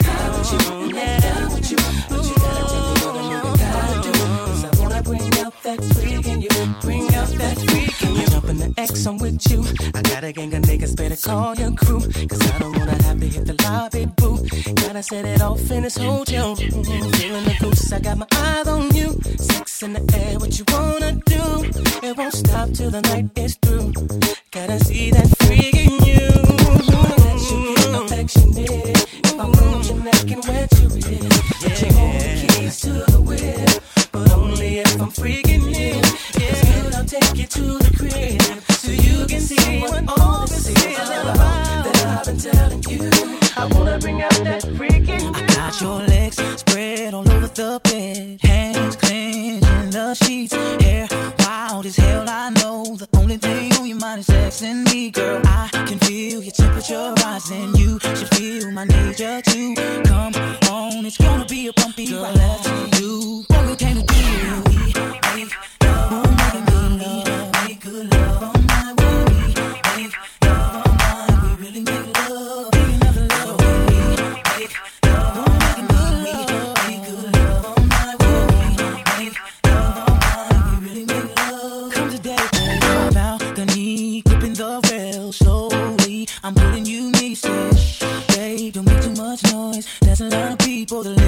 How 0.04 0.80
would 0.80 0.89
X, 8.80 9.06
I'm 9.06 9.18
with 9.18 9.50
you. 9.50 9.62
I 9.94 10.00
got 10.00 10.34
gang 10.34 10.54
of 10.54 10.62
niggas, 10.62 10.96
better 10.96 11.16
call 11.16 11.54
your 11.56 11.68
I 11.68 12.58
don't 12.58 12.78
wanna 12.78 13.02
have 13.02 13.20
to 13.20 13.26
hit 13.26 13.44
the 13.44 13.54
lobby, 13.62 14.06
boo. 14.16 14.38
Gotta 14.74 15.02
set 15.02 15.26
it 15.26 15.42
off 15.42 15.70
in 15.70 15.82
this 15.82 15.96
hotel 15.96 16.54
room. 16.54 16.84
Feeling 16.84 17.44
the 17.44 17.56
goose, 17.60 17.92
I 17.92 18.00
got 18.00 18.16
my 18.16 18.26
eyes 18.32 18.66
on 18.66 18.94
you. 18.94 19.20
Sex 19.36 19.82
in 19.82 19.92
the 19.92 20.02
air, 20.16 20.38
what 20.38 20.58
you 20.58 20.64
wanna 20.68 21.12
do? 21.26 21.42
It 22.06 22.16
won't 22.16 22.32
stop 22.32 22.70
till 22.72 22.90
the 22.90 23.02
night 23.02 23.30
is 23.36 23.56
through. 23.60 23.92
Gotta 24.50 24.82
see 24.84 25.10
that 25.10 25.28
freak 25.40 25.74
in 25.74 25.92
you. 26.08 26.30
Affectionate. 28.04 29.29
My 29.40 29.46
moon 29.46 29.82
Jamaican. 29.82 30.42
Yeah. 30.44 30.66
Hold 31.96 32.20
the 32.20 32.46
keys 32.46 32.80
to 32.82 32.92
the 33.10 33.22
whip, 33.24 33.82
but 34.12 34.30
only 34.32 34.80
if 34.80 35.00
I'm 35.00 35.10
freaking 35.10 35.74
in 35.74 36.29
take 37.10 37.36
you 37.36 37.46
to 37.48 37.62
the 37.78 37.90
crib 37.98 38.40
so 38.70 38.92
you 38.92 39.26
can 39.26 39.40
see 39.40 39.80
what 39.80 40.04
all 40.20 40.46
this 40.46 40.68
is 40.68 41.08
about 41.08 41.82
that 41.84 42.06
I've 42.06 42.24
been 42.24 42.38
telling 42.38 42.82
you. 42.84 43.10
I 43.56 43.66
wanna 43.72 43.98
bring 43.98 44.22
out 44.22 44.38
that 44.44 44.62
freaking. 44.78 45.34
I 45.34 45.44
got 45.56 45.80
your 45.80 45.98
legs 46.06 46.36
spread 46.60 47.12
all 47.12 47.28
over 47.28 47.48
the 47.48 47.80
bed, 47.82 48.38
hands 48.42 48.94
clean 48.94 49.54
in 49.54 49.90
the 49.90 50.14
sheets, 50.22 50.54
hair 50.54 51.08
wild 51.40 51.84
as 51.84 51.96
hell. 51.96 52.26
I 52.28 52.50
know 52.50 52.84
the 52.94 53.08
only 53.18 53.38
thing 53.38 53.72
on 53.72 53.88
your 53.88 53.98
mind 53.98 54.20
is 54.20 54.26
sex 54.26 54.62
and 54.62 54.84
me, 54.84 55.10
girl. 55.10 55.42
I 55.44 55.68
can 55.88 55.98
feel 55.98 56.40
your 56.44 56.52
temperature 56.52 57.12
rising. 57.24 57.74
You 57.74 57.98
should 57.98 58.28
feel 58.36 58.70
my 58.70 58.84
nature 58.84 59.42
too. 59.42 59.74
Come 60.04 60.34
on, 60.70 61.04
it's 61.04 61.18
gonna 61.18 61.46
be 61.46 61.66
a 61.66 61.72
bumpy 61.72 62.14
ride. 62.14 62.36
Let's 62.36 63.00
do 63.00 63.49
I'm 86.42 86.54
putting 86.54 86.86
you. 86.86 87.12
Babe, 88.28 88.72
don't 88.72 88.86
make 88.86 89.02
too 89.02 89.12
much 89.12 89.42
noise. 89.52 89.86
There's 90.00 90.20
a 90.20 90.28
lot 90.28 90.52
of 90.52 90.58
people 90.58 91.02
that 91.02 91.19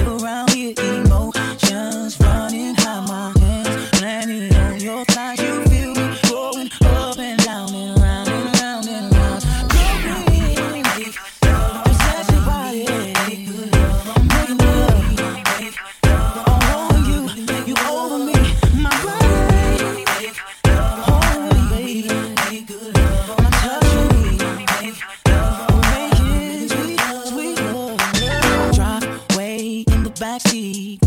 my 30.33 30.39
feet. 30.39 31.02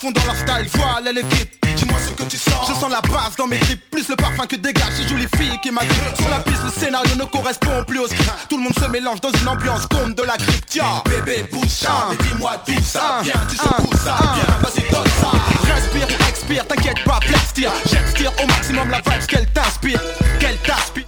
fond 0.00 0.10
dans 0.10 0.24
leur 0.24 0.36
style, 0.36 0.68
voile, 0.74 1.04
elle 1.08 1.18
est 1.18 1.34
vite. 1.34 1.50
Dis-moi 1.76 1.98
ce 2.04 2.12
que 2.12 2.28
tu 2.28 2.36
sens. 2.36 2.68
Je 2.68 2.74
sens 2.74 2.90
la 2.90 3.00
base 3.00 3.36
dans 3.36 3.46
mes 3.46 3.58
clips 3.58 3.90
Plus 3.90 4.08
le 4.08 4.16
parfum 4.16 4.46
que 4.46 4.56
dégage 4.56 4.92
ces 4.96 5.08
jolies 5.08 5.28
filles 5.36 5.58
qui 5.62 5.70
m'agrippent 5.70 6.16
Sur 6.16 6.28
la 6.28 6.40
piste, 6.40 6.62
le 6.64 6.70
scénario 6.70 7.14
ne 7.16 7.24
correspond 7.24 7.84
plus 7.86 7.98
au 7.98 8.06
script. 8.06 8.30
Tout 8.48 8.56
le 8.56 8.64
monde 8.64 8.74
se 8.78 8.86
mélange 8.86 9.20
dans 9.20 9.30
une 9.30 9.48
ambiance 9.48 9.86
comme 9.86 10.14
de 10.14 10.22
la 10.22 10.36
crypte 10.36 10.78
Bébé, 11.06 11.44
bouge 11.52 11.68
ça, 11.68 12.08
dis-moi 12.20 12.62
tout 12.66 12.82
ça. 12.82 13.20
Viens, 13.22 13.34
tu 13.48 13.56
secoues 13.56 13.96
ça, 13.96 14.16
viens, 14.34 14.56
vas-y, 14.60 14.90
donne 14.90 15.12
ça. 15.20 15.74
Respire 15.74 16.06
ou 16.08 16.28
expire, 16.28 16.66
t'inquiète 16.66 17.04
pas, 17.04 17.18
plastique 17.20 17.66
J'extire 17.90 18.32
au 18.42 18.46
maximum 18.46 18.90
la 18.90 18.98
vibe 18.98 19.26
qu'elle 19.26 19.46
t'inspire. 19.48 20.00
Qu'elle 20.38 20.56
t'aspire. 20.58 20.99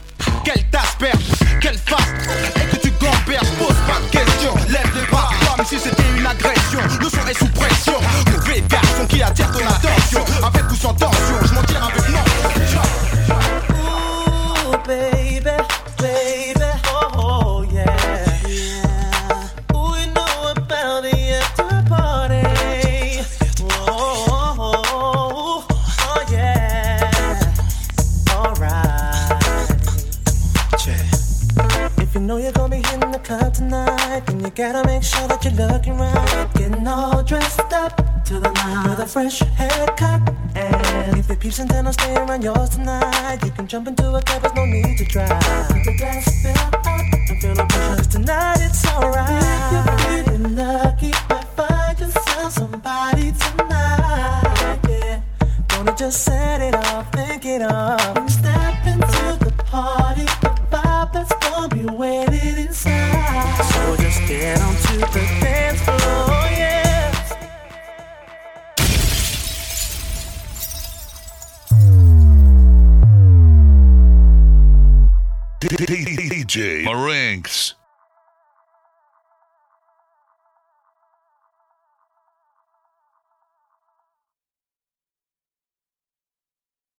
gotta 34.55 34.87
make 34.87 35.03
sure 35.03 35.27
that 35.29 35.45
you're 35.45 35.55
looking 35.55 35.97
right. 35.97 36.49
Getting 36.55 36.87
all 36.87 37.23
dressed 37.23 37.73
up 37.73 38.25
to 38.25 38.35
the 38.39 38.51
night. 38.51 38.89
with 38.89 38.99
a 38.99 39.07
fresh 39.07 39.41
haircut. 39.41 40.21
And 40.55 41.19
if 41.19 41.31
it 41.31 41.41
peeps 41.41 41.59
and 41.59 41.71
then 41.71 41.87
I'll 41.87 41.93
stay 41.93 42.15
around 42.15 42.43
yours 42.43 42.71
tonight. 42.71 43.39
You 43.45 43.51
can 43.51 43.67
jump 43.67 43.89
into 43.89 44.15
a 44.15 44.23
cab, 44.23 44.43
there's 44.43 44.55
no 44.55 44.65
need 44.67 44.99
to 44.99 45.05
drive. 45.05 45.29
Put 45.69 45.85
the 45.85 45.97
gas 45.99 46.43
fill 46.43 46.53
up 46.53 46.87
and 46.87 47.43
feel 47.43 47.55
the 47.55 47.65
pressure. 47.65 48.11
tonight 48.11 48.59
it's 48.61 48.87
alright. 48.89 49.43
If 49.73 50.27
you're 50.27 50.35
feeling 50.37 50.57
lucky, 50.57 51.13
might 51.31 51.49
find 51.57 51.99
yourself 51.99 52.53
somebody 52.53 53.33
tonight. 53.33 54.79
Yeah. 54.89 55.21
Gonna 55.69 55.97
just 55.97 56.25
set 56.25 56.61
it 56.61 56.75
off, 56.75 57.11
think 57.13 57.47
it 57.47 57.63
off. 57.63 58.29
Step 58.29 58.87
into 58.87 59.45
the 59.45 59.53
party. 59.65 60.42
DJ 75.77 76.85
Marinks. 76.85 77.75